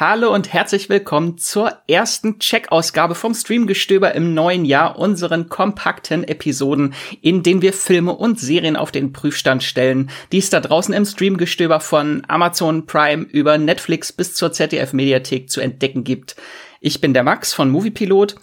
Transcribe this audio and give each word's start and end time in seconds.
Hallo 0.00 0.32
und 0.32 0.50
herzlich 0.50 0.88
willkommen 0.88 1.36
zur 1.36 1.74
ersten 1.86 2.38
Check-Ausgabe 2.38 3.14
vom 3.14 3.34
Streamgestöber 3.34 4.14
im 4.14 4.32
neuen 4.32 4.64
Jahr, 4.64 4.98
unseren 4.98 5.50
kompakten 5.50 6.24
Episoden, 6.24 6.94
in 7.20 7.42
denen 7.42 7.60
wir 7.60 7.74
Filme 7.74 8.12
und 8.14 8.40
Serien 8.40 8.76
auf 8.76 8.92
den 8.92 9.12
Prüfstand 9.12 9.62
stellen, 9.62 10.08
die 10.32 10.38
es 10.38 10.48
da 10.48 10.60
draußen 10.60 10.94
im 10.94 11.04
Streamgestöber 11.04 11.80
von 11.80 12.22
Amazon 12.28 12.86
Prime 12.86 13.24
über 13.24 13.58
Netflix 13.58 14.10
bis 14.10 14.34
zur 14.34 14.54
ZDF 14.54 14.94
Mediathek 14.94 15.50
zu 15.50 15.60
entdecken 15.60 16.02
gibt. 16.02 16.34
Ich 16.80 17.02
bin 17.02 17.12
der 17.12 17.22
Max 17.22 17.52
von 17.52 17.68
Moviepilot 17.68 18.36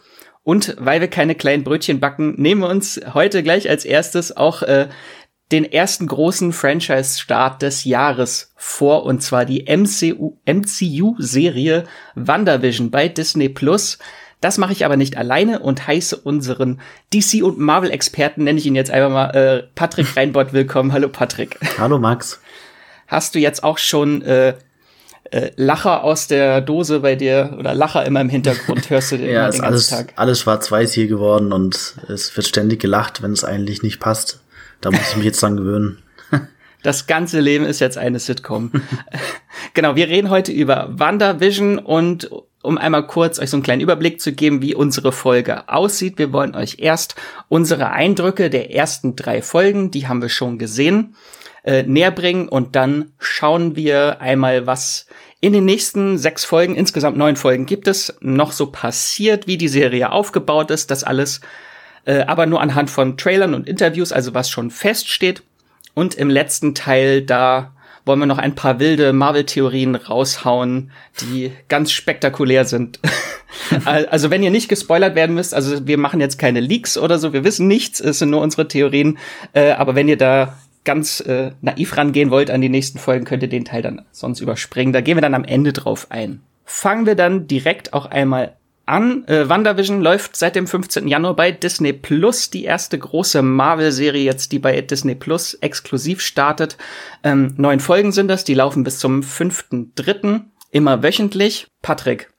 und 0.43 0.75
weil 0.77 1.01
wir 1.01 1.07
keine 1.07 1.33
kleinen 1.33 1.63
Brötchen 1.63 1.99
backen, 1.99 2.39
nehmen 2.39 2.61
wir 2.61 2.69
uns 2.69 3.01
heute 3.15 3.41
gleich 3.41 3.67
als 3.67 3.83
erstes 3.83 4.37
auch 4.37 4.61
äh, 4.61 4.89
den 5.51 5.63
ersten 5.71 6.07
großen 6.07 6.51
Franchise-Start 6.51 7.61
des 7.61 7.83
Jahres 7.85 8.51
vor, 8.55 9.03
und 9.03 9.21
zwar 9.23 9.45
die 9.45 9.65
MCU-Serie 10.45 11.83
WandaVision 12.15 12.91
bei 12.91 13.07
Disney 13.07 13.47
Plus. 13.49 13.97
Das 14.41 14.57
mache 14.57 14.73
ich 14.73 14.85
aber 14.85 14.97
nicht 14.97 15.17
alleine 15.17 15.59
und 15.59 15.87
heiße 15.87 16.17
unseren 16.17 16.79
DC- 17.13 17.41
und 17.43 17.57
Marvel-Experten, 17.57 18.43
nenne 18.43 18.59
ich 18.59 18.65
ihn 18.65 18.75
jetzt 18.75 18.91
einfach 18.91 19.09
mal, 19.09 19.29
äh, 19.31 19.63
Patrick 19.73 20.15
Reinbott, 20.15 20.53
willkommen. 20.53 20.91
Hallo 20.93 21.09
Patrick. 21.09 21.57
Hallo 21.77 21.97
Max. 21.97 22.39
Hast 23.07 23.33
du 23.33 23.39
jetzt 23.39 23.63
auch 23.63 23.77
schon 23.77 24.21
äh, 24.23 24.53
äh, 25.31 25.51
Lacher 25.55 26.03
aus 26.03 26.27
der 26.27 26.61
Dose 26.61 26.99
bei 26.99 27.15
dir 27.15 27.55
oder 27.57 27.73
Lacher 27.73 28.05
immer 28.05 28.21
im 28.21 28.29
Hintergrund 28.29 28.89
hörst 28.89 29.13
du 29.13 29.17
den, 29.17 29.29
ja, 29.31 29.45
den 29.45 29.55
ist 29.55 29.61
alles, 29.61 29.87
Tag? 29.87 30.13
alles 30.17 30.41
schwarz-weiß 30.41 30.93
hier 30.93 31.07
geworden 31.07 31.51
und 31.53 31.95
es 32.07 32.35
wird 32.35 32.47
ständig 32.47 32.79
gelacht, 32.81 33.21
wenn 33.23 33.31
es 33.31 33.43
eigentlich 33.43 33.81
nicht 33.81 33.99
passt. 33.99 34.41
Da 34.81 34.91
muss 34.91 35.09
ich 35.11 35.15
mich 35.17 35.25
jetzt 35.25 35.41
dran 35.41 35.57
gewöhnen. 35.57 36.03
Das 36.83 37.07
ganze 37.07 37.41
Leben 37.41 37.65
ist 37.65 37.81
jetzt 37.81 37.97
eine 37.97 38.19
Sitcom. 38.19 38.71
genau, 39.73 39.95
wir 39.95 40.07
reden 40.07 40.29
heute 40.29 40.51
über 40.51 40.87
WandaVision 40.91 41.79
und 41.79 42.29
um 42.61 42.77
einmal 42.77 43.07
kurz 43.07 43.39
euch 43.39 43.49
so 43.49 43.57
einen 43.57 43.63
kleinen 43.63 43.81
Überblick 43.81 44.21
zu 44.21 44.31
geben, 44.31 44.61
wie 44.61 44.75
unsere 44.75 45.11
Folge 45.11 45.67
aussieht. 45.69 46.17
Wir 46.17 46.31
wollen 46.31 46.55
euch 46.55 46.77
erst 46.79 47.15
unsere 47.49 47.89
Eindrücke 47.89 48.49
der 48.49 48.73
ersten 48.73 49.15
drei 49.15 49.41
Folgen, 49.41 49.89
die 49.91 50.07
haben 50.07 50.21
wir 50.21 50.29
schon 50.29 50.59
gesehen, 50.59 51.15
äh, 51.63 51.83
näher 51.83 52.11
bringen 52.11 52.47
und 52.47 52.75
dann 52.75 53.11
schauen 53.19 53.75
wir 53.75 54.21
einmal, 54.21 54.67
was 54.67 55.07
in 55.39 55.53
den 55.53 55.65
nächsten 55.65 56.17
sechs 56.17 56.45
Folgen, 56.45 56.75
insgesamt 56.75 57.17
neun 57.17 57.35
Folgen 57.35 57.65
gibt 57.65 57.87
es, 57.87 58.17
noch 58.21 58.51
so 58.51 58.67
passiert, 58.67 59.47
wie 59.47 59.57
die 59.57 59.67
Serie 59.67 60.11
aufgebaut 60.11 60.71
ist, 60.71 60.89
das 60.91 61.03
alles 61.03 61.41
äh, 62.07 62.21
aber 62.21 62.45
nur 62.45 62.61
anhand 62.61 62.89
von 62.89 63.17
Trailern 63.17 63.53
und 63.53 63.67
Interviews, 63.67 64.11
also 64.11 64.33
was 64.33 64.49
schon 64.49 64.71
feststeht. 64.71 65.43
Und 65.93 66.15
im 66.15 66.29
letzten 66.29 66.73
Teil, 66.73 67.21
da 67.21 67.73
wollen 68.05 68.19
wir 68.19 68.25
noch 68.25 68.37
ein 68.37 68.55
paar 68.55 68.79
wilde 68.79 69.11
Marvel-Theorien 69.11 69.95
raushauen, 69.95 70.91
die 71.21 71.51
ganz 71.67 71.91
spektakulär 71.91 72.63
sind. 72.63 72.99
also 73.85 74.31
wenn 74.31 74.41
ihr 74.41 74.51
nicht 74.51 74.69
gespoilert 74.69 75.15
werden 75.15 75.35
müsst, 75.35 75.53
also 75.53 75.85
wir 75.85 75.97
machen 75.97 76.21
jetzt 76.21 76.39
keine 76.39 76.61
Leaks 76.61 76.97
oder 76.97 77.19
so, 77.19 77.33
wir 77.33 77.43
wissen 77.43 77.67
nichts, 77.67 77.99
es 77.99 78.19
sind 78.19 78.29
nur 78.29 78.41
unsere 78.41 78.69
Theorien. 78.69 79.17
Äh, 79.51 79.71
aber 79.71 79.95
wenn 79.95 80.07
ihr 80.07 80.17
da 80.17 80.57
ganz 80.85 81.19
äh, 81.19 81.51
naiv 81.59 81.97
rangehen 81.97 82.31
wollt 82.31 82.49
an 82.49 82.61
die 82.61 82.69
nächsten 82.69 82.99
Folgen, 82.99 83.25
könnt 83.25 83.43
ihr 83.43 83.49
den 83.49 83.65
Teil 83.65 83.81
dann 83.81 84.05
sonst 84.13 84.39
überspringen. 84.39 84.93
Da 84.93 85.01
gehen 85.01 85.17
wir 85.17 85.21
dann 85.21 85.33
am 85.33 85.43
Ende 85.43 85.73
drauf 85.73 86.07
ein. 86.09 86.41
Fangen 86.63 87.05
wir 87.05 87.15
dann 87.15 87.47
direkt 87.47 87.93
auch 87.93 88.05
einmal 88.05 88.56
an. 88.87 89.27
Äh, 89.27 89.49
WandaVision 89.49 90.01
läuft 90.01 90.35
seit 90.35 90.55
dem 90.55 90.67
15. 90.67 91.07
Januar 91.07 91.35
bei 91.35 91.51
Disney 91.51 91.93
Plus, 91.93 92.49
die 92.49 92.63
erste 92.63 92.97
große 92.97 93.41
Marvel-Serie 93.41 94.23
jetzt, 94.23 94.51
die 94.51 94.59
bei 94.59 94.79
Disney 94.81 95.15
Plus 95.15 95.53
exklusiv 95.55 96.21
startet. 96.21 96.77
Ähm, 97.23 97.53
neun 97.57 97.79
Folgen 97.79 98.11
sind 98.11 98.27
das, 98.27 98.43
die 98.43 98.53
laufen 98.53 98.83
bis 98.83 98.99
zum 98.99 99.21
5.3. 99.21 100.41
immer 100.71 101.03
wöchentlich. 101.03 101.67
Patrick, 101.81 102.31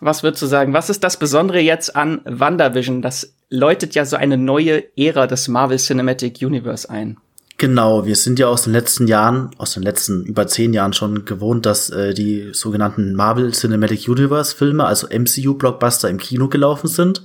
was 0.00 0.22
würdest 0.22 0.42
du 0.42 0.46
sagen? 0.46 0.72
Was 0.72 0.90
ist 0.90 1.04
das 1.04 1.16
Besondere 1.16 1.60
jetzt 1.60 1.94
an 1.96 2.20
WandaVision? 2.24 3.02
Das 3.02 3.34
läutet 3.48 3.94
ja 3.94 4.04
so 4.04 4.16
eine 4.16 4.36
neue 4.36 4.84
Ära 4.96 5.26
des 5.26 5.48
Marvel 5.48 5.78
Cinematic 5.78 6.38
Universe 6.42 6.88
ein. 6.88 7.18
Genau, 7.62 8.04
wir 8.06 8.16
sind 8.16 8.40
ja 8.40 8.48
aus 8.48 8.64
den 8.64 8.72
letzten 8.72 9.06
Jahren, 9.06 9.50
aus 9.56 9.74
den 9.74 9.84
letzten 9.84 10.24
über 10.24 10.48
zehn 10.48 10.72
Jahren 10.72 10.92
schon 10.92 11.24
gewohnt, 11.24 11.64
dass 11.64 11.90
äh, 11.90 12.12
die 12.12 12.48
sogenannten 12.52 13.14
Marvel 13.14 13.52
Cinematic 13.52 14.08
Universe 14.08 14.56
Filme, 14.56 14.84
also 14.84 15.06
MCU-Blockbuster 15.06 16.10
im 16.10 16.18
Kino 16.18 16.48
gelaufen 16.48 16.88
sind. 16.88 17.22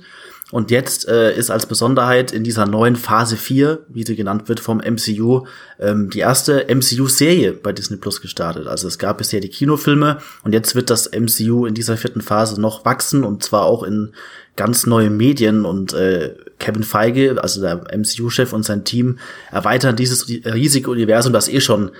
Und 0.50 0.70
jetzt 0.70 1.06
äh, 1.08 1.36
ist 1.36 1.50
als 1.50 1.66
Besonderheit 1.66 2.32
in 2.32 2.42
dieser 2.42 2.66
neuen 2.66 2.96
Phase 2.96 3.36
4, 3.36 3.80
wie 3.88 4.04
sie 4.06 4.16
genannt 4.16 4.48
wird 4.48 4.60
vom 4.60 4.78
MCU, 4.78 5.44
ähm, 5.78 6.08
die 6.08 6.20
erste 6.20 6.66
MCU-Serie 6.74 7.52
bei 7.52 7.72
Disney 7.72 7.98
Plus 7.98 8.22
gestartet. 8.22 8.66
Also 8.66 8.88
es 8.88 8.98
gab 8.98 9.18
bisher 9.18 9.40
die 9.40 9.50
Kinofilme 9.50 10.18
und 10.44 10.54
jetzt 10.54 10.74
wird 10.74 10.88
das 10.88 11.10
MCU 11.12 11.66
in 11.66 11.74
dieser 11.74 11.98
vierten 11.98 12.22
Phase 12.22 12.58
noch 12.58 12.86
wachsen 12.86 13.24
und 13.24 13.42
zwar 13.42 13.64
auch 13.64 13.82
in 13.82 14.14
ganz 14.56 14.86
neue 14.86 15.10
Medien 15.10 15.66
und 15.66 15.92
äh, 15.92 16.34
Kevin 16.58 16.82
Feige, 16.82 17.40
also 17.40 17.60
der 17.60 17.84
MCU-Chef 17.96 18.52
und 18.52 18.64
sein 18.64 18.84
Team 18.84 19.18
erweitern 19.52 19.96
dieses 19.96 20.28
riesige 20.28 20.90
Universum, 20.90 21.32
das 21.32 21.48
eh 21.48 21.60
schon 21.60 21.90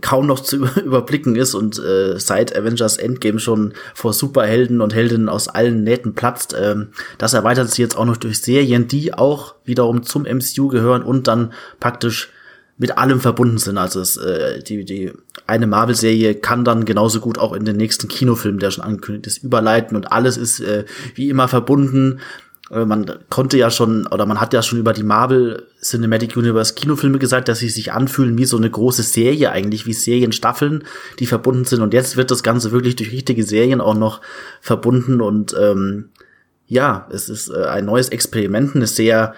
kaum 0.00 0.26
noch 0.26 0.40
zu 0.40 0.56
überblicken 0.84 1.36
ist 1.36 1.54
und 1.54 1.78
äh, 1.78 2.18
seit 2.18 2.56
Avengers 2.56 2.96
Endgame 2.96 3.38
schon 3.38 3.74
vor 3.94 4.12
Superhelden 4.12 4.80
und 4.80 4.94
Heldinnen 4.94 5.28
aus 5.28 5.48
allen 5.48 5.82
Nähten 5.82 6.14
platzt. 6.14 6.54
Ähm, 6.58 6.88
das 7.18 7.34
erweitert 7.34 7.68
sich 7.70 7.78
jetzt 7.78 7.96
auch 7.96 8.04
noch 8.04 8.16
durch 8.16 8.40
Serien, 8.40 8.88
die 8.88 9.14
auch 9.14 9.54
wiederum 9.64 10.02
zum 10.02 10.22
MCU 10.22 10.68
gehören 10.68 11.02
und 11.02 11.26
dann 11.26 11.52
praktisch 11.80 12.30
mit 12.78 12.98
allem 12.98 13.20
verbunden 13.20 13.58
sind. 13.58 13.78
Also 13.78 14.00
es, 14.00 14.16
äh, 14.16 14.62
die, 14.62 14.84
die 14.84 15.12
eine 15.46 15.66
Marvel-Serie 15.66 16.34
kann 16.34 16.64
dann 16.64 16.84
genauso 16.84 17.20
gut 17.20 17.38
auch 17.38 17.52
in 17.52 17.64
den 17.64 17.76
nächsten 17.76 18.08
Kinofilm, 18.08 18.58
der 18.58 18.70
schon 18.70 18.84
angekündigt 18.84 19.26
ist, 19.26 19.44
überleiten 19.44 19.96
und 19.96 20.12
alles 20.12 20.36
ist 20.36 20.60
äh, 20.60 20.84
wie 21.14 21.30
immer 21.30 21.48
verbunden. 21.48 22.20
Äh, 22.70 22.84
man 22.84 23.10
konnte 23.30 23.56
ja 23.58 23.70
schon, 23.70 24.06
oder 24.06 24.26
man 24.26 24.40
hat 24.40 24.52
ja 24.52 24.62
schon 24.62 24.78
über 24.78 24.92
die 24.92 25.02
Marvel 25.02 25.66
Cinematic 25.80 26.36
Universe 26.36 26.74
Kinofilme 26.74 27.18
gesagt, 27.18 27.48
dass 27.48 27.58
sie 27.58 27.68
sich 27.68 27.92
anfühlen 27.92 28.36
wie 28.38 28.44
so 28.44 28.56
eine 28.56 28.70
große 28.70 29.02
Serie 29.02 29.52
eigentlich, 29.52 29.86
wie 29.86 29.92
Serienstaffeln, 29.92 30.84
die 31.18 31.26
verbunden 31.26 31.64
sind. 31.64 31.80
Und 31.80 31.94
jetzt 31.94 32.16
wird 32.16 32.30
das 32.30 32.42
Ganze 32.42 32.72
wirklich 32.72 32.96
durch 32.96 33.12
richtige 33.12 33.44
Serien 33.44 33.80
auch 33.80 33.94
noch 33.94 34.20
verbunden. 34.60 35.20
Und 35.20 35.54
ähm, 35.58 36.10
ja, 36.66 37.08
es 37.10 37.28
ist 37.28 37.48
äh, 37.48 37.64
ein 37.66 37.84
neues 37.84 38.08
Experiment, 38.08 38.74
eine 38.74 38.86
sehr 38.86 39.34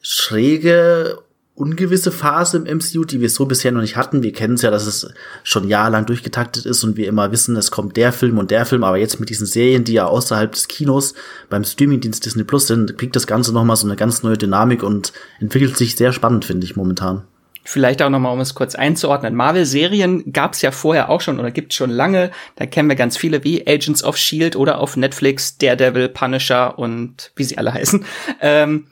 schräge 0.00 1.18
ungewisse 1.54 2.10
Phase 2.10 2.56
im 2.56 2.78
MCU, 2.78 3.04
die 3.04 3.20
wir 3.20 3.30
so 3.30 3.46
bisher 3.46 3.70
noch 3.70 3.80
nicht 3.80 3.96
hatten. 3.96 4.22
Wir 4.22 4.32
kennen 4.32 4.54
es 4.54 4.62
ja, 4.62 4.70
dass 4.70 4.86
es 4.86 5.08
schon 5.44 5.68
jahrelang 5.68 6.04
durchgetaktet 6.06 6.66
ist 6.66 6.82
und 6.82 6.96
wir 6.96 7.06
immer 7.06 7.30
wissen, 7.30 7.56
es 7.56 7.70
kommt 7.70 7.96
der 7.96 8.12
Film 8.12 8.38
und 8.38 8.50
der 8.50 8.66
Film, 8.66 8.82
aber 8.82 8.98
jetzt 8.98 9.20
mit 9.20 9.30
diesen 9.30 9.46
Serien, 9.46 9.84
die 9.84 9.92
ja 9.92 10.06
außerhalb 10.06 10.50
des 10.50 10.66
Kinos 10.66 11.14
beim 11.50 11.64
Streamingdienst 11.64 12.24
Disney 12.24 12.44
Plus 12.44 12.66
sind, 12.66 12.98
kriegt 12.98 13.14
das 13.14 13.26
Ganze 13.26 13.52
nochmal 13.52 13.76
so 13.76 13.86
eine 13.86 13.96
ganz 13.96 14.22
neue 14.22 14.36
Dynamik 14.36 14.82
und 14.82 15.12
entwickelt 15.38 15.76
sich 15.76 15.94
sehr 15.94 16.12
spannend, 16.12 16.44
finde 16.44 16.64
ich 16.64 16.74
momentan. 16.74 17.22
Vielleicht 17.66 18.02
auch 18.02 18.10
nochmal, 18.10 18.34
um 18.34 18.40
es 18.40 18.54
kurz 18.54 18.74
einzuordnen. 18.74 19.34
Marvel-Serien 19.34 20.32
gab 20.32 20.52
es 20.52 20.60
ja 20.60 20.70
vorher 20.70 21.08
auch 21.08 21.22
schon 21.22 21.40
oder 21.40 21.50
gibt 21.50 21.72
schon 21.72 21.88
lange. 21.88 22.30
Da 22.56 22.66
kennen 22.66 22.90
wir 22.90 22.96
ganz 22.96 23.16
viele 23.16 23.42
wie 23.42 23.66
Agents 23.66 24.04
of 24.04 24.18
Shield 24.18 24.54
oder 24.54 24.78
auf 24.78 24.98
Netflix 24.98 25.56
Daredevil, 25.56 26.10
Punisher 26.10 26.78
und 26.78 27.32
wie 27.36 27.44
sie 27.44 27.56
alle 27.56 27.72
heißen. 27.74 28.04
Ähm, 28.42 28.88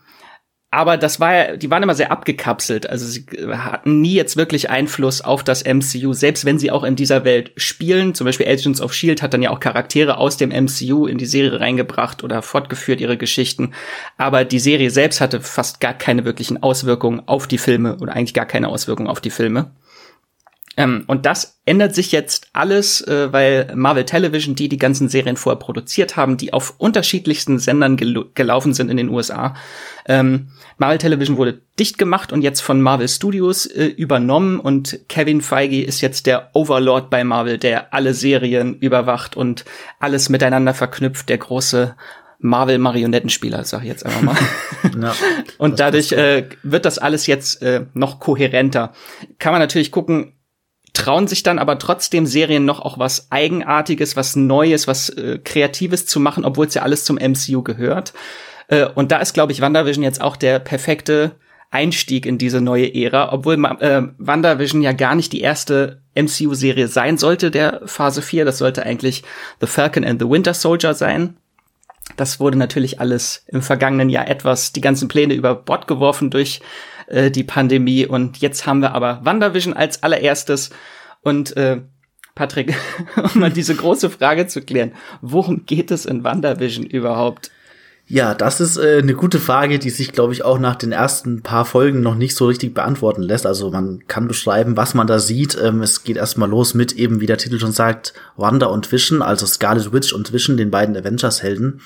aber 0.75 0.97
das 0.97 1.21
war 1.21 1.34
ja, 1.34 1.56
die 1.59 1.71
waren 1.71 1.83
immer 1.83 1.94
sehr 1.94 2.10
abgekapselt. 2.10 2.88
Also 2.88 3.05
sie 3.05 3.27
hatten 3.50 4.00
nie 4.00 4.15
jetzt 4.15 4.38
wirklich 4.38 4.71
Einfluss 4.71 5.21
auf 5.21 5.44
das 5.44 5.65
MCU, 5.66 6.15
selbst 6.15 6.47
wenn 6.47 6.59
sie 6.59 6.71
auch 6.71 6.83
in 6.83 6.97
dieser 6.97 7.25
Welt 7.25 7.53
spielen. 7.59 8.15
Zum 8.15 8.25
Beispiel 8.25 8.49
Agents 8.49 8.81
of 8.81 8.94
Shield 8.94 9.21
hat 9.21 9.34
dann 9.34 9.43
ja 9.43 9.50
auch 9.50 9.60
Charaktere 9.60 10.16
aus 10.16 10.38
dem 10.38 10.49
MCU 10.49 11.06
in 11.06 11.19
die 11.19 11.27
Serie 11.27 11.60
reingebracht 11.60 12.25
oder 12.25 12.41
fortgeführt 12.41 13.03
ihre 13.03 13.19
Geschichten. 13.19 13.75
Aber 14.16 14.47
die 14.47 14.59
Serie 14.59 14.88
selbst 14.88 15.21
hatte 15.21 15.43
fast 15.43 15.78
gar 15.81 15.93
keine 15.93 16.25
wirklichen 16.25 16.62
Auswirkungen 16.62 17.21
auf 17.27 17.47
die 17.47 17.59
Filme 17.59 17.99
oder 17.99 18.15
eigentlich 18.15 18.33
gar 18.33 18.47
keine 18.47 18.69
Auswirkungen 18.69 19.10
auf 19.10 19.21
die 19.21 19.28
Filme. 19.28 19.72
Ähm, 20.77 21.05
und 21.06 21.27
das 21.27 21.60
ändert 21.66 21.94
sich 21.94 22.12
jetzt 22.12 22.49
alles, 22.53 23.03
äh, 23.03 23.33
weil 23.33 23.72
Marvel 23.75 24.05
Television, 24.05 24.54
die 24.54 24.69
die 24.69 24.78
ganzen 24.78 25.09
Serien 25.09 25.36
vorher 25.36 25.59
produziert 25.59 26.16
haben, 26.16 26.39
die 26.39 26.53
auf 26.53 26.74
unterschiedlichsten 26.78 27.59
Sendern 27.59 27.97
gel 27.97 28.24
gelaufen 28.34 28.72
sind 28.72 28.91
in 28.91 28.97
den 28.97 29.10
USA, 29.10 29.54
ähm, 30.07 30.48
Marvel 30.78 30.98
Television 30.98 31.36
wurde 31.36 31.60
dicht 31.78 31.98
gemacht 31.98 32.33
und 32.33 32.42
jetzt 32.42 32.60
von 32.60 32.80
Marvel 32.80 33.09
Studios 33.09 33.66
äh, 33.66 33.86
übernommen 33.86 34.59
und 34.59 35.01
Kevin 35.09 35.41
Feige 35.41 35.83
ist 35.84 36.01
jetzt 36.01 36.27
der 36.27 36.51
Overlord 36.54 37.10
bei 37.10 37.22
Marvel, 37.22 37.59
der 37.59 37.92
alle 37.95 38.15
Serien 38.15 38.75
überwacht 38.78 39.36
und 39.36 39.65
alles 40.01 40.28
miteinander 40.28 40.75
verknüpft, 40.75 41.28
der 41.28 41.39
große 41.39 41.95
Marvel 42.39 42.78
Marionettenspieler, 42.78 43.65
sag 43.65 43.83
ich 43.83 43.89
jetzt 43.89 44.04
einfach 44.04 44.22
mal. 44.22 44.36
Ja, 45.01 45.15
und 45.59 45.80
dadurch 45.80 46.13
äh, 46.13 46.48
wird 46.65 46.84
das 46.84 46.98
alles 46.98 47.27
jetzt 47.27 47.63
äh, 47.63 47.86
noch 47.95 48.18
kohärenter. 48.18 48.92
Kann 49.39 49.53
man 49.53 49.60
natürlich 49.60 49.91
gucken, 49.91 50.34
trauen 50.92 51.27
sich 51.27 51.42
dann 51.42 51.59
aber 51.59 51.78
trotzdem 51.78 52.27
Serien 52.27 52.65
noch 52.65 52.80
auch 52.80 52.98
was 52.98 53.28
Eigenartiges, 53.30 54.16
was 54.16 54.36
Neues, 54.36 54.86
was 54.86 55.09
äh, 55.10 55.39
Kreatives 55.42 56.06
zu 56.06 56.21
machen, 56.21 56.44
obwohl 56.44 56.66
es 56.66 56.74
ja 56.74 56.83
alles 56.83 57.04
zum 57.04 57.16
MCU 57.16 57.62
gehört. 57.62 58.12
Äh, 58.68 58.86
und 58.86 59.12
da 59.12 59.18
ist, 59.18 59.33
glaube 59.33 59.53
ich, 59.53 59.60
WandaVision 59.60 60.04
jetzt 60.04 60.21
auch 60.21 60.36
der 60.36 60.59
perfekte 60.59 61.33
Einstieg 61.71 62.27
in 62.27 62.36
diese 62.36 62.60
neue 62.60 62.94
Ära, 62.94 63.33
obwohl 63.33 63.54
äh, 63.80 64.03
WandaVision 64.18 64.83
ja 64.83 64.92
gar 64.92 65.15
nicht 65.15 65.33
die 65.33 65.41
erste 65.41 66.03
MCU-Serie 66.15 66.89
sein 66.89 67.16
sollte, 67.16 67.50
der 67.50 67.80
Phase 67.86 68.21
4. 68.21 68.44
Das 68.44 68.59
sollte 68.59 68.84
eigentlich 68.84 69.22
The 69.60 69.66
Falcon 69.66 70.04
and 70.04 70.21
the 70.21 70.28
Winter 70.28 70.53
Soldier 70.53 70.92
sein. 70.92 71.36
Das 72.16 72.41
wurde 72.41 72.59
natürlich 72.59 73.00
alles 73.00 73.44
im 73.48 73.62
vergangenen 73.62 74.10
Jahr 74.10 74.28
etwas, 74.28 74.72
die 74.72 74.83
ganzen 74.83 75.09
Pläne 75.09 75.33
über 75.33 75.54
Bord 75.54 75.86
geworfen 75.86 76.30
durch 76.30 76.60
äh, 77.07 77.31
die 77.31 77.45
Pandemie. 77.45 78.07
Und 78.07 78.39
jetzt 78.39 78.66
haben 78.66 78.81
wir 78.81 78.95
aber 78.95 79.21
WandaVision 79.25 79.75
als 79.75 80.03
allererstes. 80.03 80.71
Und 81.22 81.57
äh, 81.57 81.83
Patrick, 82.34 82.75
um 83.34 83.41
mal 83.41 83.51
diese 83.51 83.75
große 83.75 84.10
Frage 84.10 84.47
zu 84.47 84.63
klären, 84.63 84.93
worum 85.21 85.66
geht 85.66 85.91
es 85.91 86.07
in 86.07 86.25
WandaVision 86.25 86.84
überhaupt? 86.84 87.51
Ja, 88.09 88.34
das 88.34 88.60
ist 88.60 88.77
äh, 88.77 88.99
eine 88.99 89.15
gute 89.15 89.39
Frage, 89.39 89.78
die 89.78 89.91
sich, 89.91 90.13
glaube 90.13 90.33
ich, 90.33 90.45
auch 90.45 90.59
nach 90.59 90.75
den 90.75 90.93
ersten 90.93 91.43
paar 91.43 91.65
Folgen 91.65 92.03
noch 92.03 92.15
nicht 92.15 92.37
so 92.37 92.47
richtig 92.47 92.75
beantworten 92.75 93.22
lässt. 93.22 93.47
Also 93.47 93.71
man 93.71 94.03
kann 94.07 94.28
beschreiben, 94.28 94.77
was 94.77 94.95
man 94.95 95.07
da 95.07 95.19
sieht. 95.19 95.57
Ähm, 95.63 95.83
es 95.83 96.04
geht 96.04 96.16
erstmal 96.16 96.51
los 96.51 96.75
mit 96.75 96.93
eben, 96.93 97.21
wie 97.21 97.27
der 97.27 97.39
Titel 97.39 97.59
schon 97.59 97.72
sagt, 97.72 98.13
Wanda 98.37 98.66
und 98.66 98.91
Vision, 98.91 99.22
also 99.22 99.47
Scarlet 99.47 99.93
Witch 99.93 100.13
und 100.13 100.33
Vision, 100.33 100.57
den 100.57 100.71
beiden 100.71 100.97
Avengers-Helden. 100.97 101.81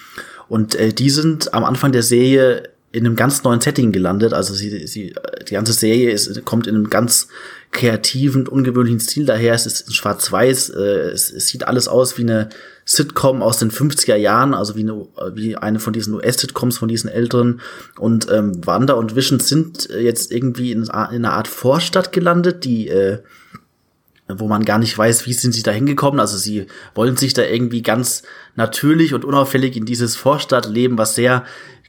Und 0.49 0.75
äh, 0.75 0.93
die 0.93 1.11
sind 1.11 1.53
am 1.55 1.65
Anfang 1.65 1.93
der 1.93 2.03
Serie 2.03 2.71
in 2.97 3.05
einem 3.05 3.15
ganz 3.15 3.45
neuen 3.45 3.61
Setting 3.61 3.93
gelandet. 3.93 4.33
Also 4.33 4.55
sie, 4.55 4.87
sie, 4.87 5.15
die 5.47 5.53
ganze 5.53 5.75
Serie 5.75 6.11
ist, 6.11 6.43
kommt 6.47 6.67
in 6.67 6.75
einem 6.75 6.89
ganz 6.89 7.29
kreativen, 7.71 8.49
ungewöhnlichen 8.49 9.01
Stil 9.01 9.27
daher. 9.27 9.53
Es 9.53 9.67
ist 9.67 9.83
in 9.83 9.93
schwarz-weiß. 9.93 10.71
Äh, 10.71 11.11
es, 11.11 11.31
es 11.31 11.49
sieht 11.49 11.69
alles 11.69 11.89
aus 11.89 12.17
wie 12.17 12.23
eine 12.23 12.49
Sitcom 12.87 13.43
aus 13.43 13.59
den 13.59 13.71
50er 13.71 14.17
Jahren, 14.17 14.55
also 14.55 14.77
wie 14.77 14.81
eine, 14.81 15.07
wie 15.35 15.57
eine 15.57 15.79
von 15.79 15.93
diesen 15.93 16.15
US-Sitcoms 16.15 16.79
von 16.79 16.89
diesen 16.89 17.11
älteren. 17.11 17.61
Und 17.99 18.31
ähm, 18.31 18.67
Wanda 18.67 18.95
und 18.95 19.15
Vision 19.15 19.41
sind 19.41 19.91
jetzt 19.91 20.33
irgendwie 20.33 20.73
in, 20.73 20.85
in 20.85 20.91
einer 20.91 21.35
Art 21.35 21.49
Vorstadt 21.49 22.13
gelandet, 22.13 22.65
die 22.65 22.89
äh, 22.89 23.19
wo 24.29 24.49
man 24.49 24.65
gar 24.65 24.79
nicht 24.79 24.97
weiß, 24.97 25.27
wie 25.27 25.33
sind 25.33 25.53
sie 25.53 25.63
da 25.63 25.71
hingekommen. 25.71 26.19
Also 26.19 26.37
sie 26.37 26.67
wollen 26.95 27.17
sich 27.17 27.33
da 27.33 27.43
irgendwie 27.43 27.83
ganz 27.83 28.23
natürlich 28.57 29.15
und 29.15 29.25
unauffällig 29.25 29.77
in 29.77 29.85
dieses 29.85 30.17
Vorstadtleben, 30.17 30.99
was 30.99 31.15
sehr 31.15 31.45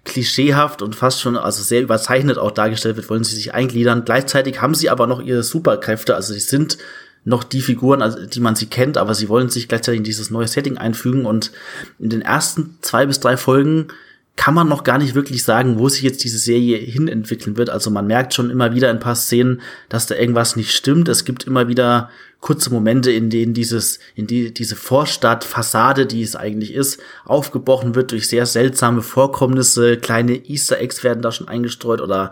klischeehaft 0.07 0.81
und 0.81 0.95
fast 0.95 1.21
schon, 1.21 1.37
also 1.37 1.61
sehr 1.61 1.81
überzeichnet 1.81 2.37
auch 2.37 2.51
dargestellt 2.51 2.95
wird, 2.95 3.09
wollen 3.09 3.23
sie 3.23 3.35
sich 3.35 3.53
eingliedern. 3.53 4.05
Gleichzeitig 4.05 4.61
haben 4.61 4.73
sie 4.73 4.89
aber 4.89 5.05
noch 5.05 5.21
ihre 5.21 5.43
Superkräfte, 5.43 6.15
also 6.15 6.33
sie 6.33 6.39
sind 6.39 6.77
noch 7.25 7.43
die 7.43 7.61
Figuren, 7.61 8.01
also 8.01 8.25
die 8.25 8.39
man 8.39 8.55
sie 8.55 8.67
kennt, 8.67 8.97
aber 8.97 9.13
sie 9.13 9.29
wollen 9.29 9.49
sich 9.49 9.67
gleichzeitig 9.67 9.99
in 9.99 10.03
dieses 10.05 10.31
neue 10.31 10.47
Setting 10.47 10.77
einfügen 10.77 11.25
und 11.25 11.51
in 11.99 12.09
den 12.09 12.21
ersten 12.21 12.77
zwei 12.81 13.05
bis 13.05 13.19
drei 13.19 13.35
Folgen 13.35 13.89
kann 14.37 14.53
man 14.53 14.69
noch 14.69 14.83
gar 14.83 14.99
nicht 14.99 15.15
wirklich 15.15 15.43
sagen, 15.43 15.79
wo 15.79 15.89
sich 15.89 16.03
jetzt 16.03 16.23
diese 16.23 16.37
Serie 16.37 16.77
hin 16.77 17.07
entwickeln 17.07 17.57
wird. 17.57 17.69
Also 17.69 17.89
man 17.89 18.07
merkt 18.07 18.33
schon 18.33 18.51
immer 18.51 18.73
wieder 18.73 18.89
in 18.89 18.97
ein 18.97 19.01
paar 19.01 19.15
Szenen, 19.15 19.61
dass 19.89 20.05
da 20.05 20.15
irgendwas 20.15 20.55
nicht 20.55 20.71
stimmt. 20.71 21.09
Es 21.09 21.25
gibt 21.25 21.45
immer 21.45 21.67
wieder 21.67 22.09
kurze 22.39 22.69
Momente, 22.69 23.11
in 23.11 23.31
denen 23.31 23.55
dieses, 23.55 23.99
in 24.15 24.27
die, 24.27 24.53
diese 24.53 24.75
Vorstadtfassade, 24.75 26.05
die 26.05 26.21
es 26.21 26.35
eigentlich 26.35 26.73
ist, 26.73 27.01
aufgebrochen 27.25 27.95
wird 27.95 28.11
durch 28.11 28.29
sehr 28.29 28.45
seltsame 28.45 29.01
Vorkommnisse. 29.01 29.97
Kleine 29.97 30.47
Easter 30.47 30.79
Eggs 30.79 31.03
werden 31.03 31.23
da 31.23 31.31
schon 31.31 31.47
eingestreut 31.47 31.99
oder 31.99 32.31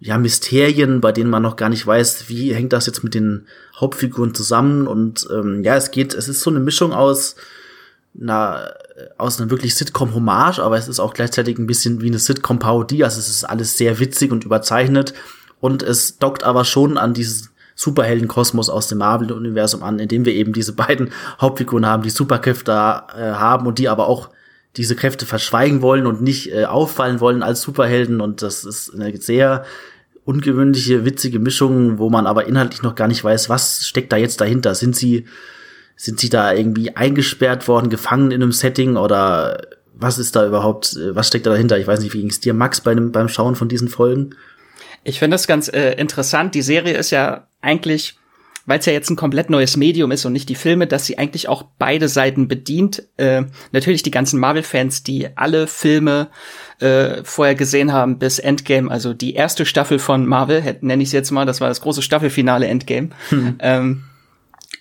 ja, 0.00 0.16
Mysterien, 0.18 1.02
bei 1.02 1.12
denen 1.12 1.30
man 1.30 1.42
noch 1.42 1.56
gar 1.56 1.68
nicht 1.68 1.86
weiß, 1.86 2.28
wie 2.28 2.54
hängt 2.54 2.72
das 2.72 2.86
jetzt 2.86 3.04
mit 3.04 3.14
den 3.14 3.46
Hauptfiguren 3.76 4.34
zusammen. 4.34 4.86
Und 4.86 5.28
ähm, 5.30 5.62
ja, 5.62 5.76
es 5.76 5.90
geht, 5.90 6.14
es 6.14 6.26
ist 6.26 6.40
so 6.40 6.48
eine 6.48 6.60
Mischung 6.60 6.94
aus 6.94 7.36
einer 8.18 8.74
aus 9.18 9.40
einer 9.40 9.50
wirklich 9.50 9.74
Sitcom-Hommage, 9.74 10.60
aber 10.60 10.76
es 10.76 10.88
ist 10.88 11.00
auch 11.00 11.14
gleichzeitig 11.14 11.58
ein 11.58 11.66
bisschen 11.66 12.00
wie 12.00 12.08
eine 12.08 12.18
Sitcom-Parodie. 12.18 13.04
Also 13.04 13.18
es 13.18 13.28
ist 13.28 13.44
alles 13.44 13.76
sehr 13.76 13.98
witzig 13.98 14.30
und 14.30 14.44
überzeichnet 14.44 15.14
und 15.60 15.82
es 15.82 16.18
dockt 16.18 16.44
aber 16.44 16.64
schon 16.64 16.98
an 16.98 17.14
diesen 17.14 17.48
Superheldenkosmos 17.74 18.70
aus 18.70 18.86
dem 18.88 18.98
Marvel-Universum 18.98 19.82
an, 19.82 19.98
in 19.98 20.08
dem 20.08 20.24
wir 20.24 20.32
eben 20.32 20.52
diese 20.52 20.72
beiden 20.72 21.10
Hauptfiguren 21.40 21.86
haben, 21.86 22.02
die 22.02 22.10
Superkräfte 22.10 22.70
äh, 22.72 23.32
haben 23.32 23.66
und 23.66 23.78
die 23.78 23.88
aber 23.88 24.06
auch 24.06 24.30
diese 24.76 24.96
Kräfte 24.96 25.26
verschweigen 25.26 25.82
wollen 25.82 26.06
und 26.06 26.22
nicht 26.22 26.52
äh, 26.52 26.64
auffallen 26.64 27.20
wollen 27.20 27.42
als 27.42 27.62
Superhelden. 27.62 28.20
Und 28.20 28.42
das 28.42 28.64
ist 28.64 28.92
eine 28.94 29.16
sehr 29.16 29.64
ungewöhnliche, 30.24 31.04
witzige 31.04 31.38
Mischung, 31.38 31.98
wo 31.98 32.10
man 32.10 32.26
aber 32.26 32.46
inhaltlich 32.46 32.82
noch 32.82 32.94
gar 32.94 33.08
nicht 33.08 33.22
weiß, 33.22 33.48
was 33.48 33.86
steckt 33.86 34.12
da 34.12 34.16
jetzt 34.16 34.40
dahinter. 34.40 34.74
Sind 34.74 34.96
sie 34.96 35.26
sind 35.96 36.20
sie 36.20 36.28
da 36.28 36.52
irgendwie 36.52 36.96
eingesperrt 36.96 37.68
worden, 37.68 37.90
gefangen 37.90 38.30
in 38.30 38.42
einem 38.42 38.52
Setting 38.52 38.96
oder 38.96 39.60
was 39.94 40.18
ist 40.18 40.34
da 40.36 40.46
überhaupt, 40.46 40.96
äh, 40.96 41.14
was 41.14 41.28
steckt 41.28 41.46
da 41.46 41.50
dahinter? 41.50 41.78
Ich 41.78 41.86
weiß 41.86 42.00
nicht, 42.00 42.14
wie 42.14 42.20
ging 42.20 42.30
es 42.30 42.40
dir, 42.40 42.54
Max, 42.54 42.80
bei 42.80 42.94
dem, 42.94 43.12
beim 43.12 43.28
Schauen 43.28 43.54
von 43.54 43.68
diesen 43.68 43.88
Folgen? 43.88 44.30
Ich 45.04 45.18
finde 45.18 45.34
das 45.34 45.46
ganz 45.46 45.68
äh, 45.68 45.92
interessant. 45.92 46.54
Die 46.54 46.62
Serie 46.62 46.96
ist 46.96 47.10
ja 47.10 47.46
eigentlich, 47.60 48.18
weil 48.66 48.78
es 48.78 48.86
ja 48.86 48.92
jetzt 48.92 49.10
ein 49.10 49.16
komplett 49.16 49.50
neues 49.50 49.76
Medium 49.76 50.10
ist 50.10 50.24
und 50.24 50.32
nicht 50.32 50.48
die 50.48 50.54
Filme, 50.54 50.86
dass 50.86 51.06
sie 51.06 51.18
eigentlich 51.18 51.48
auch 51.48 51.64
beide 51.78 52.08
Seiten 52.08 52.48
bedient. 52.48 53.04
Äh, 53.18 53.44
natürlich 53.72 54.02
die 54.02 54.10
ganzen 54.10 54.40
Marvel-Fans, 54.40 55.02
die 55.02 55.28
alle 55.36 55.66
Filme 55.66 56.28
äh, 56.80 57.22
vorher 57.22 57.54
gesehen 57.54 57.92
haben 57.92 58.18
bis 58.18 58.38
Endgame, 58.38 58.90
also 58.90 59.12
die 59.12 59.34
erste 59.34 59.66
Staffel 59.66 59.98
von 59.98 60.26
Marvel, 60.26 60.78
nenne 60.80 61.02
ich 61.02 61.10
es 61.10 61.12
jetzt 61.12 61.30
mal, 61.30 61.46
das 61.46 61.60
war 61.60 61.68
das 61.68 61.82
große 61.82 62.02
Staffelfinale 62.02 62.66
Endgame. 62.66 63.10
Hm. 63.28 63.56
Ähm, 63.60 64.04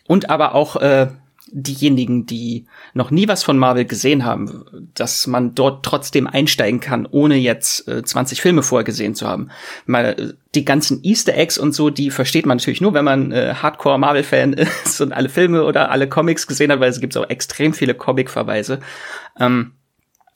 und 0.08 0.30
aber 0.30 0.56
auch 0.56 0.76
äh, 0.78 1.08
diejenigen, 1.54 2.26
die 2.26 2.66
noch 2.94 3.12
nie 3.12 3.28
was 3.28 3.44
von 3.44 3.58
Marvel 3.58 3.86
gesehen 3.86 4.26
haben, 4.26 4.90
dass 4.94 5.28
man 5.28 5.54
dort 5.56 5.86
trotzdem 5.86 6.28
einsteigen 6.28 6.80
kann, 6.80 7.06
ohne 7.06 7.36
jetzt 7.36 7.88
äh, 7.88 8.04
20 8.04 8.42
Filme 8.42 8.64
vorher 8.64 8.84
gesehen 8.84 9.14
zu 9.14 9.28
haben. 9.28 9.50
Mal 9.86 10.06
äh, 10.06 10.34
die 10.56 10.66
ganzen 10.66 11.04
Easter 11.04 11.36
Eggs 11.36 11.58
und 11.58 11.74
so, 11.74 11.90
die 11.90 12.12
versteht 12.12 12.46
man 12.46 12.58
natürlich 12.58 12.82
nur, 12.82 12.94
wenn 12.94 13.06
man 13.06 13.32
äh, 13.32 13.54
Hardcore 13.56 14.00
Marvel 14.00 14.24
Fan 14.24 14.54
ist 14.86 15.00
und 15.02 15.14
alle 15.14 15.30
Filme 15.30 15.64
oder 15.64 15.92
alle 15.92 16.10
Comics 16.10 16.48
gesehen 16.48 16.72
hat, 16.72 16.80
weil 16.80 16.90
es 16.90 17.02
gibt 17.02 17.16
auch 17.18 17.30
extrem 17.30 17.74
viele 17.74 17.94
Comic 17.94 18.30
Verweise. 18.30 18.80
Ähm, 19.40 19.74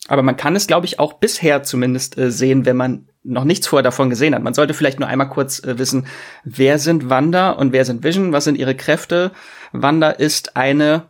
aber 0.07 0.21
man 0.21 0.37
kann 0.37 0.55
es, 0.55 0.67
glaube 0.67 0.85
ich, 0.85 0.99
auch 0.99 1.13
bisher 1.13 1.63
zumindest 1.63 2.17
äh, 2.17 2.31
sehen, 2.31 2.65
wenn 2.65 2.77
man 2.77 3.07
noch 3.27 3.43
nichts 3.43 3.67
vorher 3.67 3.83
davon 3.83 4.09
gesehen 4.09 4.33
hat. 4.33 4.41
Man 4.41 4.53
sollte 4.53 4.73
vielleicht 4.73 4.99
nur 4.99 5.09
einmal 5.09 5.29
kurz 5.29 5.63
äh, 5.63 5.77
wissen, 5.77 6.07
wer 6.43 6.79
sind 6.79 7.09
Wanda 7.09 7.51
und 7.51 7.73
wer 7.73 7.85
sind 7.85 8.03
Vision, 8.03 8.31
was 8.31 8.45
sind 8.45 8.57
ihre 8.57 8.75
Kräfte. 8.75 9.31
Wanda 9.71 10.09
ist 10.09 10.55
eine, 10.55 11.03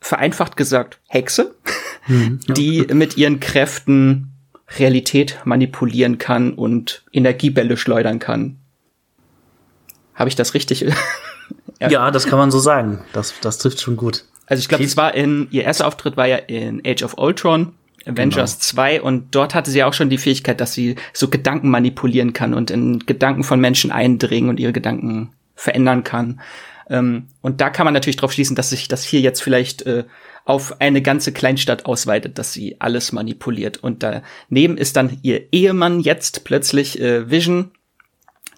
vereinfacht 0.00 0.56
gesagt, 0.56 1.00
Hexe, 1.08 1.54
mhm, 2.06 2.40
ja. 2.46 2.54
die 2.54 2.86
mit 2.92 3.16
ihren 3.16 3.40
Kräften 3.40 4.32
Realität 4.78 5.38
manipulieren 5.44 6.18
kann 6.18 6.52
und 6.54 7.04
Energiebälle 7.12 7.76
schleudern 7.76 8.18
kann. 8.18 8.58
Habe 10.14 10.28
ich 10.28 10.34
das 10.34 10.54
richtig? 10.54 10.80
ja. 11.80 11.88
ja, 11.88 12.10
das 12.10 12.26
kann 12.26 12.38
man 12.38 12.50
so 12.50 12.58
sagen. 12.58 13.04
Das, 13.12 13.34
das 13.40 13.58
trifft 13.58 13.80
schon 13.80 13.96
gut. 13.96 14.24
Also 14.46 14.60
ich 14.60 14.68
glaube, 14.68 14.84
es 14.84 14.96
war 14.96 15.14
in, 15.14 15.48
ihr 15.50 15.64
erster 15.64 15.86
Auftritt 15.86 16.16
war 16.16 16.26
ja 16.26 16.36
in 16.36 16.80
Age 16.86 17.02
of 17.02 17.18
Ultron, 17.18 17.74
Avengers 18.06 18.54
genau. 18.54 18.64
2 18.64 19.02
und 19.02 19.34
dort 19.34 19.54
hatte 19.54 19.70
sie 19.70 19.82
auch 19.82 19.92
schon 19.92 20.10
die 20.10 20.18
Fähigkeit, 20.18 20.60
dass 20.60 20.72
sie 20.72 20.96
so 21.12 21.28
Gedanken 21.28 21.70
manipulieren 21.70 22.32
kann 22.32 22.54
und 22.54 22.70
in 22.70 23.00
Gedanken 23.00 23.44
von 23.44 23.60
Menschen 23.60 23.90
eindringen 23.90 24.48
und 24.50 24.60
ihre 24.60 24.72
Gedanken 24.72 25.32
verändern 25.54 26.04
kann. 26.04 26.40
Ähm, 26.88 27.26
und 27.42 27.60
da 27.60 27.70
kann 27.70 27.84
man 27.84 27.94
natürlich 27.94 28.16
drauf 28.16 28.32
schließen, 28.32 28.56
dass 28.56 28.70
sich 28.70 28.88
das 28.88 29.02
hier 29.02 29.20
jetzt 29.20 29.42
vielleicht 29.42 29.82
äh, 29.82 30.04
auf 30.44 30.80
eine 30.80 31.02
ganze 31.02 31.32
Kleinstadt 31.32 31.86
ausweitet, 31.86 32.38
dass 32.38 32.52
sie 32.52 32.76
alles 32.78 33.10
manipuliert. 33.10 33.78
Und 33.78 34.04
daneben 34.04 34.78
ist 34.78 34.96
dann 34.96 35.18
ihr 35.22 35.52
Ehemann 35.52 36.00
jetzt 36.00 36.44
plötzlich 36.44 37.00
äh, 37.00 37.28
Vision. 37.28 37.72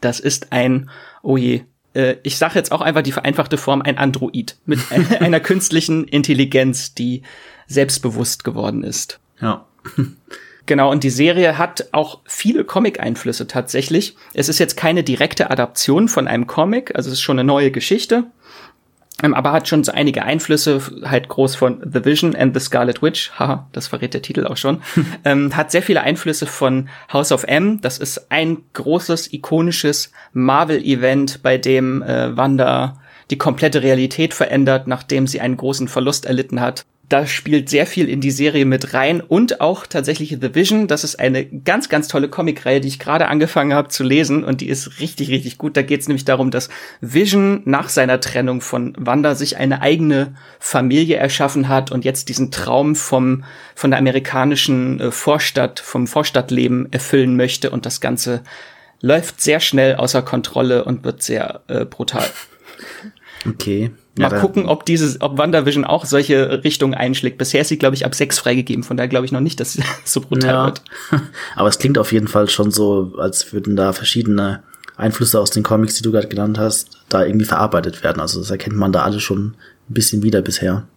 Das 0.03 0.21
ist 0.21 0.53
ein, 0.53 0.91
oh 1.23 1.39
je, 1.39 1.63
äh, 1.95 2.17
ich 2.23 2.37
sage 2.37 2.57
jetzt 2.57 2.73
auch 2.73 2.83
einfach 2.83 3.03
die 3.03 3.13
vereinfachte 3.13 3.57
Form, 3.57 3.81
ein 3.81 3.97
Android 3.97 4.59
mit 4.67 4.81
einer 5.21 5.41
künstlichen 5.41 6.07
Intelligenz, 6.07 6.95
die 6.95 7.23
selbstbewusst 7.67 8.45
geworden 8.45 8.85
ist. 8.85 9.19
Ja. 9.41 9.67
Genau, 10.69 10.91
und 10.91 11.03
die 11.03 11.09
Serie 11.09 11.57
hat 11.57 11.89
auch 11.93 12.21
viele 12.27 12.63
Comic-Einflüsse 12.63 13.47
tatsächlich. 13.47 14.17
Es 14.35 14.51
ist 14.51 14.59
jetzt 14.59 14.77
keine 14.77 15.03
direkte 15.03 15.51
Adaption 15.51 16.09
von 16.09 16.29
einem 16.29 16.47
Comic, 16.47 16.95
also 16.95 17.09
es 17.09 17.15
ist 17.15 17.23
schon 17.23 17.39
eine 17.39 17.47
neue 17.47 17.71
Geschichte, 17.71 18.25
ähm, 19.23 19.33
aber 19.33 19.53
hat 19.53 19.67
schon 19.67 19.83
so 19.83 19.93
einige 19.93 20.25
Einflüsse, 20.25 20.83
halt 21.07 21.31
groß 21.31 21.57
von 21.57 21.81
The 21.91 22.05
Vision 22.05 22.37
and 22.37 22.53
the 22.53 22.61
Scarlet 22.61 23.01
Witch, 23.01 23.31
haha, 23.39 23.67
das 23.73 23.89
verrät 23.89 24.13
der 24.13 24.21
Titel 24.21 24.47
auch 24.47 24.59
schon, 24.59 24.83
ähm, 25.25 25.57
hat 25.57 25.71
sehr 25.71 25.81
viele 25.81 26.03
Einflüsse 26.03 26.45
von 26.45 26.91
House 27.11 27.33
of 27.33 27.45
M, 27.45 27.81
das 27.81 27.97
ist 27.97 28.31
ein 28.31 28.59
großes, 28.75 29.33
ikonisches 29.33 30.13
Marvel-Event, 30.35 31.43
bei 31.43 31.57
dem 31.57 32.03
äh, 32.03 32.37
Wanda 32.37 33.01
die 33.31 33.39
komplette 33.39 33.83
Realität 33.83 34.35
verändert, 34.35 34.87
nachdem 34.87 35.27
sie 35.27 35.41
einen 35.41 35.57
großen 35.57 35.89
Verlust 35.89 36.27
erlitten 36.27 36.61
hat 36.61 36.85
da 37.09 37.27
spielt 37.27 37.71
sehr 37.71 37.87
viel 37.87 38.09
in 38.09 38.21
die 38.21 38.31
Serie 38.31 38.67
mit 38.67 38.93
rein 38.93 39.21
und 39.21 39.63
auch 39.63 39.87
tatsächlich 39.87 40.37
The 40.41 40.55
Vision. 40.55 40.89
Das 40.89 41.05
ist 41.05 41.19
eine 41.19 41.47
ganz, 41.47 41.89
ganz 41.89 42.07
tolle 42.07 42.29
Comicreihe, 42.29 42.81
die 42.81 42.89
ich 42.89 42.99
gerade 42.99 43.29
angefangen 43.29 43.73
habe 43.73 43.89
zu 43.89 44.05
lesen 44.05 44.45
und 44.45 44.61
die 44.61 44.69
ist 44.69 45.01
richtig, 45.01 45.31
richtig 45.31 45.57
gut. 45.57 45.77
Da 45.77 45.83
geht 45.83 46.01
es 46.01 46.09
nämlich 46.09 46.27
darum, 46.27 46.51
dass 46.51 46.69
Vision 47.01 47.63
nach 47.65 47.89
seiner 47.89 48.21
Trennung 48.21 48.61
von 48.61 48.95
Wanda 48.99 49.35
sich 49.35 49.57
eine 49.57 49.81
eigene 49.81 50.35
Familie 50.59 51.17
erschaffen 51.17 51.69
hat 51.69 51.91
und 51.91 52.05
jetzt 52.05 52.29
diesen 52.29 52.51
Traum 52.51 52.95
vom 52.95 53.45
von 53.75 53.91
der 53.91 53.99
amerikanischen 53.99 55.01
äh, 55.01 55.11
Vorstadt, 55.11 55.81
vom 55.81 56.07
Vorstadtleben 56.07 56.93
erfüllen 56.93 57.37
möchte 57.37 57.71
und 57.71 57.87
das 57.87 58.01
Ganze 58.01 58.43
läuft 59.01 59.41
sehr 59.41 59.61
schnell 59.61 59.95
außer 59.95 60.23
Kontrolle 60.23 60.85
und 60.85 61.05
wird 61.05 61.23
sehr 61.23 61.63
äh, 61.69 61.85
brutal. 61.85 62.27
Okay. 63.47 63.93
Mal 64.19 64.33
ja, 64.33 64.41
gucken, 64.41 64.67
ob 64.67 64.85
dieses, 64.85 65.21
ob 65.21 65.39
WandaVision 65.39 65.85
auch 65.85 66.05
solche 66.05 66.63
Richtungen 66.65 66.95
einschlägt. 66.95 67.39
Bisher 67.39 67.63
ist 67.63 67.69
sie, 67.69 67.79
glaube 67.79 67.95
ich, 67.95 68.05
ab 68.05 68.15
sechs 68.15 68.39
freigegeben, 68.39 68.85
von 68.85 68.97
daher 68.97 69.09
glaube 69.09 69.27
ich 69.27 69.33
noch 69.33 69.41
nicht, 69.41 69.61
dass 69.61 69.73
sie 69.73 69.83
so 70.05 70.21
brutal 70.21 70.51
ja. 70.51 70.65
wird. 70.67 70.83
Aber 71.57 71.69
es 71.69 71.79
klingt 71.79 71.99
auf 71.99 72.13
jeden 72.13 72.29
Fall 72.29 72.49
schon 72.49 72.71
so, 72.71 73.13
als 73.19 73.53
würden 73.53 73.77
da 73.77 73.93
verschiedene 73.93 74.63
Einflüsse 74.97 75.41
aus 75.41 75.51
den 75.51 75.63
Comics, 75.63 75.95
die 75.95 76.03
du 76.03 76.13
gerade 76.13 76.29
genannt 76.29 76.59
hast, 76.59 76.99
da 77.09 77.25
irgendwie 77.25 77.47
verarbeitet 77.47 78.03
werden. 78.03 78.21
Also 78.21 78.41
das 78.41 78.51
erkennt 78.51 78.77
man 78.77 78.93
da 78.93 79.03
alle 79.03 79.21
schon 79.21 79.57
ein 79.89 79.95
bisschen 79.95 80.23
wieder 80.23 80.43
bisher. 80.43 80.89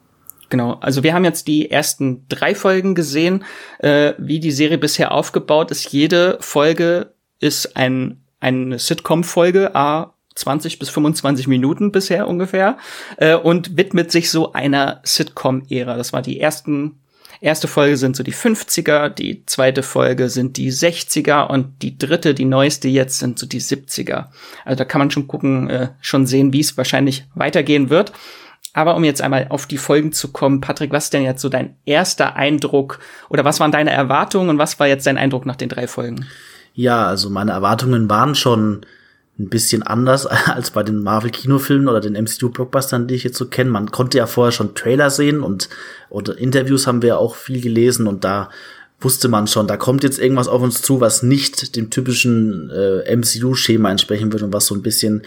Genau, 0.49 0.73
also 0.81 1.03
wir 1.03 1.13
haben 1.13 1.23
jetzt 1.23 1.47
die 1.47 1.71
ersten 1.71 2.25
drei 2.27 2.55
Folgen 2.55 2.93
gesehen, 2.93 3.45
äh, 3.79 4.13
wie 4.17 4.39
die 4.39 4.51
Serie 4.51 4.77
bisher 4.77 5.13
aufgebaut 5.13 5.71
ist. 5.71 5.93
Jede 5.93 6.37
Folge 6.41 7.13
ist 7.39 7.77
ein 7.77 8.21
eine 8.41 8.79
Sitcom-Folge, 8.79 9.75
a 9.75 10.13
20 10.35 10.79
bis 10.79 10.89
25 10.89 11.47
Minuten 11.47 11.91
bisher 11.91 12.27
ungefähr 12.27 12.77
äh, 13.17 13.35
und 13.35 13.77
widmet 13.77 14.11
sich 14.11 14.29
so 14.29 14.53
einer 14.53 15.01
Sitcom-Ära. 15.03 15.97
Das 15.97 16.13
war 16.13 16.21
die 16.21 16.39
ersten 16.39 17.01
erste 17.41 17.67
Folge 17.67 17.97
sind 17.97 18.15
so 18.15 18.23
die 18.23 18.33
50er, 18.33 19.09
die 19.09 19.45
zweite 19.45 19.83
Folge 19.83 20.29
sind 20.29 20.57
die 20.57 20.71
60er 20.71 21.47
und 21.47 21.81
die 21.81 21.97
dritte, 21.97 22.33
die 22.33 22.45
neueste 22.45 22.87
jetzt 22.87 23.19
sind 23.19 23.39
so 23.39 23.47
die 23.47 23.61
70er. 23.61 24.27
Also 24.63 24.77
da 24.77 24.85
kann 24.85 24.99
man 24.99 25.11
schon 25.11 25.27
gucken, 25.27 25.69
äh, 25.69 25.89
schon 25.99 26.27
sehen, 26.27 26.53
wie 26.53 26.59
es 26.59 26.77
wahrscheinlich 26.77 27.25
weitergehen 27.33 27.89
wird. 27.89 28.13
Aber 28.73 28.95
um 28.95 29.03
jetzt 29.03 29.21
einmal 29.21 29.47
auf 29.49 29.65
die 29.65 29.79
Folgen 29.79 30.13
zu 30.13 30.31
kommen, 30.31 30.61
Patrick, 30.61 30.91
was 30.91 31.05
ist 31.05 31.13
denn 31.13 31.23
jetzt 31.23 31.41
so 31.41 31.49
dein 31.49 31.75
erster 31.85 32.35
Eindruck 32.35 32.99
oder 33.27 33.43
was 33.43 33.59
waren 33.59 33.71
deine 33.71 33.91
Erwartungen 33.91 34.49
und 34.49 34.59
was 34.59 34.79
war 34.79 34.87
jetzt 34.87 35.07
dein 35.07 35.17
Eindruck 35.17 35.45
nach 35.45 35.57
den 35.57 35.67
drei 35.67 35.87
Folgen? 35.87 36.25
Ja, 36.73 37.05
also 37.05 37.29
meine 37.29 37.51
Erwartungen 37.51 38.09
waren 38.09 38.33
schon 38.33 38.85
ein 39.41 39.49
bisschen 39.49 39.83
anders 39.83 40.25
als 40.47 40.71
bei 40.71 40.83
den 40.83 41.03
Marvel-Kinofilmen 41.03 41.87
oder 41.87 41.99
den 41.99 42.13
MCU-Blockbustern, 42.13 43.07
die 43.07 43.15
ich 43.15 43.23
jetzt 43.23 43.37
so 43.37 43.45
kenne. 43.47 43.69
Man 43.69 43.91
konnte 43.91 44.17
ja 44.17 44.27
vorher 44.27 44.51
schon 44.51 44.75
Trailer 44.75 45.09
sehen 45.09 45.41
und 45.41 45.69
oder 46.09 46.37
Interviews 46.37 46.87
haben 46.87 47.01
wir 47.01 47.17
auch 47.17 47.35
viel 47.35 47.61
gelesen 47.61 48.07
und 48.07 48.23
da 48.23 48.49
wusste 48.99 49.27
man 49.27 49.47
schon, 49.47 49.67
da 49.67 49.77
kommt 49.77 50.03
jetzt 50.03 50.19
irgendwas 50.19 50.47
auf 50.47 50.61
uns 50.61 50.81
zu, 50.81 51.01
was 51.01 51.23
nicht 51.23 51.75
dem 51.75 51.89
typischen 51.89 52.69
äh, 52.69 53.15
MCU-Schema 53.15 53.89
entsprechen 53.89 54.31
wird 54.31 54.43
und 54.43 54.53
was 54.53 54.67
so 54.67 54.75
ein 54.75 54.83
bisschen 54.83 55.23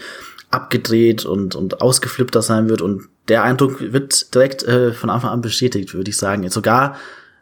abgedreht 0.49 1.25
und, 1.25 1.55
und 1.55 1.81
ausgeflippter 1.81 2.41
sein 2.41 2.69
wird. 2.69 2.81
Und 2.81 3.09
der 3.27 3.43
Eindruck 3.43 3.81
wird 3.81 4.33
direkt 4.33 4.63
äh, 4.63 4.93
von 4.93 5.09
Anfang 5.09 5.31
an 5.31 5.41
bestätigt, 5.41 5.93
würde 5.93 6.09
ich 6.09 6.17
sagen. 6.17 6.43
Jetzt 6.43 6.53
sogar 6.53 6.95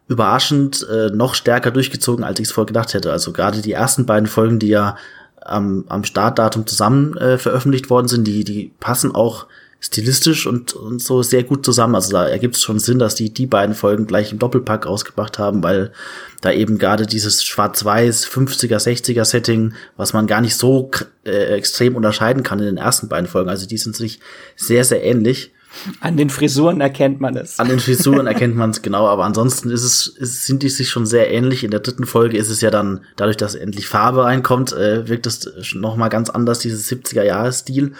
überraschend 0.07 0.85
äh, 0.89 1.09
noch 1.09 1.35
stärker 1.35 1.71
durchgezogen, 1.71 2.25
als 2.25 2.39
ich 2.39 2.47
es 2.47 2.51
vorher 2.51 2.67
gedacht 2.67 2.93
hätte. 2.93 3.11
Also 3.11 3.31
gerade 3.31 3.61
die 3.61 3.71
ersten 3.71 4.05
beiden 4.05 4.27
Folgen, 4.27 4.59
die 4.59 4.67
ja 4.67 4.97
am, 5.45 5.85
am 5.87 6.03
Startdatum 6.03 6.67
zusammen 6.67 7.17
äh, 7.17 7.37
veröffentlicht 7.37 7.89
worden 7.89 8.07
sind, 8.07 8.25
die, 8.25 8.43
die 8.43 8.71
passen 8.79 9.13
auch 9.13 9.47
stilistisch 9.83 10.47
und, 10.47 10.73
und 10.73 11.01
so 11.01 11.23
sehr 11.23 11.43
gut 11.43 11.65
zusammen. 11.65 11.95
Also 11.95 12.13
da 12.13 12.25
ergibt 12.25 12.55
es 12.55 12.63
schon 12.63 12.79
Sinn, 12.79 12.99
dass 12.99 13.15
die 13.15 13.33
die 13.33 13.47
beiden 13.47 13.75
Folgen 13.75 14.07
gleich 14.07 14.31
im 14.31 14.39
Doppelpack 14.39 14.85
ausgebracht 14.85 15.39
haben, 15.39 15.61
weil 15.61 15.91
da 16.39 16.51
eben 16.51 16.77
gerade 16.77 17.05
dieses 17.05 17.43
schwarz-weiß 17.43 18.25
50er, 18.27 18.77
60er 18.77 19.25
Setting, 19.25 19.73
was 19.97 20.13
man 20.13 20.25
gar 20.25 20.39
nicht 20.39 20.55
so 20.55 20.89
äh, 21.25 21.55
extrem 21.55 21.97
unterscheiden 21.97 22.43
kann 22.43 22.59
in 22.59 22.65
den 22.65 22.77
ersten 22.77 23.09
beiden 23.09 23.27
Folgen. 23.27 23.49
Also 23.49 23.67
die 23.67 23.77
sind 23.77 23.95
sich 23.95 24.21
sehr, 24.55 24.85
sehr 24.85 25.03
ähnlich. 25.03 25.52
An 25.99 26.17
den 26.17 26.29
Frisuren 26.29 26.81
erkennt 26.81 27.19
man 27.19 27.35
es. 27.35 27.59
An 27.59 27.67
den 27.67 27.79
Frisuren 27.79 28.27
erkennt 28.27 28.55
man 28.55 28.69
es 28.69 28.81
genau, 28.81 29.07
aber 29.07 29.25
ansonsten 29.25 29.69
ist 29.69 29.83
es, 29.83 30.07
ist, 30.07 30.45
sind 30.45 30.63
die 30.63 30.69
sich 30.69 30.89
schon 30.89 31.05
sehr 31.05 31.31
ähnlich. 31.31 31.63
In 31.63 31.71
der 31.71 31.79
dritten 31.79 32.05
Folge 32.05 32.37
ist 32.37 32.49
es 32.49 32.61
ja 32.61 32.69
dann, 32.69 33.01
dadurch, 33.15 33.37
dass 33.37 33.55
endlich 33.55 33.87
Farbe 33.87 34.23
reinkommt, 34.23 34.71
äh, 34.73 35.07
wirkt 35.07 35.25
es 35.25 35.49
noch 35.73 35.95
mal 35.95 36.09
ganz 36.09 36.29
anders, 36.29 36.59
dieses 36.59 36.89
70er-Jahres-Stil. 36.91 37.93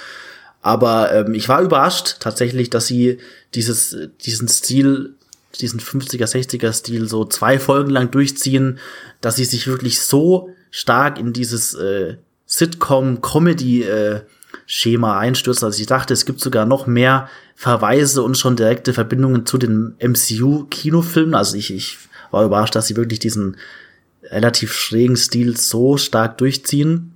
Aber 0.61 1.11
ähm, 1.13 1.33
ich 1.33 1.49
war 1.49 1.61
überrascht 1.61 2.17
tatsächlich, 2.19 2.69
dass 2.69 2.87
sie 2.87 3.17
dieses, 3.53 3.97
diesen 4.25 4.47
Stil, 4.47 5.15
diesen 5.59 5.79
50er, 5.79 6.25
60er 6.25 6.71
Stil 6.73 7.07
so 7.07 7.25
zwei 7.25 7.59
Folgen 7.59 7.89
lang 7.89 8.11
durchziehen, 8.11 8.79
dass 9.19 9.35
sie 9.35 9.45
sich 9.45 9.67
wirklich 9.67 9.99
so 9.99 10.49
stark 10.71 11.19
in 11.19 11.33
dieses 11.33 11.73
äh, 11.73 12.15
Sitcom-Comedy 12.45 13.83
äh, 13.83 14.21
Schema 14.65 15.19
einstürzen. 15.19 15.65
Also 15.65 15.79
ich 15.79 15.88
dachte, 15.88 16.13
es 16.13 16.25
gibt 16.25 16.39
sogar 16.39 16.65
noch 16.65 16.88
mehr 16.88 17.29
Verweise 17.55 18.22
und 18.24 18.38
schon 18.38 18.55
direkte 18.55 18.93
Verbindungen 18.93 19.45
zu 19.45 19.57
den 19.57 19.95
MCU-Kinofilmen. 20.00 21.36
Also 21.36 21.57
ich, 21.57 21.74
ich 21.74 21.98
war 22.31 22.45
überrascht, 22.45 22.75
dass 22.75 22.88
sie 22.88 22.95
wirklich 22.95 23.19
diesen 23.19 23.57
relativ 24.24 24.74
schrägen 24.74 25.17
Stil 25.17 25.57
so 25.57 25.98
stark 25.98 26.38
durchziehen. 26.38 27.13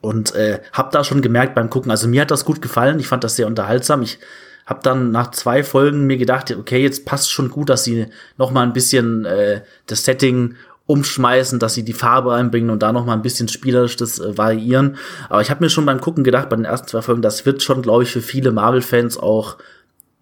Und 0.00 0.34
äh, 0.34 0.60
hab 0.72 0.92
da 0.92 1.02
schon 1.02 1.22
gemerkt 1.22 1.54
beim 1.54 1.70
Gucken, 1.70 1.90
also 1.90 2.08
mir 2.08 2.20
hat 2.20 2.30
das 2.30 2.44
gut 2.44 2.60
gefallen, 2.60 3.00
ich 3.00 3.08
fand 3.08 3.24
das 3.24 3.36
sehr 3.36 3.46
unterhaltsam. 3.46 4.02
Ich 4.02 4.18
hab 4.66 4.82
dann 4.82 5.10
nach 5.10 5.30
zwei 5.30 5.64
Folgen 5.64 6.06
mir 6.06 6.18
gedacht, 6.18 6.50
okay, 6.50 6.82
jetzt 6.82 7.06
passt 7.06 7.30
schon 7.30 7.50
gut, 7.50 7.70
dass 7.70 7.84
sie 7.84 8.06
noch 8.36 8.50
mal 8.50 8.62
ein 8.62 8.72
bisschen 8.74 9.24
äh, 9.24 9.62
das 9.86 10.04
Setting 10.04 10.56
umschmeißen, 10.86 11.58
dass 11.58 11.74
sie 11.74 11.84
die 11.84 11.94
Farbe 11.94 12.34
einbringen 12.34 12.70
und 12.70 12.82
da 12.82 12.92
noch 12.92 13.06
mal 13.06 13.14
ein 13.14 13.22
bisschen 13.22 13.48
spielerisch 13.48 13.96
das 13.96 14.18
äh, 14.18 14.36
variieren. 14.36 14.96
Aber 15.28 15.40
ich 15.40 15.50
habe 15.50 15.64
mir 15.64 15.70
schon 15.70 15.86
beim 15.86 16.00
Gucken 16.00 16.24
gedacht, 16.24 16.50
bei 16.50 16.56
den 16.56 16.66
ersten 16.66 16.88
zwei 16.88 17.02
Folgen, 17.02 17.22
das 17.22 17.46
wird 17.46 17.62
schon, 17.62 17.82
glaube 17.82 18.02
ich, 18.02 18.10
für 18.10 18.20
viele 18.20 18.52
Marvel-Fans 18.52 19.16
auch 19.16 19.56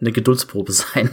eine 0.00 0.12
Geduldsprobe 0.12 0.72
sein. 0.72 1.10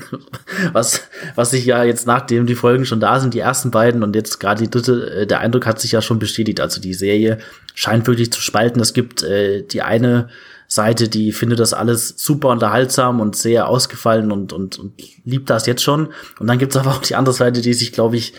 was, 0.73 1.01
was 1.35 1.51
sich 1.51 1.65
ja 1.65 1.83
jetzt 1.83 2.05
nachdem 2.05 2.45
die 2.45 2.55
Folgen 2.55 2.85
schon 2.85 2.99
da 2.99 3.19
sind, 3.19 3.33
die 3.33 3.39
ersten 3.39 3.71
beiden 3.71 4.03
und 4.03 4.15
jetzt 4.15 4.39
gerade 4.39 4.63
die 4.63 4.69
dritte, 4.69 5.21
äh, 5.21 5.27
der 5.27 5.39
Eindruck 5.39 5.65
hat 5.65 5.79
sich 5.79 5.93
ja 5.93 6.01
schon 6.01 6.19
bestätigt. 6.19 6.59
Also 6.59 6.79
die 6.79 6.93
Serie 6.93 7.39
scheint 7.73 8.05
wirklich 8.05 8.31
zu 8.31 8.41
spalten. 8.41 8.79
Es 8.81 8.93
gibt 8.93 9.23
äh, 9.23 9.63
die 9.63 9.81
eine 9.81 10.29
Seite, 10.67 11.09
die 11.09 11.31
findet 11.31 11.59
das 11.59 11.73
alles 11.73 12.13
super 12.17 12.49
unterhaltsam 12.49 13.19
und 13.19 13.35
sehr 13.35 13.67
ausgefallen 13.67 14.31
und, 14.31 14.53
und, 14.53 14.77
und 14.77 14.93
liebt 15.25 15.49
das 15.49 15.65
jetzt 15.65 15.81
schon. 15.81 16.09
Und 16.39 16.45
dann 16.45 16.59
gibt's 16.59 16.77
aber 16.77 16.91
auch 16.91 17.01
die 17.01 17.15
andere 17.15 17.33
Seite, 17.33 17.61
die 17.61 17.73
sich, 17.73 17.91
glaube 17.91 18.17
ich, 18.17 18.33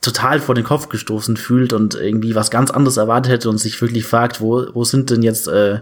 total 0.00 0.40
vor 0.40 0.54
den 0.54 0.64
Kopf 0.64 0.88
gestoßen 0.88 1.36
fühlt 1.36 1.72
und 1.72 1.94
irgendwie 1.94 2.34
was 2.34 2.50
ganz 2.50 2.70
anderes 2.70 2.96
erwartet 2.96 3.32
hätte 3.32 3.50
und 3.50 3.58
sich 3.58 3.80
wirklich 3.80 4.06
fragt, 4.06 4.40
wo, 4.40 4.66
wo 4.72 4.84
sind 4.84 5.10
denn 5.10 5.22
jetzt 5.22 5.46
äh, 5.48 5.80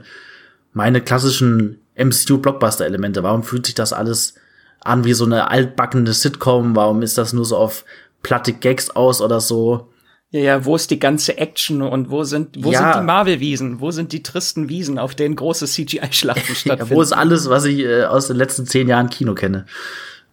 meine 0.72 1.00
klassischen 1.00 1.78
MCU-Blockbuster-Elemente? 1.96 3.22
Warum 3.22 3.42
fühlt 3.42 3.66
sich 3.66 3.74
das 3.74 3.92
alles 3.92 4.34
an 4.80 5.04
wie 5.04 5.12
so 5.12 5.24
eine 5.24 5.50
altbackene 5.50 6.12
Sitcom? 6.12 6.74
Warum 6.74 7.02
ist 7.02 7.16
das 7.16 7.32
nur 7.32 7.44
so 7.44 7.56
auf 7.56 7.84
platte 8.22 8.52
Gags 8.52 8.90
aus 8.90 9.20
oder 9.20 9.40
so? 9.40 9.88
Ja, 10.30 10.40
ja, 10.40 10.64
wo 10.64 10.74
ist 10.74 10.90
die 10.90 10.98
ganze 10.98 11.36
Action 11.36 11.82
und 11.82 12.10
wo 12.10 12.24
sind, 12.24 12.64
wo 12.64 12.72
ja. 12.72 12.78
sind 12.78 13.02
die 13.02 13.06
Marvel-Wiesen? 13.06 13.80
Wo 13.80 13.90
sind 13.90 14.12
die 14.12 14.22
tristen 14.22 14.68
Wiesen, 14.70 14.98
auf 14.98 15.14
denen 15.14 15.36
große 15.36 15.66
CGI-Schlachten 15.66 16.54
stattfinden? 16.54 16.90
ja, 16.90 16.96
wo 16.96 17.02
ist 17.02 17.12
alles, 17.12 17.50
was 17.50 17.66
ich 17.66 17.80
äh, 17.80 18.04
aus 18.04 18.28
den 18.28 18.36
letzten 18.36 18.66
zehn 18.66 18.88
Jahren 18.88 19.10
Kino 19.10 19.34
kenne? 19.34 19.66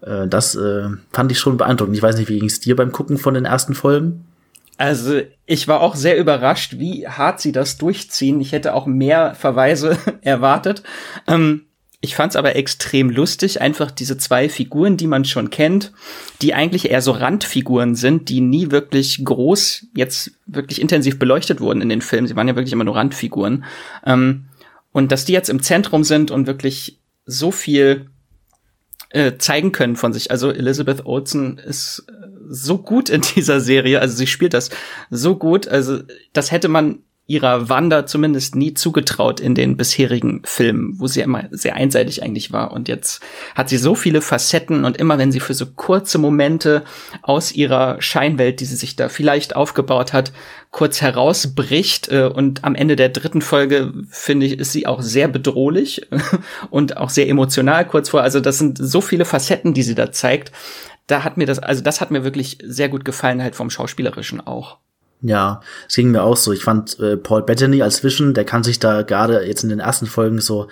Äh, 0.01 0.27
das 0.27 0.55
äh, 0.55 0.89
fand 1.11 1.31
ich 1.31 1.39
schon 1.39 1.57
beeindruckend. 1.57 1.95
Ich 1.95 2.03
weiß 2.03 2.17
nicht, 2.17 2.29
wie 2.29 2.39
ging 2.39 2.49
es 2.49 2.59
dir 2.59 2.75
beim 2.75 2.91
Gucken 2.91 3.17
von 3.17 3.33
den 3.33 3.45
ersten 3.45 3.73
Folgen? 3.73 4.25
Also 4.77 5.19
ich 5.45 5.67
war 5.67 5.81
auch 5.81 5.95
sehr 5.95 6.17
überrascht, 6.17 6.75
wie 6.77 7.07
hart 7.07 7.41
sie 7.41 7.51
das 7.51 7.77
durchziehen. 7.77 8.39
Ich 8.39 8.53
hätte 8.53 8.73
auch 8.73 8.85
mehr 8.85 9.35
Verweise 9.35 9.97
erwartet. 10.21 10.83
Ähm, 11.27 11.65
ich 12.01 12.15
fand 12.15 12.31
es 12.31 12.37
aber 12.37 12.55
extrem 12.55 13.09
lustig, 13.09 13.59
einfach 13.59 13.91
diese 13.91 14.17
zwei 14.17 14.47
Figuren, 14.47 14.95
die 14.95 15.07
man 15.07 15.25
schon 15.25 15.49
kennt, 15.49 15.91
die 16.41 16.53
eigentlich 16.53 16.89
eher 16.89 17.01
so 17.01 17.11
Randfiguren 17.11 17.93
sind, 17.93 18.29
die 18.29 18.39
nie 18.39 18.71
wirklich 18.71 19.23
groß 19.25 19.87
jetzt 19.93 20.31
wirklich 20.45 20.79
intensiv 20.79 21.19
beleuchtet 21.19 21.59
wurden 21.59 21.81
in 21.81 21.89
den 21.89 22.01
Filmen. 22.01 22.27
Sie 22.27 22.37
waren 22.37 22.47
ja 22.47 22.55
wirklich 22.55 22.71
immer 22.71 22.85
nur 22.85 22.95
Randfiguren. 22.95 23.65
Ähm, 24.05 24.45
und 24.93 25.11
dass 25.11 25.25
die 25.25 25.33
jetzt 25.33 25.49
im 25.49 25.61
Zentrum 25.61 26.05
sind 26.05 26.31
und 26.31 26.47
wirklich 26.47 26.99
so 27.25 27.51
viel 27.51 28.09
äh, 29.09 29.37
zeigen 29.37 29.71
können 29.71 29.95
von 29.95 30.13
sich. 30.13 30.31
Also 30.31 30.51
Elizabeth 30.51 31.05
Olsen 31.05 31.57
ist 31.57 32.05
äh, 32.07 32.13
so 32.49 32.77
gut 32.77 33.09
in 33.09 33.21
dieser 33.35 33.59
Serie, 33.59 34.01
also 34.01 34.15
sie 34.15 34.27
spielt 34.27 34.53
das 34.53 34.69
so 35.09 35.35
gut, 35.35 35.67
also 35.67 35.99
das 36.33 36.51
hätte 36.51 36.67
man 36.67 36.99
ihrer 37.29 37.69
Wanda 37.69 38.07
zumindest 38.07 38.55
nie 38.55 38.73
zugetraut 38.73 39.39
in 39.39 39.53
den 39.53 39.77
bisherigen 39.77 40.41
Filmen, 40.45 40.99
wo 40.99 41.05
sie 41.05 41.21
immer 41.21 41.45
sehr 41.51 41.75
einseitig 41.75 42.23
eigentlich 42.23 42.51
war. 42.51 42.71
Und 42.71 42.87
jetzt 42.87 43.21
hat 43.53 43.69
sie 43.69 43.77
so 43.77 43.93
viele 43.93 44.21
Facetten 44.21 44.83
und 44.83 44.97
immer 44.97 45.19
wenn 45.19 45.31
sie 45.31 45.39
für 45.39 45.53
so 45.53 45.67
kurze 45.67 46.17
Momente 46.17 46.83
aus 47.21 47.51
ihrer 47.51 48.01
Scheinwelt, 48.01 48.59
die 48.59 48.65
sie 48.65 48.75
sich 48.75 48.95
da 48.95 49.09
vielleicht 49.09 49.55
aufgebaut 49.55 50.11
hat, 50.11 50.33
kurz 50.71 51.01
herausbricht 51.01 52.09
äh, 52.09 52.23
und 52.23 52.63
am 52.63 52.73
Ende 52.73 52.95
der 52.95 53.09
dritten 53.09 53.41
Folge 53.41 53.93
finde 54.09 54.47
ich 54.47 54.57
ist 54.57 54.71
sie 54.71 54.87
auch 54.87 55.01
sehr 55.01 55.27
bedrohlich 55.27 56.07
und 56.71 56.97
auch 56.97 57.11
sehr 57.11 57.29
emotional 57.29 57.85
kurz 57.85 58.09
vor. 58.09 58.23
Also 58.23 58.39
das 58.39 58.57
sind 58.57 58.79
so 58.81 59.01
viele 59.01 59.25
Facetten, 59.25 59.75
die 59.75 59.83
sie 59.83 59.95
da 59.95 60.11
zeigt. 60.11 60.51
Da 61.05 61.23
hat 61.23 61.37
mir 61.37 61.45
das, 61.45 61.59
also 61.59 61.83
das 61.83 62.01
hat 62.01 62.09
mir 62.09 62.23
wirklich 62.23 62.57
sehr 62.63 62.89
gut 62.89 63.05
gefallen, 63.05 63.43
halt 63.43 63.55
vom 63.55 63.69
Schauspielerischen 63.69 64.41
auch. 64.41 64.79
Ja, 65.21 65.61
es 65.87 65.95
ging 65.95 66.11
mir 66.11 66.23
auch 66.23 66.37
so. 66.37 66.53
Ich 66.53 66.63
fand 66.63 66.99
äh, 66.99 67.17
Paul 67.17 67.43
Bettany 67.43 67.81
als 67.81 68.03
Vision, 68.03 68.33
der 68.33 68.45
kann 68.45 68.63
sich 68.63 68.79
da 68.79 69.01
gerade 69.01 69.45
jetzt 69.45 69.63
in 69.63 69.69
den 69.69 69.79
ersten 69.79 70.05
Folgen 70.05 70.39
so 70.39 70.67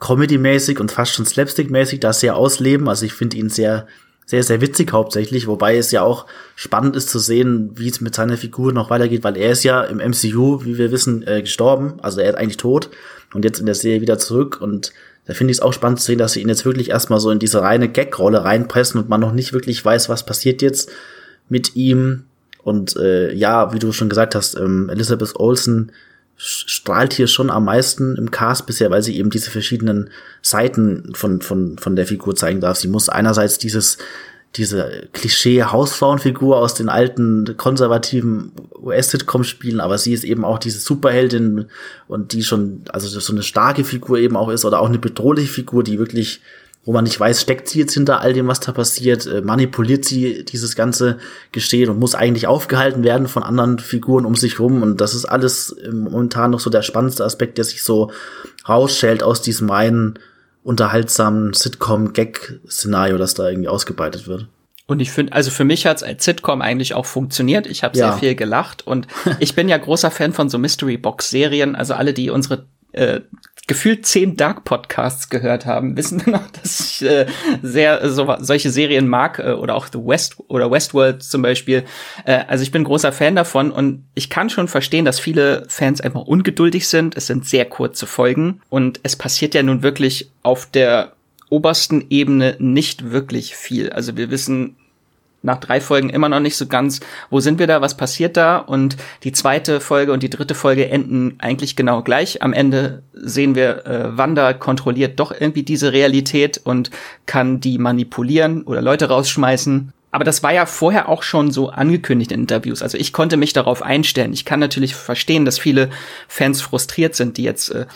Comedy-mäßig 0.00 0.78
und 0.78 0.92
fast 0.92 1.12
schon 1.12 1.24
Slapstick-mäßig 1.24 2.00
da 2.00 2.12
sehr 2.12 2.36
ausleben. 2.36 2.88
Also 2.88 3.06
ich 3.06 3.14
finde 3.14 3.36
ihn 3.36 3.48
sehr 3.48 3.86
sehr, 4.28 4.42
sehr 4.42 4.60
witzig 4.60 4.92
hauptsächlich, 4.92 5.46
wobei 5.46 5.78
es 5.78 5.90
ja 5.90 6.02
auch 6.02 6.26
spannend 6.54 6.96
ist 6.96 7.08
zu 7.08 7.18
sehen, 7.18 7.70
wie 7.76 7.88
es 7.88 8.02
mit 8.02 8.14
seiner 8.14 8.36
Figur 8.36 8.74
noch 8.74 8.90
weitergeht, 8.90 9.24
weil 9.24 9.38
er 9.38 9.52
ist 9.52 9.64
ja 9.64 9.82
im 9.82 9.96
MCU, 10.06 10.66
wie 10.66 10.76
wir 10.76 10.92
wissen, 10.92 11.26
äh, 11.26 11.40
gestorben, 11.40 11.94
also 12.02 12.20
er 12.20 12.28
ist 12.28 12.36
eigentlich 12.36 12.58
tot 12.58 12.90
und 13.32 13.46
jetzt 13.46 13.58
in 13.58 13.64
der 13.64 13.74
Serie 13.74 14.02
wieder 14.02 14.18
zurück 14.18 14.58
und 14.60 14.92
da 15.24 15.32
finde 15.32 15.52
ich 15.52 15.58
es 15.58 15.62
auch 15.62 15.72
spannend 15.72 16.00
zu 16.00 16.06
sehen, 16.06 16.18
dass 16.18 16.32
sie 16.32 16.42
ihn 16.42 16.48
jetzt 16.50 16.66
wirklich 16.66 16.90
erstmal 16.90 17.20
so 17.20 17.30
in 17.30 17.38
diese 17.38 17.62
reine 17.62 17.88
Gag-Rolle 17.88 18.44
reinpressen 18.44 19.00
und 19.00 19.08
man 19.08 19.20
noch 19.20 19.32
nicht 19.32 19.54
wirklich 19.54 19.82
weiß, 19.82 20.10
was 20.10 20.26
passiert 20.26 20.60
jetzt 20.60 20.90
mit 21.48 21.74
ihm. 21.74 22.24
Und 22.68 22.96
äh, 22.96 23.32
ja, 23.32 23.72
wie 23.72 23.78
du 23.78 23.92
schon 23.92 24.10
gesagt 24.10 24.34
hast, 24.34 24.54
ähm, 24.54 24.90
Elizabeth 24.90 25.36
Olsen 25.36 25.90
strahlt 26.36 27.14
hier 27.14 27.26
schon 27.26 27.50
am 27.50 27.64
meisten 27.64 28.14
im 28.16 28.30
Cast 28.30 28.66
bisher, 28.66 28.90
weil 28.90 29.02
sie 29.02 29.16
eben 29.16 29.30
diese 29.30 29.50
verschiedenen 29.50 30.10
Seiten 30.42 31.14
von, 31.14 31.40
von, 31.40 31.78
von 31.78 31.96
der 31.96 32.06
Figur 32.06 32.36
zeigen 32.36 32.60
darf. 32.60 32.76
Sie 32.76 32.88
muss 32.88 33.08
einerseits 33.08 33.58
dieses 33.58 33.96
diese 34.56 35.08
Klischee-Hausfrauenfigur 35.12 36.56
aus 36.56 36.74
den 36.74 36.88
alten 36.88 37.56
konservativen 37.56 38.52
US-Sitcoms 38.82 39.46
spielen, 39.46 39.80
aber 39.80 39.98
sie 39.98 40.12
ist 40.12 40.24
eben 40.24 40.44
auch 40.44 40.58
diese 40.58 40.78
Superheldin 40.78 41.66
und 42.06 42.32
die 42.32 42.42
schon, 42.42 42.82
also 42.88 43.08
so 43.20 43.32
eine 43.32 43.42
starke 43.42 43.84
Figur 43.84 44.18
eben 44.18 44.36
auch 44.36 44.48
ist 44.48 44.64
oder 44.64 44.80
auch 44.80 44.88
eine 44.88 44.98
bedrohliche 44.98 45.52
Figur, 45.52 45.84
die 45.84 45.98
wirklich, 45.98 46.40
wo 46.84 46.92
man 46.92 47.04
nicht 47.04 47.18
weiß, 47.20 47.40
steckt 47.40 47.68
sie 47.68 47.80
jetzt 47.80 47.94
hinter 47.94 48.20
all 48.20 48.32
dem, 48.32 48.48
was 48.48 48.60
da 48.60 48.72
passiert, 48.72 49.26
äh, 49.26 49.42
manipuliert 49.42 50.04
sie 50.04 50.44
dieses 50.44 50.74
ganze 50.74 51.18
Geschehen 51.52 51.90
und 51.90 51.98
muss 51.98 52.14
eigentlich 52.14 52.46
aufgehalten 52.46 53.04
werden 53.04 53.28
von 53.28 53.42
anderen 53.42 53.78
Figuren 53.78 54.24
um 54.24 54.36
sich 54.36 54.58
rum 54.58 54.82
und 54.82 55.00
das 55.00 55.14
ist 55.14 55.26
alles 55.26 55.76
momentan 55.92 56.50
noch 56.50 56.60
so 56.60 56.70
der 56.70 56.82
spannendste 56.82 57.24
Aspekt, 57.24 57.58
der 57.58 57.64
sich 57.64 57.82
so 57.82 58.10
rausschält 58.68 59.22
aus 59.22 59.42
diesem 59.42 59.70
reinen 59.70 60.18
unterhaltsamen 60.62 61.54
Sitcom-Gag-Szenario, 61.54 63.16
das 63.16 63.34
da 63.34 63.48
irgendwie 63.48 63.68
ausgebreitet 63.68 64.26
wird. 64.26 64.48
Und 64.86 65.00
ich 65.00 65.10
finde, 65.10 65.34
also 65.34 65.50
für 65.50 65.64
mich 65.64 65.86
hat's 65.86 66.02
als 66.02 66.24
Sitcom 66.24 66.62
eigentlich 66.62 66.94
auch 66.94 67.04
funktioniert. 67.04 67.66
Ich 67.66 67.84
habe 67.84 67.96
ja. 67.96 68.10
sehr 68.10 68.18
viel 68.18 68.34
gelacht 68.34 68.86
und 68.86 69.06
ich 69.38 69.54
bin 69.54 69.68
ja 69.68 69.76
großer 69.76 70.10
Fan 70.10 70.32
von 70.32 70.48
so 70.48 70.58
Mystery 70.58 70.96
Box 70.96 71.30
Serien. 71.30 71.76
Also 71.76 71.94
alle, 71.94 72.14
die 72.14 72.30
unsere 72.30 72.66
äh, 72.92 73.20
gefühlt 73.68 74.06
zehn 74.06 74.36
Dark 74.36 74.64
Podcasts 74.64 75.28
gehört 75.28 75.66
haben, 75.66 75.96
wissen 75.96 76.22
noch, 76.26 76.50
dass 76.50 76.80
ich 76.80 77.08
äh, 77.08 77.26
sehr 77.62 78.10
so, 78.10 78.34
solche 78.40 78.70
Serien 78.70 79.06
mag 79.06 79.38
äh, 79.38 79.52
oder 79.52 79.76
auch 79.76 79.86
The 79.86 79.98
West 79.98 80.36
oder 80.48 80.70
Westworld 80.70 81.22
zum 81.22 81.42
Beispiel. 81.42 81.84
Äh, 82.24 82.44
also 82.48 82.62
ich 82.62 82.72
bin 82.72 82.82
großer 82.82 83.12
Fan 83.12 83.36
davon 83.36 83.70
und 83.70 84.04
ich 84.14 84.30
kann 84.30 84.50
schon 84.50 84.66
verstehen, 84.66 85.04
dass 85.04 85.20
viele 85.20 85.64
Fans 85.68 86.00
einfach 86.00 86.22
ungeduldig 86.22 86.88
sind. 86.88 87.16
Es 87.16 87.28
sind 87.28 87.46
sehr 87.46 87.66
kurze 87.66 88.06
Folgen 88.06 88.60
und 88.70 88.98
es 89.04 89.14
passiert 89.14 89.54
ja 89.54 89.62
nun 89.62 89.82
wirklich 89.82 90.32
auf 90.42 90.66
der 90.66 91.12
obersten 91.50 92.06
Ebene 92.10 92.56
nicht 92.58 93.10
wirklich 93.10 93.54
viel. 93.54 93.90
Also 93.90 94.16
wir 94.16 94.30
wissen 94.30 94.76
nach 95.42 95.58
drei 95.58 95.80
Folgen 95.80 96.10
immer 96.10 96.28
noch 96.28 96.40
nicht 96.40 96.56
so 96.56 96.66
ganz, 96.66 97.00
wo 97.30 97.40
sind 97.40 97.58
wir 97.58 97.66
da, 97.66 97.80
was 97.80 97.96
passiert 97.96 98.36
da? 98.36 98.58
Und 98.58 98.96
die 99.22 99.32
zweite 99.32 99.80
Folge 99.80 100.12
und 100.12 100.22
die 100.22 100.30
dritte 100.30 100.54
Folge 100.54 100.88
enden 100.88 101.36
eigentlich 101.38 101.76
genau 101.76 102.02
gleich. 102.02 102.42
Am 102.42 102.52
Ende 102.52 103.02
sehen 103.12 103.54
wir, 103.54 103.86
äh, 103.86 104.16
Wanda 104.16 104.52
kontrolliert 104.52 105.20
doch 105.20 105.32
irgendwie 105.32 105.62
diese 105.62 105.92
Realität 105.92 106.60
und 106.64 106.90
kann 107.26 107.60
die 107.60 107.78
manipulieren 107.78 108.62
oder 108.62 108.82
Leute 108.82 109.08
rausschmeißen. 109.08 109.92
Aber 110.10 110.24
das 110.24 110.42
war 110.42 110.52
ja 110.52 110.66
vorher 110.66 111.08
auch 111.08 111.22
schon 111.22 111.50
so 111.50 111.68
angekündigt 111.68 112.32
in 112.32 112.40
Interviews. 112.40 112.82
Also 112.82 112.96
ich 112.96 113.12
konnte 113.12 113.36
mich 113.36 113.52
darauf 113.52 113.82
einstellen. 113.82 114.32
Ich 114.32 114.44
kann 114.44 114.58
natürlich 114.58 114.94
verstehen, 114.94 115.44
dass 115.44 115.58
viele 115.58 115.90
Fans 116.28 116.62
frustriert 116.62 117.14
sind, 117.14 117.36
die 117.36 117.42
jetzt 117.42 117.70
äh, 117.70 117.86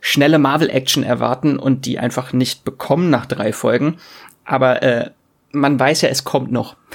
schnelle 0.00 0.38
Marvel-Action 0.38 1.04
erwarten 1.04 1.58
und 1.58 1.86
die 1.86 1.98
einfach 1.98 2.32
nicht 2.32 2.64
bekommen 2.64 3.08
nach 3.08 3.26
drei 3.26 3.52
Folgen. 3.52 3.98
Aber 4.44 4.82
äh, 4.82 5.10
man 5.52 5.78
weiß 5.78 6.02
ja, 6.02 6.08
es 6.08 6.24
kommt 6.24 6.52
noch. 6.52 6.76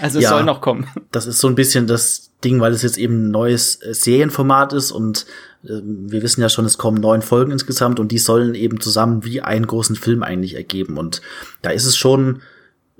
Also 0.00 0.18
es 0.18 0.24
ja, 0.24 0.30
soll 0.30 0.44
noch 0.44 0.60
kommen. 0.60 0.86
Das 1.10 1.26
ist 1.26 1.40
so 1.40 1.48
ein 1.48 1.56
bisschen 1.56 1.88
das 1.88 2.30
Ding, 2.44 2.60
weil 2.60 2.72
es 2.72 2.82
jetzt 2.82 2.98
eben 2.98 3.26
ein 3.26 3.30
neues 3.32 3.82
äh, 3.82 3.92
Serienformat 3.92 4.72
ist 4.72 4.92
und 4.92 5.26
äh, 5.64 5.80
wir 5.82 6.22
wissen 6.22 6.40
ja 6.40 6.48
schon, 6.48 6.64
es 6.66 6.78
kommen 6.78 7.00
neun 7.00 7.20
Folgen 7.20 7.50
insgesamt 7.50 7.98
und 7.98 8.12
die 8.12 8.18
sollen 8.18 8.54
eben 8.54 8.80
zusammen 8.80 9.24
wie 9.24 9.40
einen 9.40 9.66
großen 9.66 9.96
Film 9.96 10.22
eigentlich 10.22 10.54
ergeben. 10.54 10.98
Und 10.98 11.20
da 11.62 11.70
ist 11.70 11.84
es 11.84 11.96
schon, 11.96 12.42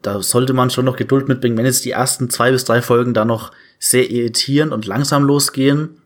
da 0.02 0.22
sollte 0.22 0.54
man 0.54 0.70
schon 0.70 0.86
noch 0.86 0.96
Geduld 0.96 1.28
mitbringen, 1.28 1.56
wenn 1.56 1.66
jetzt 1.66 1.84
die 1.84 1.92
ersten 1.92 2.30
zwei 2.30 2.50
bis 2.50 2.64
drei 2.64 2.82
Folgen 2.82 3.14
da 3.14 3.24
noch 3.24 3.52
sehr 3.78 4.10
irritieren 4.10 4.72
und 4.72 4.86
langsam 4.86 5.22
losgehen 5.22 5.98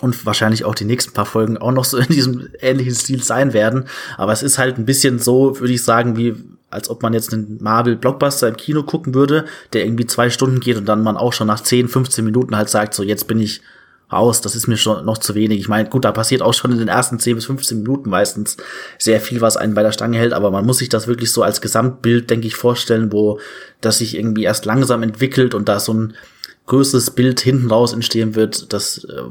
und 0.00 0.24
wahrscheinlich 0.24 0.64
auch 0.64 0.74
die 0.74 0.86
nächsten 0.86 1.12
paar 1.12 1.26
Folgen 1.26 1.58
auch 1.58 1.72
noch 1.72 1.84
so 1.84 1.98
in 1.98 2.08
diesem 2.08 2.48
ähnlichen 2.60 2.94
Stil 2.94 3.22
sein 3.22 3.52
werden. 3.52 3.84
Aber 4.16 4.32
es 4.32 4.42
ist 4.42 4.56
halt 4.56 4.78
ein 4.78 4.86
bisschen 4.86 5.18
so, 5.18 5.60
würde 5.60 5.74
ich 5.74 5.84
sagen, 5.84 6.16
wie 6.16 6.34
als 6.70 6.88
ob 6.88 7.02
man 7.02 7.12
jetzt 7.12 7.32
einen 7.32 7.58
Marvel-Blockbuster 7.60 8.48
im 8.48 8.56
Kino 8.56 8.82
gucken 8.82 9.14
würde, 9.14 9.44
der 9.72 9.84
irgendwie 9.84 10.06
zwei 10.06 10.30
Stunden 10.30 10.60
geht 10.60 10.76
und 10.76 10.86
dann 10.86 11.02
man 11.02 11.16
auch 11.16 11.32
schon 11.32 11.46
nach 11.46 11.60
10, 11.60 11.88
15 11.88 12.24
Minuten 12.24 12.56
halt 12.56 12.68
sagt, 12.68 12.94
so 12.94 13.02
jetzt 13.02 13.26
bin 13.26 13.40
ich 13.40 13.60
raus, 14.12 14.40
das 14.40 14.56
ist 14.56 14.66
mir 14.66 14.76
schon 14.76 15.04
noch 15.04 15.18
zu 15.18 15.34
wenig. 15.34 15.60
Ich 15.60 15.68
meine, 15.68 15.88
gut, 15.88 16.04
da 16.04 16.12
passiert 16.12 16.42
auch 16.42 16.54
schon 16.54 16.72
in 16.72 16.78
den 16.78 16.88
ersten 16.88 17.18
10 17.18 17.36
bis 17.36 17.46
15 17.46 17.78
Minuten 17.78 18.10
meistens 18.10 18.56
sehr 18.98 19.20
viel, 19.20 19.40
was 19.40 19.56
einen 19.56 19.74
bei 19.74 19.82
der 19.82 19.92
Stange 19.92 20.18
hält, 20.18 20.32
aber 20.32 20.50
man 20.50 20.66
muss 20.66 20.78
sich 20.78 20.88
das 20.88 21.06
wirklich 21.06 21.32
so 21.32 21.42
als 21.42 21.60
Gesamtbild, 21.60 22.28
denke 22.28 22.46
ich, 22.46 22.56
vorstellen, 22.56 23.12
wo 23.12 23.38
das 23.80 23.98
sich 23.98 24.16
irgendwie 24.16 24.44
erst 24.44 24.64
langsam 24.64 25.02
entwickelt 25.02 25.54
und 25.54 25.68
da 25.68 25.78
so 25.78 25.94
ein 25.94 26.14
größeres 26.66 27.12
Bild 27.12 27.40
hinten 27.40 27.68
raus 27.68 27.92
entstehen 27.92 28.34
wird, 28.34 28.72
das, 28.72 29.04
äh, 29.04 29.22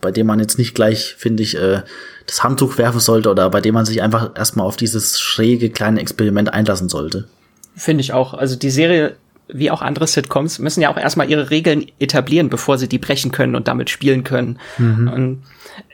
bei 0.00 0.10
dem 0.10 0.26
man 0.26 0.40
jetzt 0.40 0.58
nicht 0.58 0.74
gleich, 0.74 1.14
finde 1.16 1.42
ich, 1.42 1.56
äh, 1.56 1.82
das 2.26 2.42
Handtuch 2.42 2.78
werfen 2.78 3.00
sollte 3.00 3.30
oder 3.30 3.50
bei 3.50 3.60
dem 3.60 3.74
man 3.74 3.84
sich 3.84 4.02
einfach 4.02 4.36
erstmal 4.36 4.66
auf 4.66 4.76
dieses 4.76 5.20
schräge 5.20 5.70
kleine 5.70 6.00
Experiment 6.00 6.52
einlassen 6.52 6.88
sollte. 6.88 7.28
Finde 7.76 8.02
ich 8.02 8.12
auch. 8.12 8.34
Also 8.34 8.56
die 8.56 8.70
Serie, 8.70 9.16
wie 9.48 9.70
auch 9.70 9.82
andere 9.82 10.06
Sitcoms, 10.06 10.58
müssen 10.58 10.80
ja 10.80 10.90
auch 10.90 10.96
erstmal 10.96 11.30
ihre 11.30 11.50
Regeln 11.50 11.86
etablieren, 11.98 12.48
bevor 12.48 12.78
sie 12.78 12.88
die 12.88 12.98
brechen 12.98 13.30
können 13.30 13.54
und 13.54 13.68
damit 13.68 13.90
spielen 13.90 14.24
können. 14.24 14.58
Mhm. 14.78 15.08
Und 15.08 15.42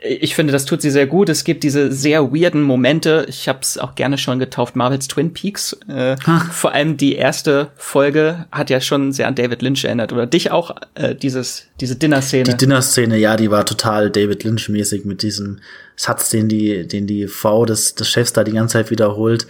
ich 0.03 0.35
finde, 0.35 0.53
das 0.53 0.65
tut 0.65 0.83
sie 0.83 0.91
sehr 0.91 1.07
gut. 1.07 1.29
Es 1.29 1.45
gibt 1.45 1.63
diese 1.63 1.91
sehr 1.93 2.33
weirden 2.33 2.63
Momente. 2.63 3.27
Ich 3.29 3.49
habe 3.49 3.61
es 3.63 3.79
auch 3.79 3.95
gerne 3.95 4.19
schon 4.19 4.39
getauft, 4.39 4.77
Marvels 4.77 5.09
Twin 5.09 5.33
Peaks. 5.33 5.77
Äh, 5.89 6.17
vor 6.53 6.73
allem 6.73 6.97
die 6.97 7.17
erste 7.17 7.69
Folge 7.77 8.47
hat 8.53 8.71
ja 8.71 8.81
schon 8.81 9.13
sehr 9.13 9.27
an 9.27 9.35
David 9.35 9.63
Lynch 9.63 9.85
erinnert. 9.85 10.13
Oder 10.13 10.27
dich 10.27 10.51
auch, 10.51 10.77
äh, 10.95 11.15
dieses, 11.15 11.67
diese 11.81 11.97
Dinner-Szene. 11.97 12.45
Die 12.45 12.57
Dinner-Szene, 12.57 13.19
ja, 13.19 13.37
die 13.37 13.51
war 13.51 13.65
total 13.65 14.11
David 14.11 14.45
Lynch-mäßig 14.45 15.05
mit 15.05 15.23
diesem 15.23 15.61
Satz, 15.97 16.31
den 16.31 16.49
die, 16.49 16.87
den 16.87 17.07
die 17.07 17.27
Frau 17.27 17.67
des, 17.67 17.95
des 17.95 18.09
Chefs 18.09 18.33
da 18.33 18.45
die 18.45 18.53
ganze 18.53 18.75
Zeit 18.75 18.91
wiederholt. 18.91 19.47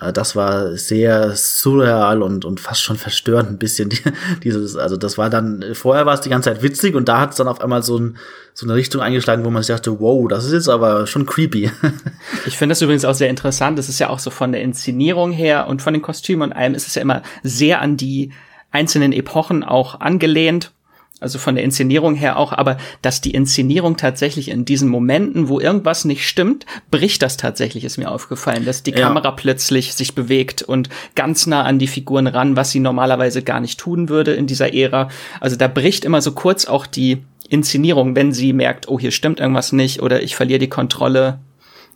Äh, 0.00 0.12
das 0.12 0.36
war 0.36 0.76
sehr 0.76 1.34
surreal 1.36 2.22
und, 2.22 2.44
und 2.44 2.60
fast 2.60 2.82
schon 2.82 2.96
verstörend 2.96 3.50
ein 3.50 3.58
bisschen. 3.58 3.88
Die, 3.90 4.02
dieses, 4.42 4.76
also 4.76 4.96
das 4.96 5.18
war 5.18 5.30
dann, 5.30 5.64
vorher 5.74 6.06
war 6.06 6.14
es 6.14 6.20
die 6.20 6.28
ganze 6.28 6.50
Zeit 6.50 6.62
witzig 6.62 6.94
und 6.94 7.08
da 7.08 7.20
hat 7.20 7.30
es 7.30 7.36
dann 7.36 7.48
auf 7.48 7.60
einmal 7.60 7.82
so, 7.82 7.98
ein, 7.98 8.16
so 8.54 8.66
eine 8.66 8.74
Richtung 8.74 9.00
eingeschlagen, 9.00 9.44
wo 9.44 9.50
man 9.50 9.62
sich 9.62 9.74
dachte, 9.74 10.00
wow, 10.00 10.28
das 10.28 10.44
ist 10.44 10.52
jetzt 10.52 10.68
aber 10.68 11.06
schon 11.06 11.26
creepy. 11.26 11.70
Ich 12.46 12.58
finde 12.58 12.72
das 12.72 12.82
übrigens 12.82 13.04
auch 13.04 13.14
sehr 13.14 13.28
interessant. 13.30 13.78
Das 13.78 13.88
ist 13.88 13.98
ja 13.98 14.08
auch 14.08 14.18
so 14.18 14.30
von 14.30 14.52
der 14.52 14.62
Inszenierung 14.62 15.32
her 15.32 15.66
und 15.68 15.82
von 15.82 15.92
den 15.92 16.02
Kostümen 16.02 16.50
und 16.50 16.56
allem 16.56 16.74
ist 16.74 16.86
es 16.86 16.94
ja 16.94 17.02
immer 17.02 17.22
sehr 17.42 17.80
an 17.80 17.96
die 17.96 18.32
einzelnen 18.70 19.12
Epochen 19.12 19.62
auch 19.62 20.00
angelehnt 20.00 20.72
also 21.22 21.38
von 21.38 21.54
der 21.54 21.64
Inszenierung 21.64 22.14
her 22.14 22.36
auch, 22.36 22.52
aber 22.52 22.76
dass 23.00 23.20
die 23.20 23.30
Inszenierung 23.30 23.96
tatsächlich 23.96 24.48
in 24.48 24.64
diesen 24.64 24.88
Momenten, 24.88 25.48
wo 25.48 25.60
irgendwas 25.60 26.04
nicht 26.04 26.26
stimmt, 26.26 26.66
bricht 26.90 27.22
das 27.22 27.36
tatsächlich, 27.36 27.84
ist 27.84 27.98
mir 27.98 28.10
aufgefallen, 28.10 28.64
dass 28.64 28.82
die 28.82 28.92
ja. 28.92 28.98
Kamera 28.98 29.30
plötzlich 29.32 29.94
sich 29.94 30.14
bewegt 30.14 30.62
und 30.62 30.88
ganz 31.14 31.46
nah 31.46 31.62
an 31.62 31.78
die 31.78 31.86
Figuren 31.86 32.26
ran, 32.26 32.56
was 32.56 32.70
sie 32.70 32.80
normalerweise 32.80 33.42
gar 33.42 33.60
nicht 33.60 33.78
tun 33.78 34.08
würde 34.08 34.32
in 34.32 34.46
dieser 34.46 34.74
Ära. 34.74 35.08
Also 35.40 35.56
da 35.56 35.68
bricht 35.68 36.04
immer 36.04 36.20
so 36.20 36.32
kurz 36.32 36.66
auch 36.66 36.86
die 36.86 37.22
Inszenierung, 37.48 38.16
wenn 38.16 38.32
sie 38.32 38.52
merkt, 38.52 38.88
oh, 38.88 38.98
hier 38.98 39.10
stimmt 39.10 39.40
irgendwas 39.40 39.72
nicht 39.72 40.02
oder 40.02 40.22
ich 40.22 40.36
verliere 40.36 40.58
die 40.58 40.68
Kontrolle. 40.68 41.38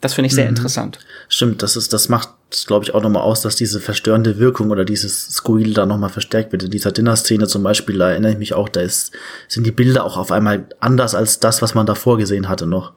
Das 0.00 0.14
finde 0.14 0.26
ich 0.26 0.34
sehr 0.34 0.44
mhm. 0.44 0.50
interessant. 0.50 0.98
Stimmt, 1.28 1.62
das 1.62 1.76
ist, 1.76 1.92
das 1.92 2.08
macht, 2.08 2.28
glaube 2.50 2.84
ich, 2.84 2.94
auch 2.94 3.02
nochmal 3.02 3.22
aus, 3.22 3.42
dass 3.42 3.56
diese 3.56 3.80
verstörende 3.80 4.38
Wirkung 4.38 4.70
oder 4.70 4.84
dieses 4.84 5.28
Squeal 5.28 5.72
da 5.72 5.84
nochmal 5.84 6.10
verstärkt 6.10 6.52
wird. 6.52 6.62
In 6.62 6.70
dieser 6.70 6.92
Dinner-Szene 6.92 7.46
zum 7.48 7.62
Beispiel, 7.62 7.98
da 7.98 8.10
erinnere 8.10 8.32
ich 8.32 8.38
mich 8.38 8.54
auch, 8.54 8.68
da 8.68 8.80
ist, 8.80 9.12
sind 9.48 9.66
die 9.66 9.72
Bilder 9.72 10.04
auch 10.04 10.16
auf 10.16 10.30
einmal 10.30 10.66
anders 10.80 11.14
als 11.14 11.40
das, 11.40 11.60
was 11.60 11.74
man 11.74 11.86
davor 11.86 12.18
gesehen 12.18 12.48
hatte 12.48 12.66
noch. 12.66 12.92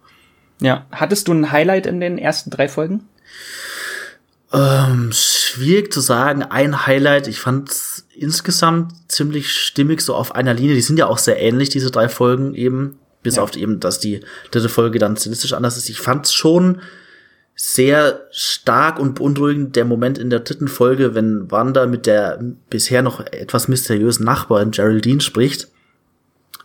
Ja, 0.62 0.86
hattest 0.92 1.28
du 1.28 1.34
ein 1.34 1.52
Highlight 1.52 1.88
in 1.88 2.00
den 2.00 2.18
ersten 2.18 2.50
drei 2.50 2.68
Folgen? 2.68 3.06
Ähm, 4.52 5.12
schwierig 5.14 5.94
zu 5.94 6.02
sagen. 6.02 6.44
Ein 6.44 6.86
Highlight, 6.86 7.28
ich 7.28 7.40
fand 7.40 7.72
insgesamt 8.16 8.94
ziemlich 9.08 9.52
stimmig, 9.52 10.02
so 10.02 10.16
auf 10.16 10.36
einer 10.36 10.54
Linie. 10.54 10.76
Die 10.76 10.82
sind 10.82 10.98
ja 10.98 11.08
auch 11.08 11.18
sehr 11.18 11.42
ähnlich, 11.42 11.70
diese 11.70 11.92
drei 11.92 12.10
Folgen 12.10 12.56
eben. 12.56 13.00
Bis 13.22 13.36
ja. 13.36 13.44
auf 13.44 13.56
eben, 13.58 13.82
dass 13.82 14.00
die 14.00 14.22
dritte 14.50 14.70
Folge 14.70 14.98
dann 14.98 15.18
stilistisch 15.18 15.54
anders 15.54 15.76
ist. 15.76 15.90
Ich 15.90 16.00
fand's 16.00 16.34
schon 16.34 16.82
sehr 17.62 18.22
stark 18.32 19.00
und 19.00 19.16
beunruhigend 19.16 19.76
der 19.76 19.84
Moment 19.84 20.18
in 20.18 20.30
der 20.30 20.40
dritten 20.40 20.70
Folge, 20.70 21.14
wenn 21.14 21.52
Wanda 21.52 21.88
mit 21.88 22.06
der 22.06 22.40
bisher 22.70 23.02
noch 23.02 23.20
etwas 23.20 23.68
mysteriösen 23.68 24.26
Nachbarin 24.26 24.72
Geraldine 24.72 25.20
spricht, 25.20 25.68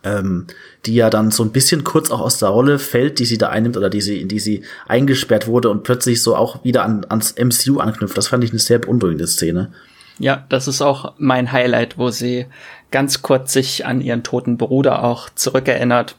ähm, 0.05 0.47
die 0.85 0.95
ja 0.95 1.09
dann 1.09 1.31
so 1.31 1.43
ein 1.43 1.51
bisschen 1.51 1.83
kurz 1.83 2.11
auch 2.11 2.21
aus 2.21 2.39
der 2.39 2.47
Rolle 2.47 2.79
fällt, 2.79 3.19
die 3.19 3.25
sie 3.25 3.37
da 3.37 3.49
einnimmt 3.49 3.75
oder 3.75 3.89
die 3.89 3.99
sie, 3.99 4.21
in 4.21 4.29
die 4.29 4.39
sie 4.39 4.63
eingesperrt 4.87 5.47
wurde 5.47 5.69
und 5.69 5.83
plötzlich 5.83 6.23
so 6.23 6.33
auch 6.33 6.63
wieder 6.63 6.85
an, 6.85 7.05
ans 7.09 7.35
MCU 7.37 7.79
anknüpft. 7.79 8.17
Das 8.17 8.29
fand 8.29 8.45
ich 8.45 8.51
eine 8.51 8.59
sehr 8.59 8.79
beunruhigende 8.79 9.27
Szene. 9.27 9.73
Ja, 10.17 10.45
das 10.47 10.69
ist 10.69 10.81
auch 10.81 11.15
mein 11.17 11.51
Highlight, 11.51 11.97
wo 11.97 12.09
sie 12.09 12.45
ganz 12.91 13.21
kurz 13.21 13.51
sich 13.51 13.85
an 13.85 13.99
ihren 13.99 14.23
toten 14.23 14.55
Bruder 14.55 15.03
auch 15.03 15.29
zurückerinnert. 15.35 16.15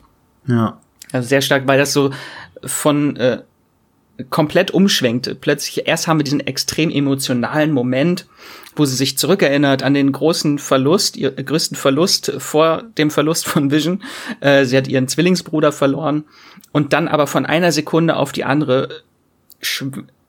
Ja. 0.47 0.79
Also 1.13 1.29
sehr 1.29 1.41
stark, 1.41 1.67
weil 1.67 1.79
das 1.79 1.95
so 1.95 2.11
von 2.63 3.17
äh, 3.17 3.39
komplett 4.31 4.71
umschwenkte. 4.71 5.35
Plötzlich, 5.35 5.87
erst 5.87 6.07
haben 6.07 6.19
wir 6.19 6.25
diesen 6.25 6.41
extrem 6.41 6.91
emotionalen 6.91 7.73
Moment, 7.73 8.27
wo 8.75 8.85
sie 8.85 8.97
sich 8.97 9.19
zurückerinnert 9.19 9.83
an 9.83 9.95
den 9.95 10.13
großen 10.13 10.59
Verlust, 10.59 11.17
ihr 11.17 11.31
größten 11.31 11.77
Verlust 11.77 12.33
vor 12.39 12.85
dem 12.99 13.11
Verlust 13.11 13.47
von 13.47 13.71
Vision. 13.71 14.03
Äh, 14.41 14.65
sie 14.65 14.77
hat 14.77 14.89
ihren 14.89 15.09
Zwillingsbruder 15.09 15.73
verloren 15.73 16.25
und 16.73 16.93
dann 16.93 17.09
aber 17.09 17.27
von 17.27 17.47
einer 17.47 17.73
Sekunde 17.73 18.17
auf 18.17 18.33
die 18.33 18.45
andere 18.45 19.03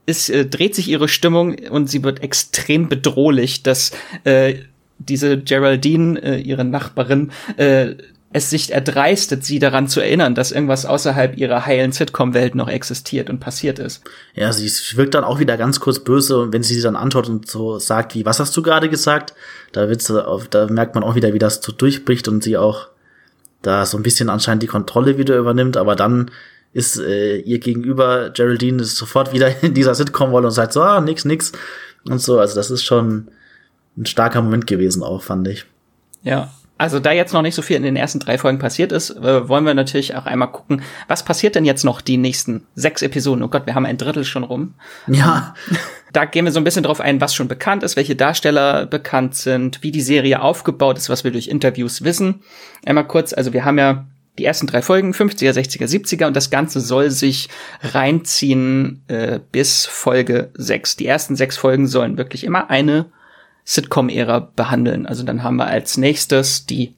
ist, 0.05 0.29
äh, 0.29 0.45
dreht 0.45 0.75
sich 0.75 0.87
ihre 0.87 1.07
Stimmung 1.07 1.55
und 1.69 1.89
sie 1.89 2.03
wird 2.03 2.21
extrem 2.23 2.89
bedrohlich, 2.89 3.63
dass 3.63 3.91
äh, 4.23 4.55
diese 4.99 5.37
Geraldine, 5.37 6.21
äh, 6.21 6.41
ihre 6.41 6.65
Nachbarin, 6.65 7.31
äh, 7.57 7.95
es 8.37 8.49
sich 8.49 8.71
erdreistet, 8.71 9.43
sie 9.43 9.59
daran 9.59 9.87
zu 9.87 9.99
erinnern, 9.99 10.35
dass 10.35 10.51
irgendwas 10.51 10.85
außerhalb 10.85 11.37
ihrer 11.37 11.65
heilen 11.65 11.91
Sitcom-Welt 11.91 12.55
noch 12.55 12.69
existiert 12.69 13.29
und 13.29 13.39
passiert 13.39 13.79
ist. 13.79 14.03
Ja, 14.33 14.53
sie 14.53 14.69
wirkt 14.95 15.13
dann 15.13 15.23
auch 15.23 15.39
wieder 15.39 15.57
ganz 15.57 15.79
kurz 15.79 15.99
böse 15.99 16.37
und 16.39 16.53
wenn 16.53 16.63
sie 16.63 16.81
dann 16.81 16.95
antwortet 16.95 17.31
und 17.31 17.47
so 17.49 17.79
sagt, 17.79 18.15
wie, 18.15 18.25
was 18.25 18.39
hast 18.39 18.55
du 18.55 18.61
gerade 18.61 18.89
gesagt? 18.89 19.33
Da 19.73 19.89
wird's, 19.89 20.07
da 20.07 20.67
merkt 20.67 20.95
man 20.95 21.03
auch 21.03 21.15
wieder, 21.15 21.33
wie 21.33 21.39
das 21.39 21.61
so 21.61 21.71
durchbricht 21.71 22.27
und 22.27 22.43
sie 22.43 22.57
auch 22.57 22.87
da 23.61 23.85
so 23.85 23.97
ein 23.97 24.03
bisschen 24.03 24.29
anscheinend 24.29 24.63
die 24.63 24.67
Kontrolle 24.67 25.17
wieder 25.17 25.37
übernimmt, 25.37 25.77
aber 25.77 25.95
dann 25.95 26.31
ist 26.73 26.99
äh, 26.99 27.37
ihr 27.37 27.59
gegenüber 27.59 28.29
Geraldine 28.29 28.81
ist 28.83 28.97
sofort 28.97 29.33
wieder 29.33 29.63
in 29.63 29.73
dieser 29.73 29.95
Sitcom-Rolle 29.95 30.47
und 30.47 30.53
sagt 30.53 30.73
so, 30.73 30.81
ah, 30.81 31.01
nix, 31.01 31.25
nix 31.25 31.51
und 32.07 32.21
so. 32.21 32.39
Also 32.39 32.55
das 32.55 32.71
ist 32.71 32.83
schon 32.83 33.29
ein 33.97 34.05
starker 34.05 34.41
Moment 34.41 34.67
gewesen 34.67 35.03
auch, 35.03 35.23
fand 35.23 35.47
ich. 35.47 35.65
Ja, 36.23 36.51
also 36.77 36.99
da 36.99 37.11
jetzt 37.11 37.33
noch 37.33 37.41
nicht 37.41 37.55
so 37.55 37.61
viel 37.61 37.75
in 37.75 37.83
den 37.83 37.95
ersten 37.95 38.19
drei 38.19 38.37
Folgen 38.37 38.59
passiert 38.59 38.91
ist, 38.91 39.11
äh, 39.11 39.47
wollen 39.49 39.65
wir 39.65 39.73
natürlich 39.73 40.15
auch 40.15 40.25
einmal 40.25 40.51
gucken, 40.51 40.81
was 41.07 41.23
passiert 41.23 41.55
denn 41.55 41.65
jetzt 41.65 41.83
noch 41.83 42.01
die 42.01 42.17
nächsten 42.17 42.65
sechs 42.75 43.01
Episoden? 43.01 43.43
Oh 43.43 43.47
Gott, 43.47 43.65
wir 43.65 43.75
haben 43.75 43.85
ein 43.85 43.97
Drittel 43.97 44.23
schon 44.23 44.43
rum. 44.43 44.73
Ja. 45.07 45.53
Da 46.13 46.23
gehen 46.23 46.45
wir 46.45 46.53
so 46.53 46.59
ein 46.59 46.63
bisschen 46.63 46.83
drauf 46.83 47.01
ein, 47.01 47.19
was 47.19 47.35
schon 47.35 47.49
bekannt 47.49 47.83
ist, 47.83 47.97
welche 47.97 48.15
Darsteller 48.15 48.85
bekannt 48.85 49.35
sind, 49.35 49.83
wie 49.83 49.91
die 49.91 50.01
Serie 50.01 50.41
aufgebaut 50.41 50.97
ist, 50.97 51.09
was 51.09 51.25
wir 51.25 51.31
durch 51.31 51.49
Interviews 51.49 52.01
wissen. 52.01 52.43
Einmal 52.85 53.05
kurz, 53.05 53.33
also 53.33 53.51
wir 53.51 53.65
haben 53.65 53.77
ja 53.77 54.05
die 54.37 54.45
ersten 54.45 54.67
drei 54.67 54.81
Folgen, 54.81 55.11
50er, 55.11 55.51
60er, 55.51 55.85
70er 55.85 56.25
und 56.27 56.35
das 56.35 56.49
Ganze 56.49 56.79
soll 56.79 57.11
sich 57.11 57.49
reinziehen 57.81 59.03
äh, 59.07 59.39
bis 59.51 59.85
Folge 59.85 60.49
6. 60.55 60.95
Die 60.95 61.07
ersten 61.07 61.35
sechs 61.35 61.57
Folgen 61.57 61.87
sollen 61.87 62.17
wirklich 62.17 62.45
immer 62.45 62.69
eine 62.69 63.07
Sitcom-Ära 63.67 64.49
behandeln. 64.55 65.05
Also 65.05 65.23
dann 65.23 65.43
haben 65.43 65.57
wir 65.57 65.67
als 65.67 65.97
nächstes 65.97 66.65
die 66.65 66.95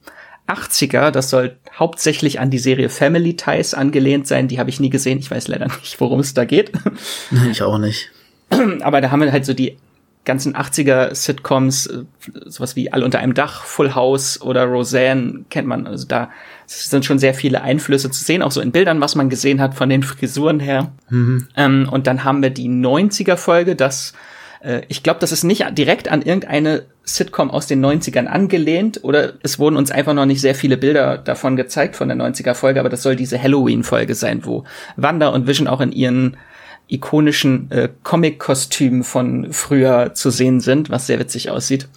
80er, 0.47 1.09
das 1.09 1.31
soll 1.31 1.57
hauptsächlich 1.73 2.39
an 2.39 2.51
die 2.51 2.59
Serie 2.59 2.89
Family 2.89 3.35
Ties 3.35 3.73
angelehnt 3.73 4.27
sein. 4.27 4.47
Die 4.47 4.59
habe 4.59 4.69
ich 4.69 4.79
nie 4.79 4.91
gesehen. 4.91 5.17
Ich 5.17 5.31
weiß 5.31 5.47
leider 5.47 5.65
nicht, 5.65 5.99
worum 5.99 6.19
es 6.19 6.35
da 6.35 6.45
geht. 6.45 6.71
Ich 7.51 7.63
auch 7.63 7.79
nicht. 7.79 8.11
Aber 8.81 9.01
da 9.01 9.09
haben 9.09 9.21
wir 9.21 9.31
halt 9.31 9.45
so 9.45 9.53
die 9.53 9.77
ganzen 10.25 10.55
80er 10.55 11.15
Sitcoms, 11.15 11.87
äh, 11.87 12.03
sowas 12.45 12.75
wie 12.75 12.93
All 12.93 13.01
unter 13.01 13.17
einem 13.17 13.33
Dach, 13.33 13.63
Full 13.63 13.95
House 13.95 14.39
oder 14.39 14.65
Roseanne 14.65 15.45
kennt 15.49 15.67
man. 15.67 15.87
Also 15.87 16.05
da 16.05 16.29
sind 16.67 17.03
schon 17.03 17.17
sehr 17.17 17.33
viele 17.33 17.63
Einflüsse 17.63 18.11
zu 18.11 18.23
sehen, 18.23 18.43
auch 18.43 18.51
so 18.51 18.61
in 18.61 18.71
Bildern, 18.71 19.01
was 19.01 19.15
man 19.15 19.29
gesehen 19.29 19.59
hat 19.59 19.73
von 19.73 19.89
den 19.89 20.03
Frisuren 20.03 20.59
her. 20.59 20.91
Mhm. 21.09 21.47
Ähm, 21.55 21.89
und 21.91 22.05
dann 22.05 22.23
haben 22.23 22.43
wir 22.43 22.51
die 22.51 22.69
90er 22.69 23.37
Folge, 23.37 23.75
das 23.75 24.13
äh, 24.61 24.81
ich 24.87 25.03
glaube, 25.03 25.19
das 25.19 25.31
ist 25.31 25.43
nicht 25.43 25.65
direkt 25.77 26.09
an 26.09 26.21
irgendeine 26.21 26.83
Sitcom 27.03 27.49
aus 27.49 27.67
den 27.67 27.83
90ern 27.83 28.25
angelehnt 28.25 29.03
oder 29.03 29.33
es 29.41 29.59
wurden 29.59 29.77
uns 29.77 29.91
einfach 29.91 30.13
noch 30.13 30.25
nicht 30.25 30.41
sehr 30.41 30.55
viele 30.55 30.77
Bilder 30.77 31.17
davon 31.17 31.55
gezeigt 31.55 31.95
von 31.95 32.07
der 32.07 32.17
90er 32.17 32.53
Folge, 32.53 32.79
aber 32.79 32.89
das 32.89 33.03
soll 33.03 33.15
diese 33.15 33.41
Halloween 33.41 33.83
Folge 33.83 34.15
sein, 34.15 34.45
wo 34.45 34.63
Wanda 34.95 35.29
und 35.29 35.47
Vision 35.47 35.67
auch 35.67 35.81
in 35.81 35.91
ihren 35.91 36.37
ikonischen 36.87 37.69
äh, 37.71 37.89
Comic-Kostümen 38.03 39.03
von 39.03 39.53
früher 39.53 40.13
zu 40.13 40.31
sehen 40.31 40.59
sind, 40.59 40.89
was 40.89 41.07
sehr 41.07 41.19
witzig 41.19 41.49
aussieht. 41.49 41.87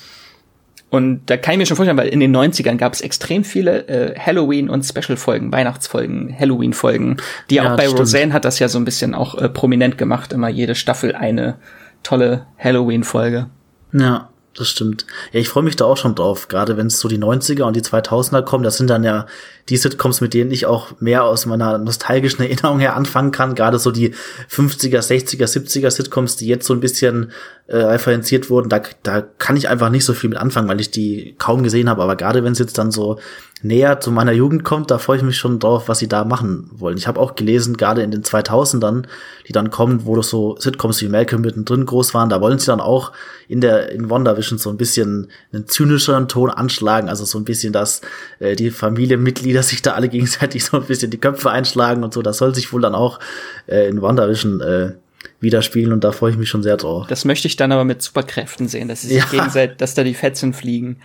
Und 0.90 1.22
da 1.30 1.38
kann 1.38 1.52
ich 1.54 1.58
mir 1.58 1.64
schon 1.64 1.78
vorstellen, 1.78 1.96
weil 1.96 2.08
in 2.08 2.20
den 2.20 2.36
90ern 2.36 2.76
gab 2.76 2.92
es 2.92 3.00
extrem 3.00 3.44
viele 3.44 3.88
äh, 3.88 4.18
Halloween- 4.18 4.68
und 4.68 4.82
Special-Folgen, 4.84 5.50
Weihnachtsfolgen, 5.50 6.36
Halloween-Folgen. 6.38 7.16
Die 7.48 7.54
ja, 7.54 7.72
auch 7.72 7.76
bei 7.78 7.84
stimmt. 7.84 8.00
Roseanne 8.00 8.32
hat 8.34 8.44
das 8.44 8.58
ja 8.58 8.68
so 8.68 8.78
ein 8.78 8.84
bisschen 8.84 9.14
auch 9.14 9.34
äh, 9.40 9.48
prominent 9.48 9.96
gemacht, 9.96 10.34
immer 10.34 10.50
jede 10.50 10.74
Staffel 10.74 11.14
eine 11.14 11.56
tolle 12.02 12.46
Halloween-Folge. 12.58 13.48
Ja, 13.92 14.28
das 14.54 14.68
stimmt. 14.68 15.06
Ja, 15.32 15.40
ich 15.40 15.48
freue 15.48 15.62
mich 15.62 15.76
da 15.76 15.84
auch 15.84 15.96
schon 15.96 16.14
drauf, 16.14 16.48
gerade 16.48 16.76
wenn 16.76 16.88
es 16.88 17.00
so 17.00 17.08
die 17.08 17.18
90er 17.18 17.62
und 17.62 17.74
die 17.74 17.82
2000er 17.82 18.42
kommen. 18.42 18.64
Das 18.64 18.76
sind 18.76 18.90
dann 18.90 19.04
ja 19.04 19.26
die 19.68 19.76
Sitcoms, 19.76 20.20
mit 20.20 20.34
denen 20.34 20.50
ich 20.50 20.66
auch 20.66 21.00
mehr 21.00 21.24
aus 21.24 21.46
meiner 21.46 21.78
nostalgischen 21.78 22.40
Erinnerung 22.44 22.80
her 22.80 22.96
anfangen 22.96 23.30
kann. 23.30 23.54
Gerade 23.54 23.78
so 23.78 23.90
die 23.90 24.14
50er, 24.50 25.00
60er, 25.00 25.46
70er 25.46 25.90
Sitcoms, 25.90 26.36
die 26.36 26.46
jetzt 26.46 26.66
so 26.66 26.74
ein 26.74 26.80
bisschen 26.80 27.30
äh, 27.68 27.76
referenziert 27.76 28.50
wurden, 28.50 28.68
da, 28.68 28.82
da 29.02 29.22
kann 29.38 29.56
ich 29.56 29.68
einfach 29.68 29.90
nicht 29.90 30.04
so 30.04 30.14
viel 30.14 30.30
mit 30.30 30.38
anfangen, 30.38 30.68
weil 30.68 30.80
ich 30.80 30.90
die 30.90 31.34
kaum 31.38 31.62
gesehen 31.62 31.88
habe. 31.88 32.02
Aber 32.02 32.16
gerade 32.16 32.44
wenn 32.44 32.52
es 32.52 32.58
jetzt 32.58 32.78
dann 32.78 32.90
so 32.90 33.18
näher 33.62 34.00
zu 34.00 34.10
meiner 34.10 34.32
Jugend 34.32 34.64
kommt, 34.64 34.90
da 34.90 34.98
freue 34.98 35.18
ich 35.18 35.22
mich 35.22 35.36
schon 35.36 35.58
drauf, 35.58 35.88
was 35.88 36.00
sie 36.00 36.08
da 36.08 36.24
machen 36.24 36.68
wollen. 36.72 36.96
Ich 36.96 37.06
habe 37.06 37.20
auch 37.20 37.34
gelesen, 37.36 37.76
gerade 37.76 38.02
in 38.02 38.10
den 38.10 38.22
2000ern, 38.22 39.04
die 39.46 39.52
dann 39.52 39.70
kommen, 39.70 40.04
wo 40.04 40.16
doch 40.16 40.24
so 40.24 40.56
Sitcoms 40.58 41.00
wie 41.00 41.08
Malcolm 41.08 41.42
mittendrin 41.42 41.86
groß 41.86 42.14
waren, 42.14 42.28
da 42.28 42.40
wollen 42.40 42.58
sie 42.58 42.66
dann 42.66 42.80
auch 42.80 43.12
in 43.48 43.60
der 43.60 43.90
in 43.90 44.10
WandaVision 44.10 44.58
so 44.58 44.70
ein 44.70 44.76
bisschen 44.76 45.28
einen 45.52 45.66
zynischeren 45.66 46.28
Ton 46.28 46.50
anschlagen, 46.50 47.08
also 47.08 47.24
so 47.24 47.38
ein 47.38 47.44
bisschen, 47.44 47.72
dass 47.72 48.00
äh, 48.38 48.56
die 48.56 48.70
Familienmitglieder 48.70 49.51
sich 49.60 49.82
da 49.82 49.92
alle 49.92 50.08
gegenseitig 50.08 50.64
so 50.66 50.78
ein 50.78 50.86
bisschen 50.86 51.10
die 51.10 51.18
Köpfe 51.18 51.50
einschlagen 51.50 52.04
und 52.04 52.14
so. 52.14 52.22
Das 52.22 52.38
soll 52.38 52.54
sich 52.54 52.72
wohl 52.72 52.80
dann 52.80 52.94
auch 52.94 53.20
äh, 53.66 53.88
in 53.88 54.00
WandaVision 54.00 54.60
äh, 54.60 54.92
widerspiegeln 55.40 55.92
und 55.92 56.04
da 56.04 56.12
freue 56.12 56.30
ich 56.30 56.36
mich 56.36 56.48
schon 56.48 56.62
sehr 56.62 56.76
drauf. 56.76 57.06
Das 57.08 57.24
möchte 57.24 57.48
ich 57.48 57.56
dann 57.56 57.72
aber 57.72 57.84
mit 57.84 58.00
Superkräften 58.02 58.68
sehen, 58.68 58.88
dass 58.88 59.02
sie 59.02 59.08
sich 59.08 59.18
ja. 59.18 59.24
gegenseitig, 59.30 59.76
dass 59.76 59.94
da 59.94 60.04
die 60.04 60.14
Fetzen 60.14 60.54
fliegen. 60.54 60.98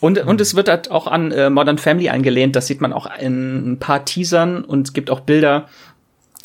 Und, 0.00 0.18
und 0.18 0.40
es 0.40 0.54
wird 0.54 0.68
halt 0.68 0.90
auch 0.90 1.06
an 1.06 1.32
äh, 1.32 1.50
Modern 1.50 1.78
Family 1.78 2.08
angelehnt. 2.10 2.56
Das 2.56 2.66
sieht 2.66 2.80
man 2.80 2.92
auch 2.92 3.08
in 3.18 3.72
ein 3.72 3.78
paar 3.78 4.04
Teasern 4.04 4.64
und 4.64 4.88
es 4.88 4.92
gibt 4.92 5.10
auch 5.10 5.20
Bilder, 5.20 5.68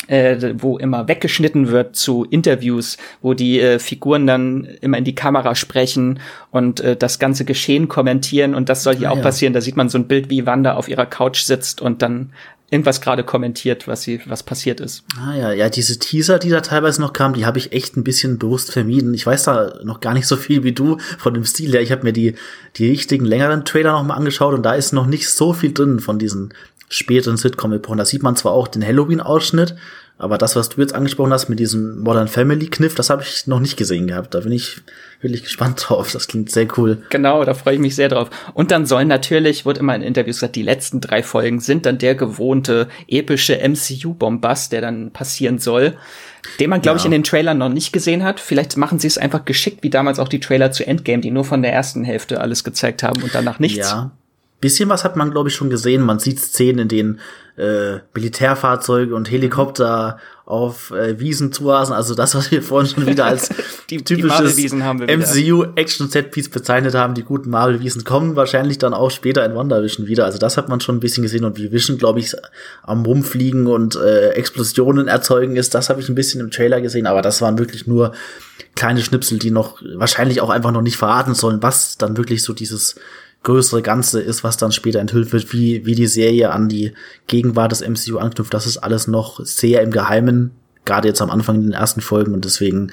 äh, 0.06 0.54
wo 0.58 0.78
immer 0.78 1.08
weggeschnitten 1.08 1.68
wird 1.68 1.96
zu 1.96 2.24
Interviews, 2.24 2.96
wo 3.22 3.34
die 3.34 3.60
äh, 3.60 3.78
Figuren 3.78 4.26
dann 4.26 4.68
immer 4.80 4.98
in 4.98 5.04
die 5.04 5.14
Kamera 5.14 5.54
sprechen 5.54 6.20
und 6.50 6.80
äh, 6.80 6.96
das 6.96 7.18
ganze 7.18 7.44
Geschehen 7.44 7.88
kommentieren. 7.88 8.54
Und 8.54 8.68
das 8.68 8.82
soll 8.82 8.96
hier 8.96 9.08
ah, 9.08 9.12
auch 9.12 9.18
ja. 9.18 9.22
passieren. 9.22 9.52
Da 9.52 9.60
sieht 9.60 9.76
man 9.76 9.88
so 9.88 9.98
ein 9.98 10.08
Bild, 10.08 10.30
wie 10.30 10.46
Wanda 10.46 10.74
auf 10.74 10.88
ihrer 10.88 11.06
Couch 11.06 11.42
sitzt 11.42 11.80
und 11.80 12.02
dann 12.02 12.32
irgendwas 12.70 13.00
gerade 13.00 13.24
kommentiert, 13.24 13.88
was 13.88 14.02
sie, 14.02 14.20
was 14.26 14.44
passiert 14.44 14.80
ist. 14.80 15.02
Ah 15.20 15.34
ja, 15.34 15.52
ja, 15.52 15.68
diese 15.68 15.98
Teaser, 15.98 16.38
die 16.38 16.50
da 16.50 16.60
teilweise 16.60 17.00
noch 17.00 17.12
kamen, 17.12 17.34
die 17.34 17.44
habe 17.44 17.58
ich 17.58 17.72
echt 17.72 17.96
ein 17.96 18.04
bisschen 18.04 18.38
bewusst 18.38 18.72
vermieden. 18.72 19.12
Ich 19.12 19.26
weiß 19.26 19.42
da 19.44 19.80
noch 19.82 20.00
gar 20.00 20.14
nicht 20.14 20.26
so 20.26 20.36
viel 20.36 20.62
wie 20.62 20.72
du 20.72 20.98
von 21.18 21.34
dem 21.34 21.44
Stil 21.44 21.72
her. 21.72 21.82
Ich 21.82 21.90
habe 21.90 22.04
mir 22.04 22.12
die, 22.12 22.34
die 22.76 22.88
richtigen 22.88 23.24
längeren 23.24 23.64
Trailer 23.64 23.92
noch 23.92 24.04
mal 24.04 24.14
angeschaut 24.14 24.54
und 24.54 24.62
da 24.62 24.74
ist 24.74 24.92
noch 24.92 25.06
nicht 25.06 25.28
so 25.28 25.52
viel 25.52 25.72
drin 25.72 25.98
von 25.98 26.18
diesen 26.18 26.54
späteren 26.88 27.36
Sitcom-Epochen. 27.36 27.98
Da 27.98 28.04
sieht 28.04 28.22
man 28.22 28.36
zwar 28.36 28.52
auch 28.52 28.68
den 28.68 28.86
Halloween-Ausschnitt, 28.86 29.74
aber 30.20 30.36
das, 30.36 30.54
was 30.54 30.68
du 30.68 30.82
jetzt 30.82 30.94
angesprochen 30.94 31.32
hast 31.32 31.48
mit 31.48 31.58
diesem 31.58 32.00
Modern 32.00 32.28
Family 32.28 32.66
Kniff, 32.66 32.94
das 32.94 33.08
habe 33.08 33.22
ich 33.22 33.46
noch 33.46 33.58
nicht 33.58 33.78
gesehen 33.78 34.06
gehabt. 34.06 34.34
Da 34.34 34.40
bin 34.40 34.52
ich 34.52 34.82
wirklich 35.22 35.42
gespannt 35.42 35.82
drauf. 35.88 36.12
Das 36.12 36.28
klingt 36.28 36.50
sehr 36.50 36.68
cool. 36.76 37.02
Genau, 37.08 37.42
da 37.42 37.54
freue 37.54 37.74
ich 37.74 37.80
mich 37.80 37.96
sehr 37.96 38.10
drauf. 38.10 38.28
Und 38.52 38.70
dann 38.70 38.84
sollen 38.84 39.08
natürlich, 39.08 39.64
wird 39.64 39.78
immer 39.78 39.96
in 39.96 40.02
Interviews 40.02 40.36
gesagt, 40.36 40.56
die 40.56 40.62
letzten 40.62 41.00
drei 41.00 41.22
Folgen 41.22 41.60
sind 41.60 41.86
dann 41.86 41.96
der 41.96 42.14
gewohnte 42.14 42.88
epische 43.08 43.56
MCU-Bombast, 43.66 44.72
der 44.72 44.82
dann 44.82 45.10
passieren 45.10 45.58
soll. 45.58 45.96
Den 46.58 46.68
man, 46.68 46.82
glaube 46.82 46.98
ja. 46.98 47.00
ich, 47.00 47.06
in 47.06 47.12
den 47.12 47.24
Trailern 47.24 47.56
noch 47.56 47.70
nicht 47.70 47.90
gesehen 47.90 48.22
hat. 48.22 48.40
Vielleicht 48.40 48.76
machen 48.76 48.98
sie 48.98 49.06
es 49.06 49.16
einfach 49.16 49.46
geschickt, 49.46 49.82
wie 49.82 49.90
damals 49.90 50.18
auch 50.18 50.28
die 50.28 50.40
Trailer 50.40 50.70
zu 50.70 50.86
Endgame, 50.86 51.22
die 51.22 51.30
nur 51.30 51.44
von 51.44 51.62
der 51.62 51.72
ersten 51.72 52.04
Hälfte 52.04 52.42
alles 52.42 52.62
gezeigt 52.62 53.02
haben 53.02 53.22
und 53.22 53.34
danach 53.34 53.58
nichts. 53.58 53.88
Ja, 53.88 54.10
bisschen 54.60 54.88
was 54.88 55.04
hat 55.04 55.16
man, 55.16 55.30
glaube 55.30 55.48
ich, 55.48 55.54
schon 55.54 55.70
gesehen. 55.70 56.02
Man 56.02 56.18
sieht 56.18 56.38
Szenen, 56.38 56.80
in 56.80 56.88
denen 56.88 57.20
äh, 57.56 57.98
Militärfahrzeuge 58.14 59.14
und 59.14 59.30
Helikopter 59.30 60.18
auf 60.44 60.90
äh, 60.90 61.18
Wiesen 61.20 61.52
zurasen. 61.52 61.94
Also 61.94 62.14
das, 62.14 62.34
was 62.34 62.50
wir 62.50 62.62
vorhin 62.62 62.90
schon 62.90 63.06
wieder 63.06 63.24
als 63.24 63.50
die, 63.90 64.02
typisches 64.02 64.56
MCU-Action-Set-Piece 64.72 66.48
bezeichnet 66.48 66.94
haben. 66.94 67.14
Die 67.14 67.22
guten 67.22 67.50
Marvel-Wiesen 67.50 68.04
kommen 68.04 68.36
wahrscheinlich 68.36 68.78
dann 68.78 68.92
auch 68.92 69.10
später 69.10 69.44
in 69.44 69.54
WandaVision 69.54 70.06
wieder. 70.06 70.24
Also 70.24 70.38
das 70.38 70.56
hat 70.56 70.68
man 70.68 70.80
schon 70.80 70.96
ein 70.96 71.00
bisschen 71.00 71.22
gesehen. 71.22 71.44
Und 71.44 71.56
wie 71.56 71.70
Vision, 71.70 71.98
glaube 71.98 72.20
ich, 72.20 72.34
am 72.82 73.04
Rumfliegen 73.04 73.66
und 73.66 73.96
äh, 73.96 74.30
Explosionen 74.30 75.08
erzeugen 75.08 75.56
ist, 75.56 75.74
das 75.74 75.88
habe 75.88 76.00
ich 76.00 76.08
ein 76.08 76.14
bisschen 76.14 76.40
im 76.40 76.50
Trailer 76.50 76.80
gesehen. 76.80 77.06
Aber 77.06 77.22
das 77.22 77.40
waren 77.40 77.58
wirklich 77.58 77.86
nur 77.86 78.12
kleine 78.74 79.02
Schnipsel, 79.02 79.38
die 79.38 79.50
noch 79.50 79.80
wahrscheinlich 79.94 80.40
auch 80.40 80.50
einfach 80.50 80.72
noch 80.72 80.82
nicht 80.82 80.96
verraten 80.96 81.34
sollen, 81.34 81.62
was 81.62 81.98
dann 81.98 82.16
wirklich 82.16 82.42
so 82.42 82.52
dieses 82.52 82.96
größere 83.42 83.82
Ganze 83.82 84.20
ist, 84.20 84.44
was 84.44 84.56
dann 84.56 84.72
später 84.72 85.00
enthüllt 85.00 85.32
wird, 85.32 85.52
wie, 85.52 85.86
wie 85.86 85.94
die 85.94 86.06
Serie 86.06 86.52
an 86.52 86.68
die 86.68 86.92
Gegenwart 87.26 87.72
des 87.72 87.80
MCU 87.80 88.18
anknüpft. 88.18 88.52
Das 88.52 88.66
ist 88.66 88.78
alles 88.78 89.06
noch 89.06 89.44
sehr 89.44 89.82
im 89.82 89.90
Geheimen, 89.90 90.50
gerade 90.84 91.08
jetzt 91.08 91.22
am 91.22 91.30
Anfang 91.30 91.56
in 91.56 91.62
den 91.62 91.72
ersten 91.72 92.00
Folgen 92.00 92.34
und 92.34 92.44
deswegen 92.44 92.92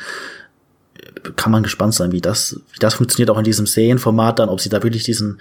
kann 1.35 1.51
man 1.51 1.63
gespannt 1.63 1.93
sein, 1.93 2.11
wie 2.11 2.21
das, 2.21 2.61
wie 2.71 2.79
das 2.79 2.95
funktioniert 2.95 3.29
auch 3.29 3.37
in 3.37 3.43
diesem 3.43 3.65
Serienformat 3.65 4.39
dann, 4.39 4.49
ob 4.49 4.61
sie 4.61 4.69
da 4.69 4.83
wirklich 4.83 5.03
diesen 5.03 5.39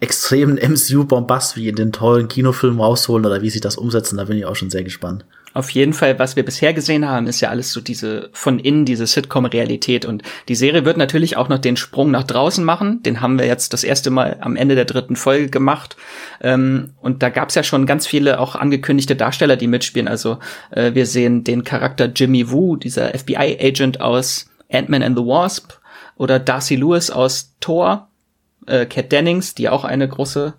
extremen 0.00 0.56
MCU-Bombast 0.56 1.56
wie 1.56 1.68
in 1.68 1.76
den 1.76 1.92
tollen 1.92 2.28
Kinofilmen 2.28 2.80
rausholen 2.80 3.24
oder 3.24 3.42
wie 3.42 3.50
sie 3.50 3.60
das 3.60 3.76
umsetzen, 3.76 4.16
da 4.16 4.24
bin 4.24 4.38
ich 4.38 4.46
auch 4.46 4.56
schon 4.56 4.70
sehr 4.70 4.84
gespannt. 4.84 5.24
Auf 5.54 5.70
jeden 5.70 5.92
Fall, 5.92 6.18
was 6.18 6.34
wir 6.34 6.44
bisher 6.44 6.74
gesehen 6.74 7.08
haben, 7.08 7.28
ist 7.28 7.40
ja 7.40 7.48
alles 7.48 7.72
so 7.72 7.80
diese 7.80 8.28
von 8.32 8.58
innen, 8.58 8.84
diese 8.84 9.06
Sitcom-Realität. 9.06 10.04
Und 10.04 10.24
die 10.48 10.56
Serie 10.56 10.84
wird 10.84 10.96
natürlich 10.96 11.36
auch 11.36 11.48
noch 11.48 11.58
den 11.58 11.76
Sprung 11.76 12.10
nach 12.10 12.24
draußen 12.24 12.64
machen. 12.64 13.02
Den 13.04 13.20
haben 13.20 13.38
wir 13.38 13.46
jetzt 13.46 13.72
das 13.72 13.84
erste 13.84 14.10
Mal 14.10 14.38
am 14.40 14.56
Ende 14.56 14.74
der 14.74 14.84
dritten 14.84 15.14
Folge 15.14 15.48
gemacht. 15.48 15.96
Ähm, 16.42 16.90
und 17.00 17.22
da 17.22 17.28
gab 17.28 17.50
es 17.50 17.54
ja 17.54 17.62
schon 17.62 17.86
ganz 17.86 18.04
viele 18.04 18.40
auch 18.40 18.56
angekündigte 18.56 19.14
Darsteller, 19.14 19.56
die 19.56 19.68
mitspielen. 19.68 20.08
Also 20.08 20.40
äh, 20.72 20.92
wir 20.94 21.06
sehen 21.06 21.44
den 21.44 21.62
Charakter 21.62 22.06
Jimmy 22.06 22.50
Woo, 22.50 22.74
dieser 22.74 23.16
FBI-Agent 23.16 24.00
aus 24.00 24.50
Ant-Man 24.72 25.04
and 25.04 25.16
the 25.16 25.24
Wasp, 25.24 25.74
oder 26.16 26.38
Darcy 26.38 26.76
Lewis 26.76 27.10
aus 27.10 27.54
Thor, 27.60 28.08
äh, 28.66 28.86
Kat 28.86 29.12
Dennings, 29.12 29.54
die 29.54 29.68
auch 29.68 29.84
eine 29.84 30.08
große 30.08 30.54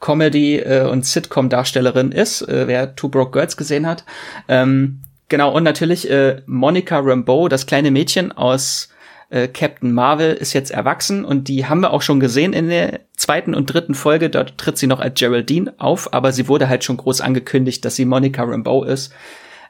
Comedy- 0.00 0.58
äh, 0.58 0.86
und 0.86 1.04
Sitcom-Darstellerin 1.04 2.12
ist, 2.12 2.42
äh, 2.42 2.66
wer 2.66 2.94
Two 2.96 3.08
Broke 3.08 3.32
Girls 3.32 3.56
gesehen 3.56 3.86
hat. 3.86 4.04
Ähm, 4.48 5.00
genau, 5.28 5.52
und 5.54 5.62
natürlich 5.62 6.10
äh, 6.10 6.42
Monica 6.46 6.98
Rambeau, 6.98 7.48
das 7.48 7.66
kleine 7.66 7.90
Mädchen 7.90 8.32
aus 8.32 8.88
äh, 9.30 9.48
Captain 9.48 9.92
Marvel, 9.92 10.34
ist 10.34 10.52
jetzt 10.52 10.70
erwachsen 10.70 11.24
und 11.24 11.48
die 11.48 11.66
haben 11.66 11.80
wir 11.80 11.92
auch 11.92 12.02
schon 12.02 12.20
gesehen 12.20 12.52
in 12.52 12.68
der 12.68 13.00
zweiten 13.16 13.54
und 13.54 13.66
dritten 13.66 13.94
Folge. 13.94 14.30
Dort 14.30 14.58
tritt 14.58 14.78
sie 14.78 14.86
noch 14.86 15.00
als 15.00 15.18
Geraldine 15.18 15.74
auf, 15.78 16.12
aber 16.12 16.32
sie 16.32 16.48
wurde 16.48 16.68
halt 16.68 16.84
schon 16.84 16.96
groß 16.96 17.20
angekündigt, 17.20 17.84
dass 17.84 17.96
sie 17.96 18.04
Monica 18.04 18.42
Rambeau 18.42 18.84
ist. 18.84 19.12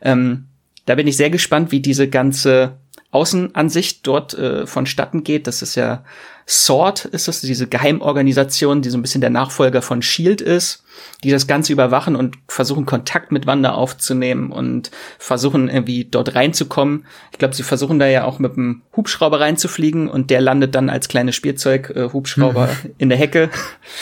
Ähm, 0.03 0.47
da 0.87 0.95
bin 0.97 1.07
ich 1.07 1.17
sehr 1.17 1.31
gespannt, 1.31 1.73
wie 1.73 1.81
diese 1.81 2.09
ganze 2.09 2.77
Außenansicht 3.11 4.07
dort 4.07 4.35
äh, 4.35 4.67
vonstatten 4.67 5.25
geht. 5.25 5.47
Das 5.47 5.63
ist 5.63 5.77
ja 5.77 6.05
SWORD 6.47 7.07
ist 7.07 7.29
es, 7.29 7.41
diese 7.41 7.67
Geheimorganisation, 7.67 8.83
die 8.83 8.91
so 8.91 8.99
ein 8.99 9.03
bisschen 9.03 9.21
der 9.21 9.31
Nachfolger 9.31 9.81
von 9.81 10.03
Shield 10.03 10.41
ist, 10.41 10.85
die 11.23 11.31
das 11.31 11.47
Ganze 11.47 11.73
überwachen 11.73 12.17
und 12.17 12.37
versuchen 12.49 12.85
Kontakt 12.85 13.33
mit 13.33 13.47
Wanda 13.47 13.73
aufzunehmen 13.73 14.53
und 14.53 14.91
versuchen 15.19 15.69
irgendwie 15.69 16.05
dort 16.05 16.35
reinzukommen. 16.35 17.07
Ich 17.33 17.39
glaube, 17.39 17.55
sie 17.55 17.63
versuchen 17.63 17.99
da 17.99 18.07
ja 18.07 18.25
auch 18.25 18.39
mit 18.39 18.53
einem 18.53 18.83
Hubschrauber 18.95 19.41
reinzufliegen 19.41 20.09
und 20.09 20.31
der 20.31 20.41
landet 20.41 20.75
dann 20.75 20.91
als 20.91 21.09
kleines 21.09 21.35
Spielzeug 21.35 21.91
äh, 21.97 22.11
Hubschrauber 22.13 22.69
in 22.99 23.09
der 23.09 23.19
Hecke. 23.19 23.51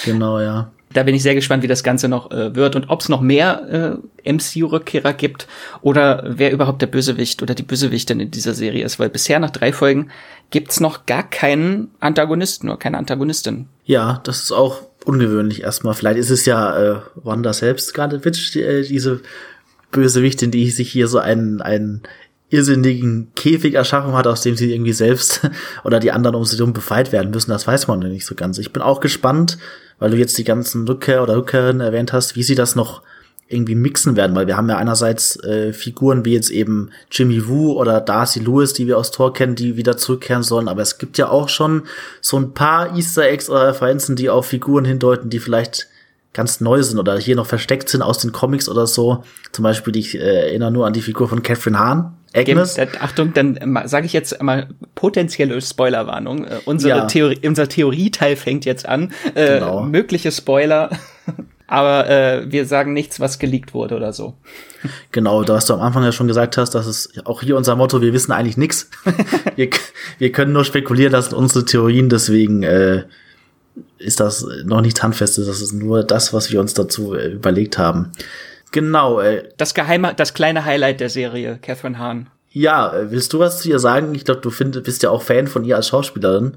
Genau, 0.05 0.41
ja 0.41 0.71
da 0.93 1.03
bin 1.03 1.15
ich 1.15 1.23
sehr 1.23 1.35
gespannt, 1.35 1.63
wie 1.63 1.69
das 1.69 1.83
Ganze 1.83 2.09
noch 2.09 2.31
äh, 2.31 2.55
wird 2.55 2.77
und 2.77 2.91
ob 2.91 3.01
es 3.01 3.09
noch 3.09 3.21
mehr 3.21 3.99
äh, 4.25 4.33
MCU-Rückkehrer 4.33 5.13
gibt 5.13 5.47
oder 5.81 6.25
wer 6.27 6.53
überhaupt 6.53 6.83
der 6.83 6.87
Bösewicht 6.87 7.43
oder 7.43 7.55
die 7.55 7.63
Bösewichtin 7.63 8.21
in 8.21 8.31
dieser 8.31 8.55
Serie 8.55 8.85
ist, 8.85 8.99
weil 8.99 9.09
bisher 9.09 9.39
nach 9.41 9.51
drei 9.51 9.73
Folgen 9.73 10.11
gibt's 10.51 10.81
noch 10.81 11.07
gar 11.07 11.29
keinen 11.29 11.89
Antagonisten 12.01 12.69
oder 12.69 12.79
keine 12.79 12.99
Antagonistin. 12.99 13.69
Ja, 13.85 14.21
das 14.25 14.43
ist 14.43 14.53
auch 14.53 14.83
ungewöhnlich 15.05 15.63
erstmal. 15.63 15.95
Vielleicht 15.95 16.19
ist 16.19 16.31
es 16.31 16.45
ja 16.47 16.79
äh, 16.79 17.01
Wanda 17.17 17.53
selbst, 17.53 17.89
Scarlet 17.89 18.25
Witch, 18.25 18.53
die, 18.53 18.63
äh, 18.63 18.87
diese 18.87 19.21
Bösewichtin, 19.91 20.51
die 20.51 20.71
sich 20.71 20.91
hier 20.91 21.09
so 21.09 21.19
einen, 21.19 21.61
einen 21.61 22.03
irrsinnigen 22.53 23.33
Käfig 23.35 23.75
erschaffen 23.75 24.13
hat, 24.13 24.27
aus 24.27 24.43
dem 24.43 24.57
sie 24.57 24.73
irgendwie 24.73 24.93
selbst 24.93 25.41
oder 25.85 26.01
die 26.01 26.13
anderen 26.13 26.37
um 26.37 26.45
sie 26.45 26.57
herum 26.59 26.75
befreit 26.75 27.11
werden 27.11 27.31
müssen, 27.31 27.51
das 27.51 27.67
weiß 27.67 27.89
man 27.89 28.01
nicht 28.01 28.27
so 28.27 28.35
ganz. 28.35 28.59
Ich 28.59 28.73
bin 28.73 28.83
auch 28.83 29.01
gespannt, 29.01 29.59
weil 30.03 30.11
du 30.11 30.17
jetzt 30.17 30.37
die 30.37 30.43
ganzen 30.43 30.85
Rückkehr 30.89 31.23
oder 31.23 31.37
Rückkehrerinnen 31.37 31.81
erwähnt 31.81 32.13
hast, 32.13 32.35
wie 32.35 32.43
sie 32.43 32.57
das 32.57 32.75
noch 32.75 33.03
irgendwie 33.47 33.77
mixen 33.77 34.17
werden, 34.17 34.35
weil 34.35 34.49
wir 34.49 34.57
haben 34.57 34.69
ja 34.69 34.77
einerseits 34.77 35.37
äh, 35.45 35.73
Figuren 35.73 36.25
wie 36.25 36.33
jetzt 36.33 36.51
eben 36.51 36.91
Jimmy 37.09 37.47
Woo 37.47 37.75
oder 37.79 38.01
Darcy 38.01 38.41
Lewis, 38.41 38.73
die 38.73 38.89
wir 38.89 38.99
aus 38.99 39.13
Tor 39.13 39.33
kennen, 39.33 39.55
die 39.55 39.77
wieder 39.77 39.97
zurückkehren 39.97 40.43
sollen, 40.43 40.67
aber 40.67 40.83
es 40.83 40.99
gibt 40.99 41.19
ja 41.19 41.29
auch 41.29 41.49
schon 41.49 41.85
so 42.21 42.37
ein 42.37 42.53
paar 42.53 42.97
Easter 42.97 43.29
Eggs 43.29 43.49
oder 43.49 43.69
Referenzen, 43.69 44.17
die 44.17 44.29
auf 44.29 44.47
Figuren 44.47 44.85
hindeuten, 44.85 45.31
die 45.31 45.39
vielleicht 45.39 45.87
ganz 46.33 46.61
neu 46.61 46.83
sind 46.83 46.99
oder 46.99 47.17
hier 47.17 47.37
noch 47.37 47.47
versteckt 47.47 47.89
sind 47.89 48.03
aus 48.03 48.19
den 48.19 48.33
Comics 48.33 48.69
oder 48.69 48.89
so. 48.89 49.23
Zum 49.53 49.63
Beispiel, 49.63 49.97
ich 49.97 50.17
äh, 50.17 50.49
erinnere 50.49 50.73
nur 50.73 50.85
an 50.85 50.95
die 50.95 51.03
Figur 51.03 51.29
von 51.29 51.45
Catherine 51.45 51.79
Hahn, 51.79 52.17
Agnes. 52.35 52.77
Game, 52.77 52.89
Achtung, 53.01 53.33
dann 53.35 53.57
äh, 53.57 53.89
sage 53.89 54.07
ich 54.07 54.13
jetzt 54.13 54.43
mal 54.43 54.69
potenzielle 54.95 55.61
Spoilerwarnung. 55.61 56.45
Äh, 56.45 56.59
unsere 56.65 56.99
ja. 56.99 57.05
Theorie, 57.07 57.41
unser 57.47 57.69
Theorieteil 57.69 58.37
fängt 58.37 58.65
jetzt 58.65 58.89
an. 58.89 59.13
Äh, 59.35 59.59
genau. 59.59 59.83
Mögliche 59.83 60.33
Spoiler. 60.33 60.91
Aber 61.67 62.07
äh, 62.11 62.53
wir 62.53 62.67
sagen 62.67 62.93
nichts, 62.93 63.19
was 63.19 63.39
geleakt 63.39 63.73
wurde 63.73 63.97
oder 63.97 64.13
so. 64.13 64.35
Genau, 65.11 65.43
da 65.43 65.55
was 65.55 65.65
du 65.65 65.73
am 65.73 65.81
Anfang 65.81 66.05
ja 66.05 66.13
schon 66.13 66.29
gesagt 66.29 66.59
hast, 66.59 66.75
das 66.75 66.87
ist 66.87 67.27
auch 67.27 67.41
hier 67.41 67.57
unser 67.57 67.77
Motto, 67.77 68.03
wir 68.03 68.13
wissen 68.13 68.31
eigentlich 68.31 68.59
nichts. 68.59 68.91
wir, 69.57 69.71
wir 70.19 70.33
können 70.33 70.53
nur 70.53 70.67
spekulieren, 70.67 71.13
das 71.13 71.31
sind 71.31 71.35
unsere 71.35 71.65
Theorien, 71.65 72.11
deswegen 72.11 72.63
äh, 72.63 73.05
ist 73.97 74.21
das 74.21 74.47
noch 74.65 74.83
nicht 74.83 75.03
handfest, 75.03 75.39
das 75.39 75.63
ist 75.63 75.73
nur 75.73 76.05
das, 76.05 76.35
was 76.35 76.53
wir 76.53 76.61
uns 76.61 76.75
dazu 76.75 77.15
äh, 77.15 77.29
überlegt 77.29 77.79
haben. 77.79 78.13
Genau. 78.73 79.21
Äh, 79.21 79.49
das 79.57 79.75
geheime, 79.75 80.15
das 80.15 80.35
kleine 80.35 80.65
Highlight 80.65 81.01
der 81.01 81.11
Serie, 81.11 81.59
Catherine 81.63 81.99
Hahn. 81.99 82.29
Ja, 82.51 82.93
äh, 82.95 83.11
willst 83.11 83.33
du 83.33 83.39
was 83.39 83.61
zu 83.61 83.69
ihr 83.69 83.79
sagen? 83.79 84.15
Ich 84.15 84.25
glaube, 84.25 84.41
du 84.41 84.51
find, 84.51 84.83
bist 84.83 85.03
ja 85.03 85.11
auch 85.11 85.23
Fan 85.23 85.47
von 85.47 85.65
ihr 85.65 85.77
als 85.77 85.89
Schauspielerin. 85.89 86.55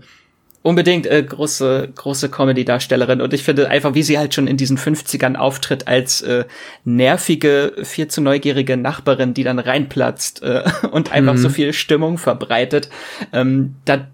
Unbedingt 0.62 1.06
äh, 1.06 1.21
große 1.21 1.89
große 1.93 2.30
Comedy-Darstellerin 2.30 3.21
und 3.21 3.34
ich 3.36 3.43
finde 3.43 3.69
einfach, 3.69 3.93
wie 3.93 4.01
sie 4.01 4.17
halt 4.17 4.34
schon 4.34 4.47
in 4.47 4.58
diesen 4.58 4.80
50ern 4.80 5.36
auftritt 5.36 5.88
als 5.88 6.21
äh, 6.21 6.45
nervige, 6.84 7.73
viel 7.84 8.08
zu 8.08 8.19
neugierige 8.19 8.75
Nachbarin, 8.75 9.36
die 9.36 9.43
dann 9.43 9.60
reinplatzt 9.60 10.41
äh, 10.41 10.63
und 10.91 11.12
einfach 11.12 11.34
mhm. 11.34 11.38
so 11.38 11.49
viel 11.49 11.71
Stimmung 11.71 12.17
verbreitet. 12.17 12.89
Ähm, 13.32 13.75
da 13.86 14.08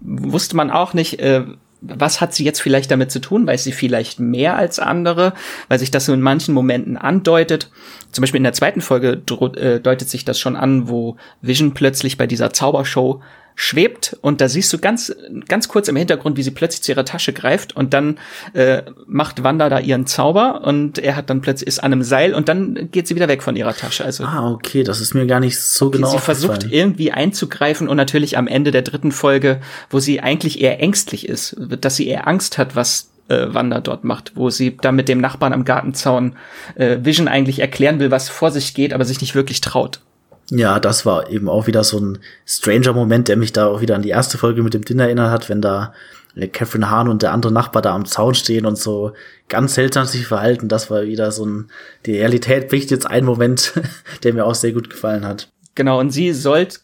wusste 0.00 0.56
man 0.56 0.70
auch 0.70 0.94
nicht, 0.94 1.20
äh, 1.20 1.44
was 1.86 2.20
hat 2.20 2.34
sie 2.34 2.44
jetzt 2.44 2.60
vielleicht 2.60 2.90
damit 2.90 3.10
zu 3.10 3.20
tun? 3.20 3.46
Weiß 3.46 3.64
sie 3.64 3.72
vielleicht 3.72 4.20
mehr 4.20 4.56
als 4.56 4.78
andere? 4.78 5.34
Weil 5.68 5.78
sich 5.78 5.90
das 5.90 6.06
so 6.06 6.12
in 6.12 6.20
manchen 6.20 6.54
Momenten 6.54 6.96
andeutet. 6.96 7.70
Zum 8.14 8.22
Beispiel 8.22 8.38
in 8.38 8.44
der 8.44 8.52
zweiten 8.52 8.80
Folge 8.80 9.20
äh, 9.56 9.80
deutet 9.80 10.08
sich 10.08 10.24
das 10.24 10.38
schon 10.38 10.54
an, 10.54 10.88
wo 10.88 11.16
Vision 11.42 11.74
plötzlich 11.74 12.16
bei 12.16 12.28
dieser 12.28 12.52
Zaubershow 12.52 13.20
schwebt 13.56 14.16
und 14.20 14.40
da 14.40 14.48
siehst 14.48 14.72
du 14.72 14.78
ganz 14.78 15.14
ganz 15.46 15.68
kurz 15.68 15.88
im 15.88 15.96
Hintergrund, 15.96 16.36
wie 16.36 16.42
sie 16.42 16.50
plötzlich 16.50 16.82
zu 16.82 16.92
ihrer 16.92 17.04
Tasche 17.04 17.32
greift 17.32 17.76
und 17.76 17.94
dann 17.94 18.18
äh, 18.52 18.82
macht 19.06 19.44
Wanda 19.44 19.68
da 19.68 19.78
ihren 19.78 20.06
Zauber 20.06 20.62
und 20.64 20.98
er 20.98 21.14
hat 21.14 21.30
dann 21.30 21.40
plötzlich 21.40 21.68
ist 21.68 21.78
an 21.78 21.92
einem 21.92 22.02
Seil 22.02 22.34
und 22.34 22.48
dann 22.48 22.90
geht 22.90 23.06
sie 23.06 23.14
wieder 23.14 23.28
weg 23.28 23.42
von 23.42 23.54
ihrer 23.54 23.74
Tasche. 23.74 24.04
Also 24.04 24.24
ah 24.24 24.50
okay, 24.50 24.82
das 24.82 25.00
ist 25.00 25.14
mir 25.14 25.26
gar 25.26 25.40
nicht 25.40 25.60
so 25.60 25.86
okay, 25.86 25.98
genau. 25.98 26.10
Sie 26.10 26.18
versucht 26.18 26.64
irgendwie 26.70 27.12
einzugreifen 27.12 27.88
und 27.88 27.96
natürlich 27.96 28.36
am 28.38 28.48
Ende 28.48 28.72
der 28.72 28.82
dritten 28.82 29.12
Folge, 29.12 29.60
wo 29.88 30.00
sie 30.00 30.20
eigentlich 30.20 30.60
eher 30.60 30.80
ängstlich 30.80 31.28
ist, 31.28 31.56
dass 31.58 31.96
sie 31.96 32.08
eher 32.08 32.26
Angst 32.26 32.58
hat, 32.58 32.74
was 32.74 33.10
äh, 33.28 33.46
Wanda 33.48 33.80
dort 33.80 34.04
macht, 34.04 34.32
wo 34.34 34.50
sie 34.50 34.76
da 34.76 34.92
mit 34.92 35.08
dem 35.08 35.20
Nachbarn 35.20 35.52
am 35.52 35.64
Gartenzaun 35.64 36.36
äh, 36.74 36.98
Vision 37.02 37.28
eigentlich 37.28 37.60
erklären 37.60 37.98
will, 37.98 38.10
was 38.10 38.28
vor 38.28 38.50
sich 38.50 38.74
geht, 38.74 38.92
aber 38.92 39.04
sich 39.04 39.20
nicht 39.20 39.34
wirklich 39.34 39.60
traut. 39.60 40.00
Ja, 40.50 40.78
das 40.78 41.06
war 41.06 41.30
eben 41.30 41.48
auch 41.48 41.66
wieder 41.66 41.84
so 41.84 41.98
ein 41.98 42.18
stranger 42.46 42.92
Moment, 42.92 43.28
der 43.28 43.36
mich 43.36 43.52
da 43.52 43.66
auch 43.66 43.80
wieder 43.80 43.94
an 43.94 44.02
die 44.02 44.10
erste 44.10 44.36
Folge 44.36 44.62
mit 44.62 44.74
dem 44.74 44.84
Dinner 44.84 45.04
erinnert 45.04 45.30
hat, 45.30 45.48
wenn 45.48 45.62
da 45.62 45.94
äh, 46.36 46.48
Catherine 46.48 46.90
Hahn 46.90 47.08
und 47.08 47.22
der 47.22 47.32
andere 47.32 47.52
Nachbar 47.52 47.82
da 47.82 47.94
am 47.94 48.04
Zaun 48.04 48.34
stehen 48.34 48.66
und 48.66 48.76
so 48.76 49.12
ganz 49.48 49.74
seltsam 49.74 50.04
sich 50.04 50.26
verhalten. 50.26 50.68
Das 50.68 50.90
war 50.90 51.04
wieder 51.04 51.32
so 51.32 51.46
ein, 51.46 51.70
die 52.04 52.16
Realität 52.16 52.68
bricht 52.68 52.90
jetzt 52.90 53.06
ein 53.06 53.24
Moment, 53.24 53.72
der 54.22 54.34
mir 54.34 54.44
auch 54.44 54.54
sehr 54.54 54.72
gut 54.72 54.90
gefallen 54.90 55.24
hat. 55.26 55.48
Genau, 55.74 55.98
und 55.98 56.10
sie 56.10 56.32
sollte, 56.32 56.78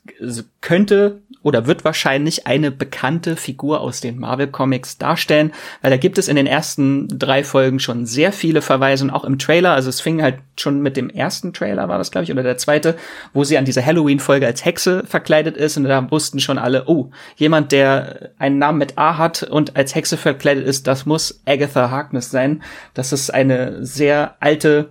könnte 0.61 1.20
oder 1.42 1.66
wird 1.66 1.85
wahrscheinlich 1.85 2.46
eine 2.46 2.70
bekannte 2.70 3.37
Figur 3.37 3.81
aus 3.81 4.00
den 4.00 4.18
Marvel 4.18 4.48
Comics 4.48 4.98
darstellen, 4.98 5.53
weil 5.81 5.90
da 5.90 5.96
gibt 5.96 6.18
es 6.18 6.29
in 6.29 6.37
den 6.37 6.46
ersten 6.46 7.09
drei 7.09 7.44
Folgen 7.44 7.79
schon 7.79 8.05
sehr 8.05 8.33
viele 8.33 8.62
Verweise 8.62 9.05
und 9.05 9.11
auch 9.11 9.24
im 9.24 9.38
Trailer, 9.38 9.72
also 9.72 9.88
es 9.88 10.00
fing 10.00 10.22
halt 10.22 10.38
schon 10.59 10.83
mit 10.83 10.96
dem 10.96 11.09
ersten 11.09 11.53
Trailer 11.53 11.88
war 11.88 11.98
das 11.98 12.11
glaube 12.11 12.24
ich 12.24 12.33
oder 12.33 12.42
der 12.42 12.59
zweite, 12.59 12.96
wo 13.33 13.44
sie 13.44 13.57
an 13.57 13.64
dieser 13.64 13.85
Halloween 13.85 14.20
Folge 14.20 14.46
als 14.46 14.64
Hexe 14.64 15.05
verkleidet 15.07 15.57
ist 15.57 15.76
und 15.76 15.85
da 15.85 16.11
wussten 16.11 16.40
schon 16.40 16.59
alle, 16.59 16.85
oh, 16.87 17.11
jemand 17.37 17.72
der 17.72 18.31
einen 18.38 18.59
Namen 18.59 18.79
mit 18.79 18.98
A 18.98 19.16
hat 19.16 19.42
und 19.42 19.76
als 19.76 19.94
Hexe 19.94 20.16
verkleidet 20.16 20.66
ist, 20.66 20.87
das 20.87 21.07
muss 21.07 21.40
Agatha 21.46 21.90
Harkness 21.90 22.31
sein. 22.31 22.62
Das 22.92 23.12
ist 23.12 23.33
eine 23.33 23.85
sehr 23.85 24.37
alte 24.40 24.90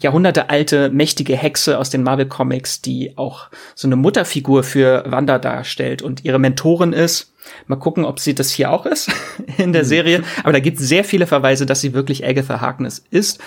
jahrhundertealte, 0.00 0.90
mächtige 0.90 1.36
Hexe 1.36 1.78
aus 1.78 1.90
den 1.90 2.02
Marvel 2.02 2.26
Comics, 2.26 2.82
die 2.82 3.16
auch 3.16 3.48
so 3.74 3.88
eine 3.88 3.96
Mutterfigur 3.96 4.62
für 4.62 5.04
Wanda 5.06 5.38
darstellt 5.38 6.02
und 6.02 6.24
ihre 6.24 6.38
Mentorin 6.38 6.92
ist. 6.92 7.32
Mal 7.66 7.76
gucken, 7.76 8.04
ob 8.04 8.20
sie 8.20 8.34
das 8.34 8.50
hier 8.50 8.70
auch 8.70 8.86
ist 8.86 9.10
in 9.58 9.72
der 9.72 9.82
mhm. 9.84 9.88
Serie. 9.88 10.22
Aber 10.42 10.52
da 10.52 10.60
gibt 10.60 10.78
es 10.80 10.88
sehr 10.88 11.04
viele 11.04 11.26
Verweise, 11.26 11.66
dass 11.66 11.80
sie 11.80 11.94
wirklich 11.94 12.26
Agatha 12.26 12.60
Harkness 12.60 13.04
ist. 13.10 13.40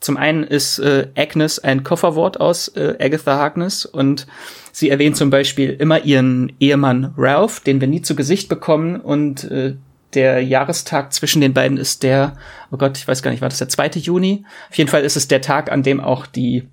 Zum 0.00 0.16
einen 0.18 0.44
ist 0.44 0.78
äh, 0.80 1.08
Agnes 1.16 1.58
ein 1.60 1.82
Kofferwort 1.82 2.38
aus 2.38 2.68
äh, 2.68 2.96
Agatha 3.00 3.38
Harkness 3.38 3.86
und 3.86 4.26
sie 4.70 4.90
erwähnt 4.90 5.16
zum 5.16 5.30
Beispiel 5.30 5.70
immer 5.70 6.04
ihren 6.04 6.52
Ehemann 6.60 7.14
Ralph, 7.16 7.60
den 7.60 7.80
wir 7.80 7.88
nie 7.88 8.02
zu 8.02 8.14
Gesicht 8.14 8.50
bekommen 8.50 9.00
und 9.00 9.44
äh, 9.44 9.76
der 10.14 10.42
Jahrestag 10.42 11.12
zwischen 11.12 11.40
den 11.40 11.54
beiden 11.54 11.78
ist 11.78 12.02
der, 12.02 12.36
oh 12.70 12.76
Gott, 12.76 12.96
ich 12.98 13.06
weiß 13.06 13.22
gar 13.22 13.30
nicht, 13.30 13.40
war 13.40 13.48
das 13.48 13.58
der 13.58 13.68
2. 13.68 13.88
Juni? 14.00 14.44
Auf 14.70 14.76
jeden 14.76 14.90
Fall 14.90 15.04
ist 15.04 15.16
es 15.16 15.28
der 15.28 15.40
Tag, 15.40 15.70
an 15.70 15.82
dem 15.82 16.00
auch 16.00 16.26
die 16.26 16.68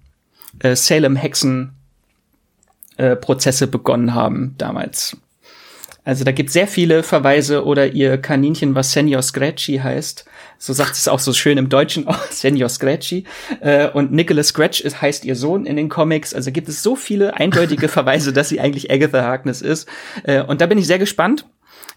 äh, 0.60 0.76
Salem-Hexen 0.76 1.74
äh, 2.98 3.16
begonnen 3.68 4.14
haben 4.14 4.56
damals. 4.58 5.18
Also 6.04 6.24
da 6.24 6.32
gibt 6.32 6.50
sehr 6.50 6.68
viele 6.68 7.04
Verweise 7.04 7.64
oder 7.64 7.88
ihr 7.88 8.18
Kaninchen, 8.18 8.74
was 8.74 8.92
Senior 8.92 9.22
Scratchy 9.22 9.78
heißt. 9.78 10.26
So 10.58 10.74
sagt 10.74 10.94
es 10.94 11.08
auch 11.08 11.20
so 11.20 11.32
schön 11.32 11.60
im 11.60 11.70
Deutschen, 11.70 12.06
oh, 12.08 12.16
Senior 12.30 12.70
Scratchy. 12.70 13.26
Äh, 13.60 13.90
und 13.90 14.12
Nicholas 14.12 14.48
Scratch 14.48 14.82
ist, 14.82 15.02
heißt 15.02 15.26
ihr 15.26 15.36
Sohn 15.36 15.66
in 15.66 15.76
den 15.76 15.90
Comics. 15.90 16.34
Also 16.34 16.52
gibt 16.52 16.70
es 16.70 16.82
so 16.82 16.96
viele 16.96 17.36
eindeutige 17.36 17.88
Verweise, 17.88 18.34
dass 18.34 18.50
sie 18.50 18.60
eigentlich 18.60 18.92
Agatha 18.92 19.22
Harkness 19.22 19.62
ist. 19.62 19.88
Äh, 20.24 20.42
und 20.42 20.62
da 20.62 20.66
bin 20.66 20.80
ich 20.80 20.88
sehr 20.88 21.00
gespannt, 21.00 21.46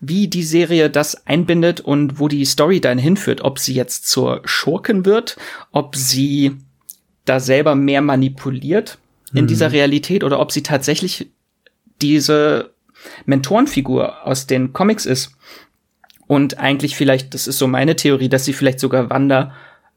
wie 0.09 0.29
die 0.29 0.43
Serie 0.43 0.91
das 0.91 1.27
einbindet 1.27 1.81
und 1.81 2.19
wo 2.19 2.29
die 2.29 2.45
Story 2.45 2.81
dann 2.81 2.99
hinführt. 2.99 3.43
Ob 3.43 3.59
sie 3.59 3.75
jetzt 3.75 4.09
zur 4.09 4.43
Schurken 4.45 5.05
wird, 5.05 5.37
ob 5.73 5.97
sie 5.97 6.57
da 7.25 7.41
selber 7.41 7.75
mehr 7.75 8.03
manipuliert 8.03 8.99
in 9.33 9.45
mhm. 9.45 9.49
dieser 9.49 9.73
Realität 9.73 10.25
oder 10.25 10.41
ob 10.41 10.53
sie 10.53 10.63
tatsächlich 10.63 11.29
diese 12.01 12.71
Mentorenfigur 13.27 14.27
aus 14.27 14.47
den 14.47 14.73
Comics 14.73 15.07
ist. 15.07 15.33
Und 16.27 16.59
eigentlich 16.59 16.97
vielleicht, 16.97 17.35
das 17.35 17.47
ist 17.47 17.59
so 17.59 17.67
meine 17.67 17.97
Theorie, 17.97 18.29
dass 18.29 18.45
sie 18.45 18.55
vielleicht 18.55 18.81
sogar 18.81 19.11
Wanda 19.11 19.55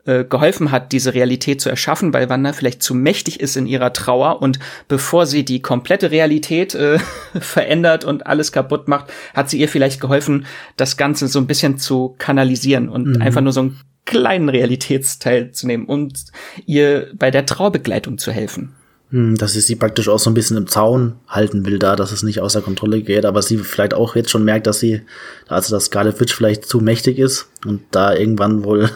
äh, 0.08 0.24
geholfen 0.24 0.72
hat, 0.72 0.92
diese 0.92 1.14
Realität 1.14 1.62
zu 1.62 1.70
erschaffen, 1.70 2.14
weil 2.14 2.30
Wanda 2.30 2.54
vielleicht 2.54 2.82
zu 2.82 2.96
mächtig 2.96 3.40
ist 3.40 3.58
in 3.58 3.68
ihrer 3.68 3.94
Trauer 3.94 4.42
und 4.42 4.58
bevor 4.88 5.26
sie 5.26 5.46
die 5.46 5.62
komplette 5.62 6.12
Realität 6.12 6.74
äh, 6.76 6.98
verändert 7.40 8.06
und 8.06 8.26
alles 8.26 8.52
kaputt 8.52 8.88
macht, 8.88 9.12
hat 9.34 9.50
sie 9.50 9.60
ihr 9.60 9.70
vielleicht 9.70 10.02
geholfen, 10.02 10.46
das 10.78 10.98
Ganze 10.98 11.28
so 11.28 11.40
ein 11.40 11.48
bisschen 11.48 11.78
zu 11.78 12.16
kanalisieren 12.18 12.90
und 12.90 13.08
mhm. 13.08 13.22
einfach 13.22 13.42
nur 13.42 13.54
so 13.54 13.60
einen 13.60 13.80
kleinen 14.06 14.50
Realitätsteil 14.50 15.52
zu 15.52 15.68
nehmen 15.68 15.86
und 15.86 16.26
ihr 16.66 17.12
bei 17.14 17.30
der 17.30 17.46
Trauerbegleitung 17.46 18.18
zu 18.18 18.32
helfen. 18.32 18.74
Hm, 19.10 19.38
dass 19.38 19.54
sie 19.54 19.62
sie 19.62 19.76
praktisch 19.76 20.10
auch 20.10 20.20
so 20.20 20.30
ein 20.30 20.34
bisschen 20.34 20.58
im 20.58 20.68
Zaun 20.68 21.16
halten 21.30 21.66
will 21.66 21.80
da, 21.80 21.96
dass 21.96 22.12
es 22.12 22.24
nicht 22.24 22.42
außer 22.42 22.62
Kontrolle 22.62 23.02
geht, 23.02 23.26
aber 23.26 23.42
sie 23.42 23.58
vielleicht 23.58 23.94
auch 23.94 24.18
jetzt 24.18 24.30
schon 24.30 24.44
merkt, 24.44 24.68
dass 24.68 24.80
sie, 24.80 25.02
also 25.48 25.74
dass 25.74 25.86
Scarlet 25.86 26.20
Witch 26.20 26.34
vielleicht 26.34 26.66
zu 26.66 26.80
mächtig 26.82 27.18
ist 27.18 27.48
und 27.66 27.84
da 27.92 28.14
irgendwann 28.14 28.66
wohl 28.66 28.90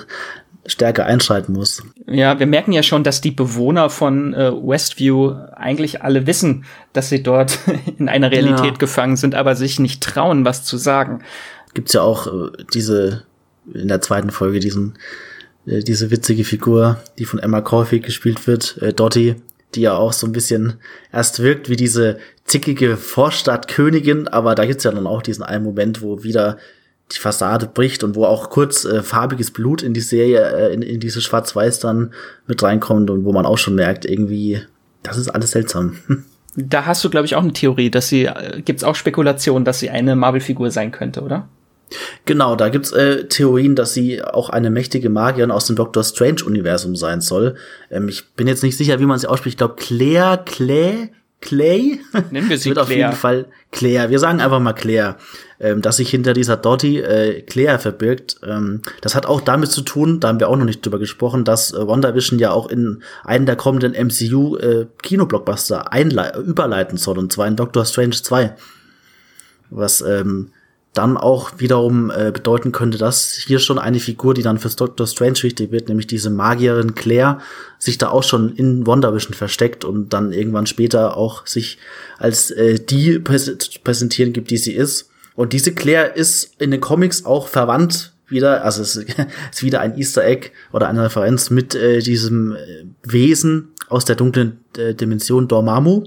stärker 0.66 1.06
einschreiten 1.06 1.54
muss. 1.54 1.84
Ja, 2.08 2.40
wir 2.40 2.46
merken 2.46 2.72
ja 2.72 2.84
schon, 2.84 3.04
dass 3.04 3.22
die 3.22 3.32
Bewohner 3.32 3.90
von 3.90 4.34
äh, 4.34 4.52
Westview 4.52 5.34
eigentlich 5.56 6.04
alle 6.04 6.28
wissen, 6.28 6.66
dass 6.94 7.10
sie 7.10 7.24
dort 7.24 7.60
in 7.98 8.10
einer 8.10 8.32
Realität 8.32 8.66
ja. 8.66 8.78
gefangen 8.78 9.18
sind, 9.18 9.36
aber 9.36 9.56
sich 9.56 9.80
nicht 9.80 10.04
trauen, 10.04 10.46
was 10.46 10.64
zu 10.64 10.78
sagen. 10.78 11.24
Gibt's 11.74 11.94
ja 11.94 12.02
auch 12.02 12.28
äh, 12.28 12.52
diese 12.74 13.24
in 13.74 13.88
der 13.88 14.02
zweiten 14.02 14.32
Folge 14.32 14.60
diesen 14.60 14.98
äh, 15.66 15.80
diese 15.80 16.12
witzige 16.12 16.44
Figur, 16.44 16.98
die 17.18 17.26
von 17.26 17.40
Emma 17.40 17.62
Caulfield 17.62 18.04
gespielt 18.04 18.48
wird, 18.48 18.78
äh, 18.82 18.94
Dottie, 18.94 19.36
die 19.76 19.82
ja 19.82 19.94
auch 19.96 20.14
so 20.14 20.28
ein 20.28 20.34
bisschen 20.34 20.76
erst 21.12 21.42
wirkt 21.42 21.70
wie 21.70 21.76
diese 21.76 22.20
zickige 22.46 22.98
Vorstadtkönigin, 22.98 24.28
aber 24.28 24.56
da 24.56 24.66
gibt's 24.66 24.84
ja 24.84 24.92
dann 24.92 25.08
auch 25.08 25.22
diesen 25.22 25.44
einen 25.44 25.64
Moment, 25.64 26.02
wo 26.02 26.24
wieder 26.24 26.58
die 27.12 27.20
Fassade 27.20 27.68
bricht 27.68 28.04
und 28.04 28.16
wo 28.16 28.26
auch 28.26 28.50
kurz 28.50 28.86
äh, 28.86 29.04
farbiges 29.04 29.52
Blut 29.52 29.84
in 29.84 29.94
die 29.94 30.02
Serie, 30.02 30.40
äh, 30.40 30.74
in, 30.74 30.82
in 30.82 31.00
diese 31.00 31.22
Schwarz-Weiß 31.22 31.80
dann 31.80 32.14
mit 32.48 32.62
reinkommt 32.64 33.10
und 33.10 33.26
wo 33.26 33.32
man 33.32 33.46
auch 33.46 33.58
schon 33.58 33.76
merkt, 33.76 34.06
irgendwie, 34.06 34.62
das 35.04 35.18
ist 35.18 35.30
alles 35.30 35.52
seltsam. 35.52 35.98
Da 36.58 36.86
hast 36.86 37.02
du, 37.02 37.10
glaube 37.10 37.26
ich, 37.26 37.36
auch 37.36 37.44
eine 37.44 37.54
Theorie, 37.54 37.90
dass 37.90 38.10
sie, 38.10 38.26
äh, 38.26 38.62
gibt's 38.62 38.84
auch 38.84 38.96
Spekulationen, 38.96 39.64
dass 39.64 39.80
sie 39.80 39.90
eine 39.90 40.18
Marvel-Figur 40.18 40.70
sein 40.70 40.92
könnte, 40.92 41.22
oder? 41.22 41.48
Genau, 42.26 42.56
da 42.56 42.70
gibt's 42.70 42.92
äh, 42.92 43.26
Theorien, 43.26 43.76
dass 43.76 43.94
sie 43.94 44.22
auch 44.22 44.50
eine 44.50 44.70
mächtige 44.70 45.10
Magierin 45.10 45.52
aus 45.52 45.68
dem 45.68 45.76
Doctor 45.76 46.04
Strange-Universum 46.04 46.96
sein 46.96 47.22
soll. 47.22 47.56
Ähm, 47.90 48.08
ich 48.10 48.32
bin 48.32 48.48
jetzt 48.48 48.64
nicht 48.64 48.78
sicher, 48.78 49.00
wie 49.00 49.06
man 49.06 49.20
sie 49.20 49.28
ausspricht. 49.28 49.54
Ich 49.54 49.58
glaube, 49.58 49.76
Claire, 49.78 50.44
Claire, 50.46 51.10
Clay? 51.42 52.00
Nennen 52.32 52.50
wir 52.50 52.58
sie 52.58 52.70
wird 52.70 52.78
Claire. 52.78 52.82
auf 52.84 52.90
jeden 52.90 53.14
Fall 53.14 53.48
Claire. 53.72 54.10
Wir 54.10 54.20
sagen 54.20 54.40
einfach 54.40 54.60
mal 54.60 54.74
Claire. 54.74 55.18
Ähm, 55.64 55.84
dass 55.84 55.98
sich 55.98 56.10
hinter 56.10 56.34
dieser 56.34 56.58
Dottie 56.58 56.98
äh, 56.98 57.44
Claire 57.44 57.78
verbirgt. 57.78 58.38
Ähm, 58.44 58.82
das 59.02 59.14
hat 59.14 59.28
auch 59.28 59.42
damit 59.42 59.70
zu 59.70 59.84
tun, 59.84 60.20
da 60.20 60.30
haben 60.30 60.40
wir 60.40 60.50
auch 60.50 60.56
noch 60.56 60.66
nicht 60.66 60.84
drüber 60.84 60.98
gesprochen, 60.98 61.46
dass 61.46 61.72
äh, 61.72 61.88
WandaVision 61.88 62.40
ja 62.40 62.50
auch 62.50 62.68
in 62.68 63.04
einen 63.24 63.46
der 63.46 63.58
kommenden 63.58 63.92
MCU 63.94 64.58
äh, 64.58 64.88
Kinoblockbuster 65.04 65.88
überleiten 66.44 66.98
soll, 66.98 67.20
und 67.20 67.32
zwar 67.32 67.46
in 67.46 67.58
Doctor 67.58 67.86
Strange 67.86 68.16
2. 68.24 68.56
Was 69.70 70.02
ähm, 70.02 70.50
dann 70.94 71.16
auch 71.16 71.54
wiederum 71.58 72.12
äh, 72.12 72.32
bedeuten 72.32 72.74
könnte, 72.74 72.98
dass 72.98 73.34
hier 73.34 73.60
schon 73.60 73.80
eine 73.80 74.00
Figur, 74.00 74.34
die 74.34 74.42
dann 74.42 74.58
fürs 74.58 74.76
Doctor 74.76 75.08
Strange 75.08 75.42
wichtig 75.44 75.72
wird, 75.72 75.88
nämlich 75.88 76.08
diese 76.08 76.30
Magierin 76.30 76.96
Claire, 76.96 77.40
sich 77.80 77.98
da 77.98 78.10
auch 78.10 78.24
schon 78.24 78.54
in 78.56 78.86
WandaVision 78.86 79.34
versteckt 79.34 79.86
und 79.86 80.10
dann 80.10 80.34
irgendwann 80.34 80.66
später 80.66 81.16
auch 81.16 81.48
sich 81.48 81.78
als 82.18 82.52
äh, 82.52 82.78
die 82.78 83.20
präsentieren 83.20 84.34
gibt, 84.34 84.52
die 84.52 84.58
sie 84.58 84.74
ist. 84.74 85.10
Und 85.36 85.54
diese 85.54 85.74
Claire 85.74 86.14
ist 86.16 86.56
in 86.60 86.72
den 86.72 86.82
Comics 86.82 87.26
auch 87.26 87.48
verwandt 87.48 88.12
wieder, 88.28 88.66
also 88.66 88.82
es 88.82 88.96
ist 89.52 89.64
wieder 89.64 89.80
ein 89.80 89.98
Easter 89.98 90.26
Egg 90.26 90.50
oder 90.74 90.90
eine 90.90 91.04
Referenz 91.04 91.50
mit 91.50 91.74
äh, 91.74 92.00
diesem 92.00 92.54
äh, 92.54 92.86
Wesen 93.04 93.70
aus 93.88 94.04
der 94.04 94.18
dunklen 94.18 94.60
äh, 94.78 94.94
Dimension 94.94 95.48
Dormammu. 95.48 96.04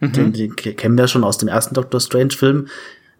Mhm. 0.00 0.12
Den, 0.12 0.32
den 0.32 0.56
kennen 0.56 0.96
wir 0.96 1.08
schon 1.08 1.24
aus 1.24 1.38
dem 1.38 1.48
ersten 1.48 1.74
Doctor 1.74 2.00
Strange 2.00 2.30
Film, 2.30 2.68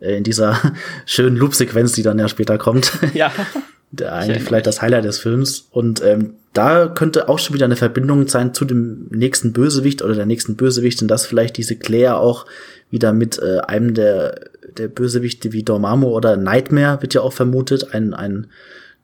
in 0.00 0.24
dieser 0.24 0.58
schönen 1.06 1.36
Loop-Sequenz, 1.36 1.92
die 1.92 2.02
dann 2.02 2.18
ja 2.18 2.28
später 2.28 2.58
kommt. 2.58 2.92
Ja. 3.14 3.32
Der 3.90 4.12
eigentlich 4.12 4.42
vielleicht 4.42 4.66
das 4.66 4.82
Highlight 4.82 5.06
des 5.06 5.18
Films. 5.18 5.66
Und 5.70 6.02
ähm, 6.04 6.34
da 6.52 6.88
könnte 6.88 7.30
auch 7.30 7.38
schon 7.38 7.54
wieder 7.54 7.64
eine 7.64 7.74
Verbindung 7.74 8.28
sein 8.28 8.52
zu 8.52 8.66
dem 8.66 9.06
nächsten 9.08 9.54
Bösewicht 9.54 10.02
oder 10.02 10.14
der 10.14 10.26
nächsten 10.26 10.56
Bösewichtin, 10.56 11.08
dass 11.08 11.24
vielleicht 11.24 11.56
diese 11.56 11.74
Claire 11.74 12.18
auch 12.18 12.44
wieder 12.90 13.14
mit 13.14 13.38
äh, 13.38 13.60
einem 13.60 13.94
der, 13.94 14.50
der 14.76 14.88
Bösewichte 14.88 15.54
wie 15.54 15.62
Dormammu 15.62 16.08
oder 16.08 16.36
Nightmare 16.36 17.00
wird 17.00 17.14
ja 17.14 17.22
auch 17.22 17.32
vermutet, 17.32 17.94
ein, 17.94 18.12
ein 18.12 18.48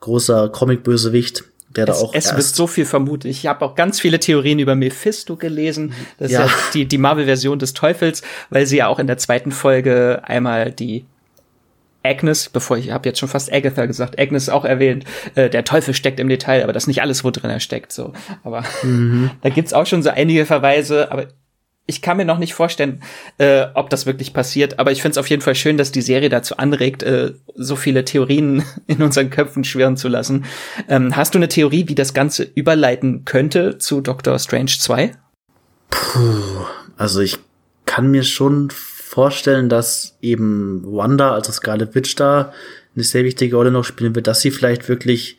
großer 0.00 0.50
Comic-Bösewicht, 0.50 1.44
der 1.76 1.88
es, 1.88 1.98
da 1.98 2.04
auch. 2.04 2.14
Es 2.14 2.32
wird 2.32 2.42
so 2.42 2.66
viel 2.66 2.84
vermutet. 2.84 3.30
Ich 3.30 3.46
habe 3.46 3.64
auch 3.64 3.74
ganz 3.74 4.00
viele 4.00 4.18
Theorien 4.18 4.58
über 4.58 4.74
Mephisto 4.74 5.36
gelesen. 5.36 5.92
Das 6.18 6.30
ja. 6.30 6.44
ist 6.44 6.50
ja 6.50 6.56
die, 6.74 6.86
die 6.86 6.98
Marvel-Version 6.98 7.58
des 7.58 7.74
Teufels, 7.74 8.22
weil 8.50 8.66
sie 8.66 8.78
ja 8.78 8.88
auch 8.88 8.98
in 8.98 9.06
der 9.06 9.18
zweiten 9.18 9.52
Folge 9.52 10.22
einmal 10.24 10.72
die 10.72 11.04
Agnes, 12.04 12.50
bevor 12.50 12.76
ich 12.76 12.90
habe 12.90 13.08
jetzt 13.08 13.18
schon 13.18 13.28
fast 13.28 13.52
Agatha 13.52 13.86
gesagt, 13.86 14.20
Agnes 14.20 14.50
auch 14.50 14.64
erwähnt, 14.64 15.04
äh, 15.34 15.48
der 15.48 15.64
Teufel 15.64 15.94
steckt 15.94 16.20
im 16.20 16.28
Detail, 16.28 16.62
aber 16.62 16.72
das 16.72 16.84
ist 16.84 16.88
nicht 16.88 17.00
alles, 17.00 17.24
wo 17.24 17.30
drin 17.30 17.50
er 17.50 17.60
steckt. 17.60 17.92
So, 17.92 18.12
aber 18.44 18.62
mhm. 18.82 19.30
da 19.40 19.48
gibt's 19.48 19.72
auch 19.72 19.86
schon 19.86 20.02
so 20.02 20.10
einige 20.10 20.44
Verweise, 20.44 21.10
aber 21.10 21.28
ich 21.86 22.00
kann 22.00 22.16
mir 22.16 22.24
noch 22.24 22.38
nicht 22.38 22.54
vorstellen, 22.54 23.02
äh, 23.38 23.66
ob 23.74 23.90
das 23.90 24.06
wirklich 24.06 24.32
passiert, 24.32 24.78
aber 24.78 24.92
ich 24.92 25.02
finde 25.02 25.12
es 25.12 25.18
auf 25.18 25.28
jeden 25.28 25.42
Fall 25.42 25.54
schön, 25.54 25.76
dass 25.76 25.92
die 25.92 26.00
Serie 26.00 26.30
dazu 26.30 26.56
anregt, 26.56 27.02
äh, 27.02 27.32
so 27.54 27.76
viele 27.76 28.04
Theorien 28.04 28.64
in 28.86 29.02
unseren 29.02 29.30
Köpfen 29.30 29.64
schwirren 29.64 29.96
zu 29.96 30.08
lassen. 30.08 30.46
Ähm, 30.88 31.14
hast 31.14 31.34
du 31.34 31.38
eine 31.38 31.48
Theorie, 31.48 31.88
wie 31.88 31.94
das 31.94 32.14
Ganze 32.14 32.44
überleiten 32.54 33.24
könnte 33.24 33.78
zu 33.78 34.00
Doctor 34.00 34.38
Strange 34.38 34.72
2? 34.78 35.12
Puh, 35.90 36.20
also 36.96 37.20
ich 37.20 37.38
kann 37.84 38.10
mir 38.10 38.22
schon 38.22 38.70
vorstellen, 38.70 39.68
dass 39.68 40.16
eben 40.22 40.82
Wanda, 40.84 41.32
also 41.32 41.52
Scarlet 41.52 41.94
Witch 41.94 42.16
da, 42.16 42.52
eine 42.96 43.04
sehr 43.04 43.24
wichtige 43.24 43.56
Rolle 43.56 43.70
noch 43.70 43.84
spielen 43.84 44.14
wird, 44.14 44.26
dass 44.26 44.40
sie 44.40 44.50
vielleicht 44.50 44.88
wirklich 44.88 45.38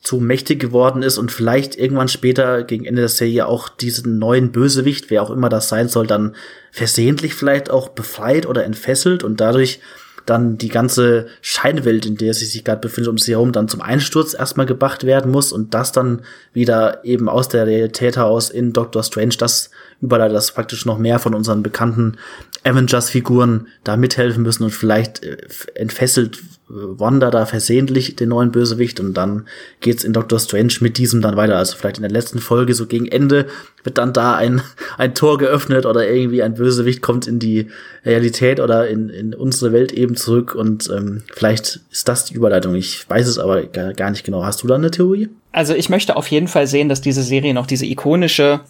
zu 0.00 0.16
mächtig 0.16 0.58
geworden 0.60 1.02
ist 1.02 1.18
und 1.18 1.30
vielleicht 1.30 1.76
irgendwann 1.76 2.08
später 2.08 2.64
gegen 2.64 2.86
Ende 2.86 3.02
der 3.02 3.08
Serie 3.08 3.46
auch 3.46 3.68
diesen 3.68 4.18
neuen 4.18 4.50
Bösewicht, 4.50 5.10
wer 5.10 5.22
auch 5.22 5.30
immer 5.30 5.50
das 5.50 5.68
sein 5.68 5.88
soll, 5.88 6.06
dann 6.06 6.34
versehentlich 6.72 7.34
vielleicht 7.34 7.70
auch 7.70 7.90
befreit 7.90 8.46
oder 8.46 8.64
entfesselt 8.64 9.24
und 9.24 9.40
dadurch 9.40 9.80
dann 10.26 10.58
die 10.58 10.68
ganze 10.68 11.26
Scheinwelt, 11.42 12.06
in 12.06 12.16
der 12.16 12.34
sie 12.34 12.44
sich 12.44 12.64
gerade 12.64 12.80
befindet, 12.80 13.10
um 13.10 13.18
sie 13.18 13.32
herum, 13.32 13.52
dann 13.52 13.68
zum 13.68 13.80
Einsturz 13.80 14.34
erstmal 14.34 14.66
gebracht 14.66 15.04
werden 15.04 15.30
muss 15.30 15.52
und 15.52 15.74
das 15.74 15.92
dann 15.92 16.22
wieder 16.52 17.04
eben 17.04 17.28
aus 17.28 17.48
der 17.48 17.66
Realität 17.66 18.16
heraus 18.16 18.48
in 18.48 18.72
Doctor 18.72 19.02
Strange 19.02 19.34
das 19.38 19.70
überall, 20.00 20.32
dass 20.32 20.52
praktisch 20.52 20.86
noch 20.86 20.98
mehr 20.98 21.18
von 21.18 21.34
unseren 21.34 21.62
bekannten 21.62 22.16
Avengers-Figuren 22.64 23.68
da 23.84 23.96
mithelfen 23.96 24.42
müssen 24.42 24.64
und 24.64 24.70
vielleicht 24.70 25.22
äh, 25.24 25.36
entfesselt 25.74 26.38
Wanda 26.72 27.30
da 27.30 27.46
versehentlich 27.46 28.14
den 28.14 28.28
neuen 28.28 28.52
Bösewicht 28.52 29.00
und 29.00 29.14
dann 29.14 29.46
geht's 29.80 30.04
in 30.04 30.12
Doctor 30.12 30.38
Strange 30.38 30.74
mit 30.80 30.98
diesem 30.98 31.20
dann 31.20 31.36
weiter. 31.36 31.56
Also 31.56 31.76
vielleicht 31.76 31.96
in 31.96 32.02
der 32.02 32.12
letzten 32.12 32.38
Folge, 32.38 32.74
so 32.74 32.86
gegen 32.86 33.06
Ende, 33.06 33.46
wird 33.82 33.98
dann 33.98 34.12
da 34.12 34.36
ein, 34.36 34.62
ein 34.98 35.14
Tor 35.14 35.38
geöffnet 35.38 35.84
oder 35.84 36.08
irgendwie 36.08 36.42
ein 36.42 36.54
Bösewicht 36.54 37.02
kommt 37.02 37.26
in 37.26 37.38
die 37.40 37.66
Realität 38.04 38.60
oder 38.60 38.88
in, 38.88 39.08
in 39.08 39.34
unsere 39.34 39.72
Welt 39.72 39.92
eben 39.92 40.16
zurück 40.16 40.54
und 40.54 40.88
ähm, 40.90 41.22
vielleicht 41.34 41.80
ist 41.90 42.08
das 42.08 42.26
die 42.26 42.34
Überleitung. 42.34 42.74
Ich 42.76 43.08
weiß 43.08 43.26
es 43.26 43.38
aber 43.38 43.64
gar, 43.64 44.10
nicht 44.10 44.24
genau. 44.24 44.44
Hast 44.44 44.62
du 44.62 44.68
da 44.68 44.76
eine 44.76 44.90
Theorie? 44.90 45.28
Also 45.52 45.74
ich 45.74 45.88
möchte 45.88 46.16
auf 46.16 46.28
jeden 46.28 46.48
Fall 46.48 46.66
sehen, 46.66 46.88
dass 46.88 47.00
diese 47.00 47.22
Serie 47.22 47.52
noch 47.52 47.66
diese 47.66 47.86
ikonische 47.86 48.60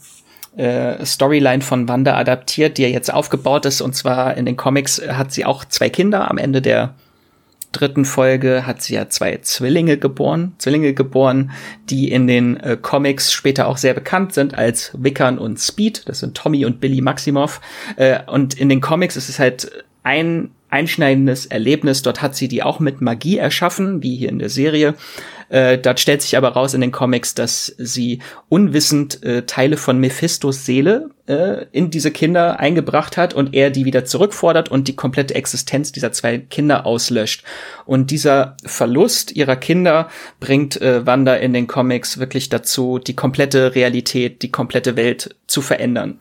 äh, 0.56 1.04
Storyline 1.04 1.62
von 1.62 1.88
Wanda 1.88 2.16
adaptiert, 2.16 2.78
die 2.78 2.82
ja 2.82 2.88
jetzt 2.88 3.12
aufgebaut 3.12 3.66
ist. 3.66 3.80
Und 3.80 3.94
zwar 3.94 4.36
in 4.36 4.46
den 4.46 4.56
Comics 4.56 5.00
hat 5.06 5.32
sie 5.32 5.44
auch 5.44 5.64
zwei 5.64 5.90
Kinder 5.90 6.30
am 6.30 6.38
Ende 6.38 6.62
der 6.62 6.94
dritten 7.72 8.04
Folge 8.04 8.66
hat 8.66 8.82
sie 8.82 8.94
ja 8.94 9.08
zwei 9.08 9.38
Zwillinge 9.38 9.96
geboren, 9.96 10.54
Zwillinge 10.58 10.92
geboren, 10.94 11.52
die 11.88 12.10
in 12.10 12.26
den 12.26 12.56
äh, 12.58 12.76
Comics 12.80 13.32
später 13.32 13.66
auch 13.66 13.76
sehr 13.76 13.94
bekannt 13.94 14.34
sind 14.34 14.56
als 14.56 14.92
Wickern 14.94 15.38
und 15.38 15.58
Speed. 15.58 16.08
Das 16.08 16.20
sind 16.20 16.36
Tommy 16.36 16.64
und 16.64 16.80
Billy 16.80 17.00
Maximoff. 17.00 17.60
Äh, 17.96 18.20
und 18.26 18.54
in 18.54 18.68
den 18.68 18.80
Comics 18.80 19.16
ist 19.16 19.28
es 19.28 19.38
halt 19.38 19.70
ein 20.02 20.50
einschneidendes 20.70 21.46
Erlebnis. 21.46 22.02
Dort 22.02 22.22
hat 22.22 22.34
sie 22.34 22.48
die 22.48 22.62
auch 22.62 22.80
mit 22.80 23.00
Magie 23.00 23.38
erschaffen, 23.38 24.02
wie 24.02 24.16
hier 24.16 24.28
in 24.28 24.38
der 24.38 24.48
Serie. 24.48 24.94
Äh, 25.50 25.78
dort 25.78 25.98
stellt 25.98 26.22
sich 26.22 26.36
aber 26.36 26.50
raus 26.50 26.74
in 26.74 26.80
den 26.80 26.92
Comics, 26.92 27.34
dass 27.34 27.74
sie 27.76 28.20
unwissend 28.48 29.22
äh, 29.24 29.42
Teile 29.42 29.76
von 29.76 29.98
Mephistos 29.98 30.64
Seele 30.64 31.10
äh, 31.26 31.66
in 31.72 31.90
diese 31.90 32.12
Kinder 32.12 32.60
eingebracht 32.60 33.16
hat 33.16 33.34
und 33.34 33.52
er 33.52 33.70
die 33.70 33.84
wieder 33.84 34.04
zurückfordert 34.04 34.70
und 34.70 34.86
die 34.86 34.94
komplette 34.94 35.34
Existenz 35.34 35.90
dieser 35.90 36.12
zwei 36.12 36.38
Kinder 36.38 36.86
auslöscht. 36.86 37.42
Und 37.84 38.12
dieser 38.12 38.56
Verlust 38.64 39.32
ihrer 39.32 39.56
Kinder 39.56 40.08
bringt 40.38 40.80
äh, 40.80 41.04
Wanda 41.04 41.34
in 41.34 41.52
den 41.52 41.66
Comics 41.66 42.18
wirklich 42.18 42.48
dazu, 42.48 43.00
die 43.00 43.16
komplette 43.16 43.74
Realität, 43.74 44.42
die 44.42 44.52
komplette 44.52 44.94
Welt 44.94 45.34
zu 45.48 45.62
verändern. 45.62 46.20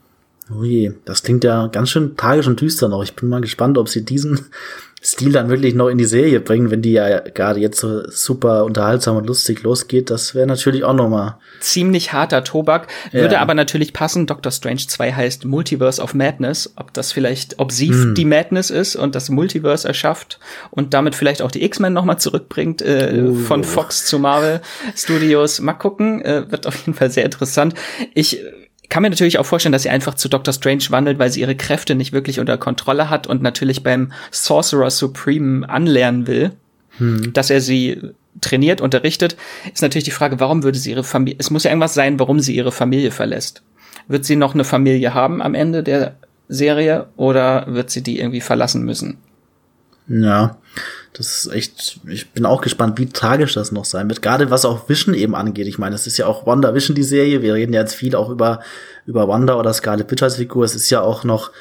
Ui, 0.52 0.92
das 1.06 1.24
klingt 1.24 1.44
ja 1.44 1.68
ganz 1.68 1.90
schön 1.90 2.18
tragisch 2.18 2.48
und 2.48 2.60
düster 2.60 2.88
noch. 2.88 3.04
Ich 3.04 3.16
bin 3.16 3.30
mal 3.30 3.42
gespannt, 3.42 3.78
ob 3.78 3.88
sie 3.88 4.04
diesen 4.04 4.40
Stil 5.02 5.32
dann 5.32 5.48
wirklich 5.48 5.76
noch 5.76 5.88
in 5.88 5.98
die 5.98 6.06
Serie 6.06 6.42
bringen, 6.42 6.72
wenn 6.72 6.82
die 6.82 6.92
ja 6.92 7.20
gerade 7.20 7.62
jetzt 7.62 7.80
so 7.80 8.02
super 8.10 8.66
unterhaltsam 8.66 9.16
und 9.16 9.28
lustig 9.28 9.64
losgeht. 9.64 10.10
Das 10.10 10.36
wäre 10.36 10.46
natürlich 10.46 10.84
auch 10.84 10.94
noch 10.94 11.08
mal 11.08 11.38
ziemlich 11.62 12.12
harter 12.12 12.44
Tobak. 12.44 12.88
Würde 13.14 13.36
ja. 13.36 13.40
aber 13.40 13.54
natürlich 13.54 13.94
passen. 13.94 14.28
Doctor 14.28 14.52
Strange 14.52 14.82
2 14.86 15.14
heißt 15.14 15.46
Multiverse 15.46 16.02
of 16.02 16.16
Madness. 16.16 16.74
Ob 16.76 16.94
das 16.94 17.14
vielleicht, 17.14 17.60
ob 17.60 17.72
sie 17.72 17.92
hm. 17.92 18.14
die 18.14 18.26
Madness 18.26 18.72
ist 18.72 18.98
und 18.98 19.16
das 19.16 19.30
Multiverse 19.30 19.88
erschafft 19.88 20.38
und 20.70 20.94
damit 20.94 21.16
vielleicht 21.16 21.42
auch 21.44 21.52
die 21.52 21.64
X-Men 21.64 21.94
noch 21.94 22.04
mal 22.04 22.18
zurückbringt 22.18 22.82
äh, 22.82 23.24
uh. 23.24 23.36
von 23.36 23.64
Fox 23.64 24.06
zu 24.06 24.20
Marvel 24.20 24.60
Studios. 24.98 25.62
Mal 25.62 25.74
gucken. 25.74 26.22
Äh, 26.26 26.52
wird 26.52 26.68
auf 26.68 26.76
jeden 26.76 26.94
Fall 26.94 27.10
sehr 27.10 27.24
interessant. 27.24 27.74
Ich 28.14 28.44
kann 28.90 29.04
mir 29.04 29.10
natürlich 29.10 29.38
auch 29.38 29.46
vorstellen, 29.46 29.74
dass 29.74 29.84
sie 29.84 29.90
einfach 29.90 30.16
zu 30.16 30.30
Doctor 30.30 30.54
Strange 30.54 30.86
wandelt, 30.90 31.20
weil 31.20 31.32
sie 31.32 31.42
ihre 31.42 31.56
Kräfte 31.56 31.96
nicht 31.96 32.12
wirklich 32.12 32.40
unter 32.40 32.58
Kontrolle 32.58 33.10
hat 33.10 33.28
und 33.28 33.42
natürlich 33.42 33.84
beim 33.84 34.12
Sorcerer 34.32 34.90
Supreme 34.90 35.70
anlernen 35.70 36.28
will, 36.28 36.52
hm. 36.98 37.32
dass 37.34 37.50
er 37.50 37.62
sie 37.62 38.02
trainiert, 38.42 38.82
unterrichtet, 38.82 39.38
ist 39.72 39.82
natürlich 39.82 40.06
die 40.06 40.12
Frage, 40.12 40.40
warum 40.40 40.64
würde 40.64 40.78
sie 40.78 40.92
ihre 40.92 41.04
Familie, 41.04 41.38
es 41.40 41.52
muss 41.52 41.64
ja 41.64 41.72
irgendwas 41.72 41.94
sein, 41.94 42.20
warum 42.20 42.40
sie 42.40 42.56
ihre 42.56 42.72
Familie 42.72 43.12
verlässt. 43.12 43.64
Wird 44.08 44.26
sie 44.26 44.36
noch 44.36 44.54
eine 44.54 44.64
Familie 44.64 45.14
haben 45.14 45.42
am 45.42 45.54
Ende 45.54 45.84
der 45.84 46.16
Serie 46.48 47.08
oder 47.16 47.66
wird 47.68 47.92
sie 47.92 48.02
die 48.02 48.20
irgendwie 48.20 48.42
verlassen 48.42 48.84
müssen? 48.84 49.18
Ja, 50.08 50.58
das 51.14 51.46
ist 51.46 51.54
echt, 51.54 52.00
ich 52.08 52.30
bin 52.30 52.46
auch 52.46 52.62
gespannt, 52.62 53.00
wie 53.00 53.08
tragisch 53.08 53.54
das 53.54 53.72
noch 53.72 53.86
sein 53.86 54.08
wird. 54.10 54.22
Gerade 54.22 54.52
was 54.52 54.66
auch 54.66 54.88
Vision 54.88 55.16
eben 55.16 55.36
angeht. 55.36 55.68
Ich 55.68 55.78
meine, 55.78 55.96
es 55.96 56.08
ist 56.08 56.18
ja 56.18 56.28
auch 56.28 56.46
Wanda 56.46 56.74
Vision, 56.74 56.96
die 56.96 57.04
Serie. 57.04 57.42
Wir 57.42 57.56
reden 57.56 57.74
ja 57.74 57.82
jetzt 57.82 57.96
viel 57.96 58.16
auch 58.16 58.30
über, 58.30 58.62
über 59.06 59.28
Wanda 59.28 59.58
oder 59.58 59.74
Scarlet 59.74 60.10
Witch 60.10 60.24
als 60.24 60.36
Figur. 60.36 60.64
Es 60.64 60.76
ist 60.76 60.90
ja 60.90 61.02
auch 61.02 61.24
noch 61.24 61.52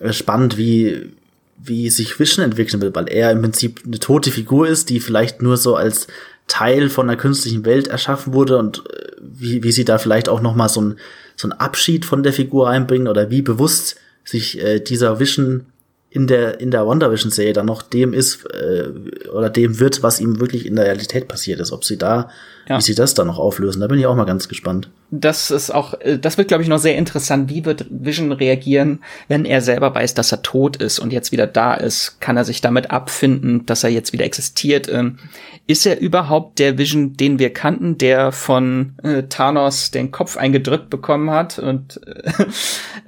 äh, 0.00 0.12
spannend, 0.12 0.56
wie, 0.56 1.12
wie 1.58 1.90
sich 1.90 2.18
Vision 2.18 2.44
entwickeln 2.44 2.80
will, 2.80 2.94
weil 2.94 3.08
er 3.08 3.30
im 3.30 3.42
Prinzip 3.42 3.82
eine 3.84 3.98
tote 3.98 4.30
Figur 4.30 4.66
ist, 4.66 4.90
die 4.90 5.00
vielleicht 5.00 5.42
nur 5.42 5.56
so 5.56 5.76
als 5.76 6.06
Teil 6.46 6.90
von 6.90 7.08
einer 7.08 7.18
künstlichen 7.18 7.64
Welt 7.64 7.88
erschaffen 7.88 8.32
wurde 8.32 8.58
und 8.58 8.84
äh, 8.90 9.12
wie, 9.20 9.62
wie 9.62 9.72
sie 9.72 9.84
da 9.84 9.98
vielleicht 9.98 10.28
auch 10.28 10.40
noch 10.40 10.54
mal 10.54 10.68
so 10.68 10.80
ein 10.80 10.96
so 11.36 11.48
ein 11.48 11.52
Abschied 11.52 12.04
von 12.04 12.22
der 12.22 12.32
Figur 12.32 12.68
einbringen 12.68 13.08
oder 13.08 13.30
wie 13.30 13.42
bewusst 13.42 13.96
sich 14.24 14.62
äh, 14.62 14.80
dieser 14.80 15.18
Vision 15.18 15.66
in 16.14 16.28
der 16.28 16.60
in 16.60 16.70
der 16.70 16.86
WandaVision 16.86 17.32
Serie 17.32 17.52
dann 17.52 17.66
noch 17.66 17.82
dem 17.82 18.14
ist 18.14 18.46
äh, 18.46 18.88
oder 19.30 19.50
dem 19.50 19.80
wird, 19.80 20.04
was 20.04 20.20
ihm 20.20 20.38
wirklich 20.38 20.64
in 20.64 20.76
der 20.76 20.84
Realität 20.84 21.26
passiert 21.26 21.58
ist, 21.58 21.72
ob 21.72 21.84
sie 21.84 21.98
da 21.98 22.28
ja. 22.68 22.78
wie 22.78 22.82
sie 22.82 22.94
das 22.94 23.14
dann 23.14 23.26
noch 23.26 23.40
auflösen, 23.40 23.80
da 23.80 23.88
bin 23.88 23.98
ich 23.98 24.06
auch 24.06 24.14
mal 24.14 24.24
ganz 24.24 24.48
gespannt. 24.48 24.88
Das 25.10 25.50
ist 25.50 25.74
auch 25.74 25.94
äh, 26.00 26.16
das 26.16 26.38
wird 26.38 26.46
glaube 26.46 26.62
ich 26.62 26.68
noch 26.68 26.78
sehr 26.78 26.96
interessant, 26.96 27.50
wie 27.50 27.64
wird 27.64 27.86
Vision 27.90 28.30
reagieren, 28.30 29.00
wenn 29.26 29.44
er 29.44 29.60
selber 29.60 29.92
weiß, 29.92 30.14
dass 30.14 30.30
er 30.30 30.42
tot 30.42 30.76
ist 30.76 31.00
und 31.00 31.12
jetzt 31.12 31.32
wieder 31.32 31.48
da 31.48 31.74
ist, 31.74 32.20
kann 32.20 32.36
er 32.36 32.44
sich 32.44 32.60
damit 32.60 32.92
abfinden, 32.92 33.66
dass 33.66 33.82
er 33.82 33.90
jetzt 33.90 34.12
wieder 34.12 34.24
existiert? 34.24 34.88
Ähm, 34.88 35.18
ist 35.66 35.84
er 35.84 35.98
überhaupt 35.98 36.60
der 36.60 36.78
Vision, 36.78 37.16
den 37.16 37.40
wir 37.40 37.52
kannten, 37.52 37.98
der 37.98 38.30
von 38.30 38.94
äh, 39.02 39.24
Thanos 39.24 39.90
den 39.90 40.12
Kopf 40.12 40.36
eingedrückt 40.36 40.90
bekommen 40.90 41.30
hat 41.30 41.58
und 41.58 42.00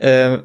äh, 0.00 0.34
äh 0.34 0.38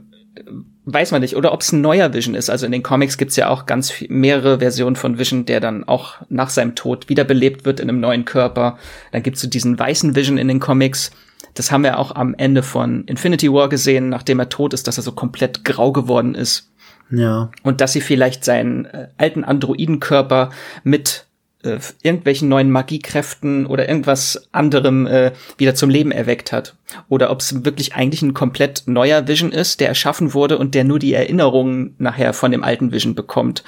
weiß 0.86 1.12
man 1.12 1.22
nicht. 1.22 1.36
Oder 1.36 1.54
ob 1.54 1.62
es 1.62 1.72
ein 1.72 1.82
neuer 1.82 2.14
Vision 2.14 2.36
ist. 2.36 2.50
Also 2.50 2.66
in 2.66 2.72
den 2.72 2.84
Comics 2.84 3.18
gibt's 3.18 3.36
ja 3.36 3.50
auch 3.50 3.66
ganz 3.66 3.92
viel, 3.92 4.08
mehrere 4.10 4.60
Versionen 4.60 4.96
von 4.96 5.18
Vision, 5.18 5.46
der 5.46 5.60
dann 5.60 5.84
auch 5.84 6.16
nach 6.30 6.50
seinem 6.50 6.76
Tod 6.76 7.10
wiederbelebt 7.10 7.66
wird 7.66 7.80
in 7.80 7.90
einem 7.90 8.00
neuen 8.00 8.26
Körper. 8.26 8.78
Dann 9.12 9.24
gibt's 9.24 9.42
so 9.42 9.48
diesen 9.48 9.78
weißen 9.78 10.16
Vision 10.16 10.38
in 10.38 10.48
den 10.48 10.60
Comics. 10.60 11.12
Das 11.54 11.72
haben 11.72 11.84
wir 11.84 12.00
auch 12.00 12.16
am 12.16 12.34
Ende 12.36 12.64
von 12.64 13.04
Infinity 13.06 13.52
War 13.52 13.70
gesehen, 13.70 14.10
nachdem 14.10 14.40
er 14.40 14.50
tot 14.50 14.74
ist, 14.74 14.88
dass 14.88 14.98
er 14.98 15.04
so 15.04 15.12
komplett 15.12 15.64
grau 15.66 15.92
geworden 15.92 16.36
ist. 16.36 16.72
Ja. 17.10 17.52
Und 17.64 17.82
dass 17.82 17.94
sie 17.94 18.02
vielleicht 18.02 18.46
seinen 18.46 18.86
äh, 18.86 19.08
alten 19.18 19.44
Androidenkörper 19.44 20.50
mit 20.84 21.26
äh, 21.64 21.80
irgendwelchen 22.02 22.50
neuen 22.50 22.72
Magiekräften 22.72 23.66
oder 23.66 23.88
irgendwas 23.88 24.48
anderem 24.52 25.08
äh, 25.08 25.32
wieder 25.58 25.76
zum 25.76 25.90
Leben 25.90 26.12
erweckt 26.12 26.52
hat. 26.52 26.76
Oder 27.10 27.32
ob 27.32 27.40
es 27.40 27.64
wirklich 27.64 27.96
eigentlich 27.96 28.22
ein 28.22 28.34
komplett 28.34 28.84
neuer 28.86 29.28
Vision 29.28 29.52
ist, 29.52 29.80
der 29.80 29.88
erschaffen 29.88 30.34
wurde 30.34 30.58
und 30.58 30.76
der 30.76 30.84
nur 30.84 31.00
die 31.00 31.14
Erinnerungen 31.14 31.96
nachher 31.98 32.34
von 32.34 32.52
dem 32.52 32.64
alten 32.64 32.92
Vision 32.92 33.16
bekommt 33.16 33.64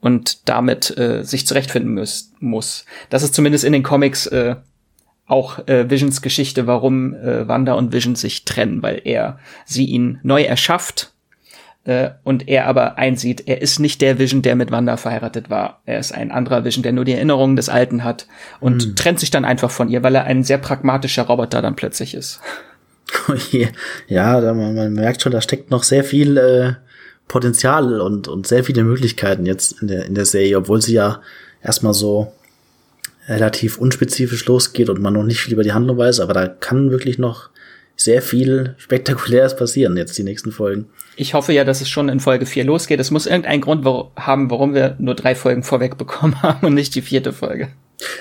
und 0.00 0.48
damit 0.48 0.96
äh, 0.96 1.24
sich 1.24 1.46
zurechtfinden 1.46 1.94
muss. 1.94 2.32
muss. 2.40 2.84
Das 3.10 3.22
ist 3.22 3.34
zumindest 3.34 3.64
in 3.64 3.72
den 3.72 3.82
Comics 3.82 4.26
äh, 4.26 4.56
auch 5.26 5.66
äh, 5.68 5.90
Visions 5.90 6.22
Geschichte, 6.22 6.66
warum 6.66 7.14
äh, 7.14 7.46
Wanda 7.46 7.74
und 7.74 7.92
Vision 7.92 8.14
sich 8.14 8.44
trennen, 8.44 8.82
weil 8.82 9.02
er 9.04 9.38
sie 9.66 9.84
ihn 9.84 10.20
neu 10.22 10.42
erschafft 10.42 11.12
äh, 11.88 12.10
und 12.22 12.48
er 12.48 12.66
aber 12.66 12.98
einsieht, 12.98 13.44
er 13.46 13.62
ist 13.62 13.78
nicht 13.78 14.02
der 14.02 14.18
Vision, 14.18 14.42
der 14.42 14.56
mit 14.56 14.70
Wanda 14.70 14.98
verheiratet 14.98 15.48
war. 15.48 15.80
Er 15.86 15.98
ist 15.98 16.12
ein 16.12 16.30
anderer 16.30 16.62
Vision, 16.62 16.82
der 16.82 16.92
nur 16.92 17.06
die 17.06 17.14
Erinnerungen 17.14 17.56
des 17.56 17.70
Alten 17.70 18.04
hat 18.04 18.26
und 18.60 18.82
hm. 18.82 18.94
trennt 18.94 19.20
sich 19.20 19.30
dann 19.30 19.46
einfach 19.46 19.70
von 19.70 19.88
ihr, 19.88 20.02
weil 20.02 20.14
er 20.14 20.24
ein 20.24 20.44
sehr 20.44 20.58
pragmatischer 20.58 21.22
Roboter 21.22 21.62
dann 21.62 21.76
plötzlich 21.76 22.14
ist. 22.14 22.40
Ja, 24.06 24.38
man, 24.52 24.74
man 24.74 24.92
merkt 24.92 25.22
schon, 25.22 25.32
da 25.32 25.40
steckt 25.40 25.70
noch 25.70 25.82
sehr 25.82 26.04
viel 26.04 26.36
äh, 26.36 26.74
Potenzial 27.26 28.02
und, 28.02 28.28
und 28.28 28.46
sehr 28.46 28.64
viele 28.64 28.84
Möglichkeiten 28.84 29.46
jetzt 29.46 29.80
in 29.80 29.88
der, 29.88 30.04
in 30.04 30.14
der 30.14 30.26
Serie, 30.26 30.58
obwohl 30.58 30.82
sie 30.82 30.92
ja 30.92 31.22
erstmal 31.62 31.94
so 31.94 32.34
relativ 33.26 33.78
unspezifisch 33.78 34.44
losgeht 34.44 34.90
und 34.90 35.00
man 35.00 35.14
noch 35.14 35.22
nicht 35.22 35.40
viel 35.40 35.54
über 35.54 35.62
die 35.62 35.72
Handlung 35.72 35.96
weiß, 35.96 36.20
aber 36.20 36.34
da 36.34 36.48
kann 36.48 36.90
wirklich 36.90 37.18
noch 37.18 37.48
sehr 37.98 38.22
viel 38.22 38.76
Spektakuläres 38.78 39.56
passieren 39.56 39.96
jetzt 39.96 40.16
die 40.16 40.22
nächsten 40.22 40.52
Folgen. 40.52 40.86
Ich 41.16 41.34
hoffe 41.34 41.52
ja, 41.52 41.64
dass 41.64 41.80
es 41.80 41.88
schon 41.88 42.08
in 42.08 42.20
Folge 42.20 42.46
4 42.46 42.64
losgeht. 42.64 43.00
Es 43.00 43.10
muss 43.10 43.26
irgendeinen 43.26 43.60
Grund 43.60 43.84
haben, 44.16 44.50
warum 44.50 44.72
wir 44.72 44.94
nur 45.00 45.16
drei 45.16 45.34
Folgen 45.34 45.64
vorweg 45.64 45.98
bekommen 45.98 46.40
haben 46.42 46.64
und 46.64 46.74
nicht 46.74 46.94
die 46.94 47.02
vierte 47.02 47.32
Folge. 47.32 47.68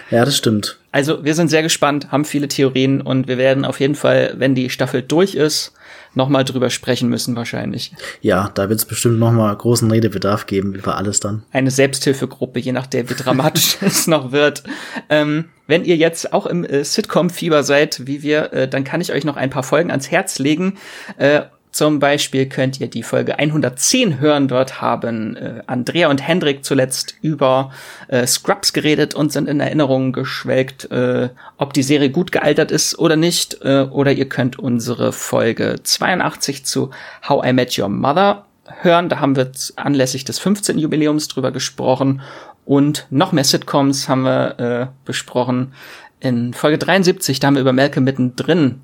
Ja, 0.09 0.25
das 0.25 0.35
stimmt. 0.35 0.79
Also 0.91 1.23
wir 1.23 1.35
sind 1.35 1.49
sehr 1.49 1.61
gespannt, 1.61 2.11
haben 2.11 2.25
viele 2.25 2.47
Theorien 2.47 3.01
und 3.01 3.27
wir 3.27 3.37
werden 3.37 3.65
auf 3.65 3.79
jeden 3.79 3.93
Fall, 3.93 4.33
wenn 4.37 4.55
die 4.55 4.71
Staffel 4.71 5.03
durch 5.03 5.35
ist, 5.35 5.73
nochmal 6.17 6.43
drüber 6.43 6.69
sprechen 6.69 7.07
müssen 7.07 7.37
wahrscheinlich. 7.37 7.93
Ja, 8.21 8.51
da 8.53 8.67
wird 8.67 8.79
es 8.79 8.85
bestimmt 8.85 9.19
nochmal 9.19 9.55
großen 9.55 9.89
Redebedarf 9.89 10.45
geben 10.45 10.73
über 10.73 10.97
alles 10.97 11.21
dann. 11.21 11.43
Eine 11.53 11.71
Selbsthilfegruppe, 11.71 12.59
je 12.59 12.73
nachdem, 12.73 13.09
wie 13.09 13.13
dramatisch 13.13 13.77
es 13.81 14.07
noch 14.07 14.33
wird. 14.33 14.63
Ähm, 15.09 15.45
wenn 15.67 15.85
ihr 15.85 15.95
jetzt 15.95 16.33
auch 16.33 16.45
im 16.45 16.65
äh, 16.65 16.83
Sitcom-Fieber 16.83 17.63
seid, 17.63 18.07
wie 18.07 18.23
wir, 18.23 18.51
äh, 18.51 18.67
dann 18.67 18.83
kann 18.83 18.99
ich 18.99 19.13
euch 19.13 19.23
noch 19.23 19.37
ein 19.37 19.49
paar 19.49 19.63
Folgen 19.63 19.91
ans 19.91 20.11
Herz 20.11 20.39
legen. 20.39 20.77
Äh, 21.17 21.43
zum 21.77 21.99
Beispiel 21.99 22.47
könnt 22.47 22.81
ihr 22.81 22.87
die 22.87 23.03
Folge 23.03 23.37
110 23.37 24.19
hören. 24.19 24.47
Dort 24.47 24.81
haben 24.81 25.35
äh, 25.35 25.61
Andrea 25.67 26.09
und 26.09 26.27
Hendrik 26.27 26.65
zuletzt 26.65 27.13
über 27.21 27.71
äh, 28.07 28.25
Scrubs 28.25 28.73
geredet 28.73 29.13
und 29.13 29.31
sind 29.31 29.47
in 29.47 29.59
Erinnerungen 29.59 30.11
geschwelgt, 30.11 30.89
äh, 30.89 31.29
ob 31.57 31.73
die 31.73 31.83
Serie 31.83 32.09
gut 32.09 32.31
gealtert 32.31 32.71
ist 32.71 32.97
oder 32.97 33.15
nicht. 33.15 33.59
Äh, 33.61 33.81
oder 33.91 34.11
ihr 34.11 34.27
könnt 34.27 34.57
unsere 34.57 35.13
Folge 35.13 35.75
82 35.83 36.65
zu 36.65 36.89
How 37.29 37.45
I 37.45 37.53
Met 37.53 37.77
Your 37.77 37.89
Mother 37.89 38.47
hören. 38.81 39.07
Da 39.07 39.19
haben 39.19 39.35
wir 39.35 39.51
anlässlich 39.75 40.25
des 40.25 40.39
15. 40.39 40.79
Jubiläums 40.79 41.27
drüber 41.27 41.51
gesprochen. 41.51 42.21
Und 42.65 43.05
noch 43.11 43.33
mehr 43.33 43.43
Sitcoms 43.43 44.09
haben 44.09 44.23
wir 44.23 44.59
äh, 44.59 44.87
besprochen. 45.05 45.73
In 46.21 46.55
Folge 46.55 46.79
73, 46.79 47.39
da 47.39 47.45
haben 47.45 47.53
wir 47.53 47.61
über 47.61 47.71
Malcolm 47.71 48.03
mittendrin 48.03 48.81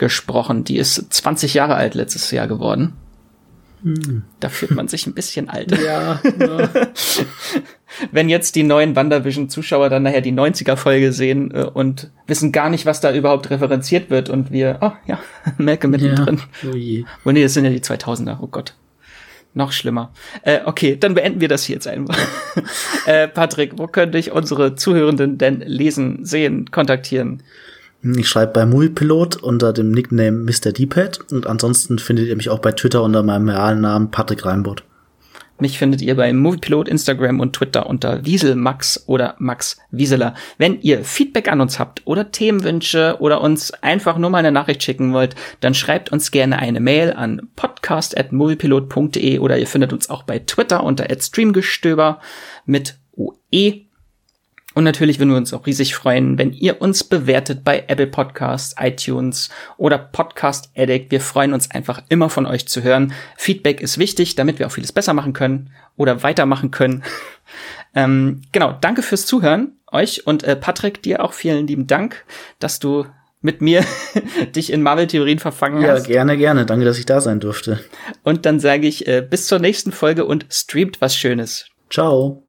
gesprochen. 0.00 0.64
Die 0.64 0.78
ist 0.78 1.12
20 1.12 1.54
Jahre 1.54 1.76
alt 1.76 1.94
letztes 1.94 2.30
Jahr 2.32 2.48
geworden. 2.48 2.94
Hm. 3.82 4.22
Da 4.40 4.48
fühlt 4.48 4.72
man 4.72 4.88
sich 4.88 5.06
ein 5.06 5.14
bisschen 5.14 5.48
alt. 5.48 5.78
Ja. 5.78 6.20
ja. 6.38 6.68
Wenn 8.12 8.28
jetzt 8.28 8.54
die 8.56 8.62
neuen 8.62 8.96
WandaVision-Zuschauer 8.96 9.88
dann 9.90 10.02
nachher 10.02 10.20
die 10.20 10.32
90er-Folge 10.32 11.12
sehen 11.12 11.50
äh, 11.52 11.64
und 11.64 12.10
wissen 12.26 12.50
gar 12.50 12.70
nicht, 12.70 12.86
was 12.86 13.00
da 13.00 13.14
überhaupt 13.14 13.50
referenziert 13.50 14.10
wird 14.10 14.28
und 14.28 14.50
wir, 14.50 14.78
oh 14.80 14.92
ja, 15.06 15.20
Malcolm 15.58 15.92
mittendrin. 15.92 16.40
Ja. 16.62 16.70
Oh 16.70 16.74
je. 16.74 17.04
Oh 17.24 17.30
nee, 17.30 17.42
das 17.42 17.54
sind 17.54 17.64
ja 17.64 17.70
die 17.70 17.80
2000er, 17.80 18.38
oh 18.40 18.48
Gott. 18.48 18.74
Noch 19.52 19.72
schlimmer. 19.72 20.12
Äh, 20.42 20.60
okay, 20.64 20.96
dann 20.96 21.14
beenden 21.14 21.40
wir 21.40 21.48
das 21.48 21.64
hier 21.64 21.74
jetzt 21.74 21.88
einfach. 21.88 22.16
äh, 23.06 23.28
Patrick, 23.28 23.72
wo 23.76 23.86
könnte 23.86 24.16
ich 24.16 24.30
unsere 24.30 24.76
Zuhörenden 24.76 25.38
denn 25.38 25.60
lesen, 25.60 26.24
sehen, 26.24 26.70
kontaktieren? 26.70 27.42
Ich 28.02 28.28
schreibe 28.28 28.52
bei 28.52 28.64
Moviepilot 28.64 29.36
unter 29.42 29.74
dem 29.74 29.90
Nickname 29.90 30.32
Mr. 30.32 30.72
D-Pad 30.72 31.32
und 31.32 31.46
ansonsten 31.46 31.98
findet 31.98 32.28
ihr 32.28 32.36
mich 32.36 32.48
auch 32.48 32.60
bei 32.60 32.72
Twitter 32.72 33.02
unter 33.02 33.22
meinem 33.22 33.48
realen 33.48 33.82
Namen 33.82 34.10
Patrick 34.10 34.46
Reinbott. 34.46 34.84
Mich 35.58 35.78
findet 35.78 36.00
ihr 36.00 36.16
bei 36.16 36.32
Moviepilot, 36.32 36.88
Instagram 36.88 37.38
und 37.38 37.52
Twitter 37.52 37.86
unter 37.86 38.24
Wieselmax 38.24 39.04
oder 39.06 39.34
Max 39.38 39.76
Wieseler. 39.90 40.34
Wenn 40.56 40.80
ihr 40.80 41.04
Feedback 41.04 41.52
an 41.52 41.60
uns 41.60 41.78
habt 41.78 42.00
oder 42.06 42.32
Themenwünsche 42.32 43.16
oder 43.20 43.42
uns 43.42 43.70
einfach 43.82 44.16
nur 44.16 44.30
mal 44.30 44.38
eine 44.38 44.52
Nachricht 44.52 44.82
schicken 44.82 45.12
wollt, 45.12 45.34
dann 45.60 45.74
schreibt 45.74 46.10
uns 46.10 46.30
gerne 46.30 46.58
eine 46.58 46.80
Mail 46.80 47.12
an 47.12 47.50
podcast.moviepilot.de 47.56 49.38
oder 49.38 49.58
ihr 49.58 49.66
findet 49.66 49.92
uns 49.92 50.08
auch 50.08 50.22
bei 50.22 50.38
Twitter 50.38 50.82
unter 50.82 51.06
streamgestöber 51.20 52.20
mit 52.64 52.98
OE. 53.12 53.89
Und 54.74 54.84
natürlich 54.84 55.18
würden 55.18 55.30
wir 55.30 55.36
uns 55.36 55.52
auch 55.52 55.66
riesig 55.66 55.94
freuen, 55.94 56.38
wenn 56.38 56.52
ihr 56.52 56.80
uns 56.80 57.02
bewertet 57.02 57.64
bei 57.64 57.84
Apple 57.88 58.06
Podcasts, 58.06 58.74
iTunes 58.78 59.50
oder 59.76 59.98
Podcast 59.98 60.70
Addict. 60.76 61.10
Wir 61.10 61.20
freuen 61.20 61.52
uns 61.52 61.70
einfach 61.70 62.02
immer 62.08 62.30
von 62.30 62.46
euch 62.46 62.68
zu 62.68 62.82
hören. 62.82 63.12
Feedback 63.36 63.80
ist 63.80 63.98
wichtig, 63.98 64.36
damit 64.36 64.58
wir 64.60 64.66
auch 64.66 64.72
vieles 64.72 64.92
besser 64.92 65.12
machen 65.12 65.32
können 65.32 65.70
oder 65.96 66.22
weitermachen 66.22 66.70
können. 66.70 67.02
ähm, 67.94 68.42
genau, 68.52 68.76
danke 68.80 69.02
fürs 69.02 69.26
Zuhören, 69.26 69.76
euch 69.90 70.26
und 70.26 70.44
äh, 70.44 70.54
Patrick, 70.54 71.02
dir 71.02 71.24
auch 71.24 71.32
vielen 71.32 71.66
lieben 71.66 71.88
Dank, 71.88 72.24
dass 72.60 72.78
du 72.78 73.06
mit 73.42 73.60
mir 73.60 73.84
dich 74.54 74.72
in 74.72 74.82
Marvel-Theorien 74.82 75.40
verfangen 75.40 75.82
ja, 75.82 75.92
hast. 75.92 76.06
Ja, 76.06 76.14
gerne, 76.14 76.36
gerne. 76.36 76.64
Danke, 76.64 76.84
dass 76.84 76.98
ich 76.98 77.06
da 77.06 77.20
sein 77.20 77.40
durfte. 77.40 77.80
Und 78.22 78.46
dann 78.46 78.60
sage 78.60 78.86
ich 78.86 79.08
äh, 79.08 79.26
bis 79.28 79.46
zur 79.46 79.58
nächsten 79.58 79.90
Folge 79.90 80.26
und 80.26 80.46
streamt 80.48 81.00
was 81.00 81.16
Schönes. 81.16 81.66
Ciao. 81.90 82.38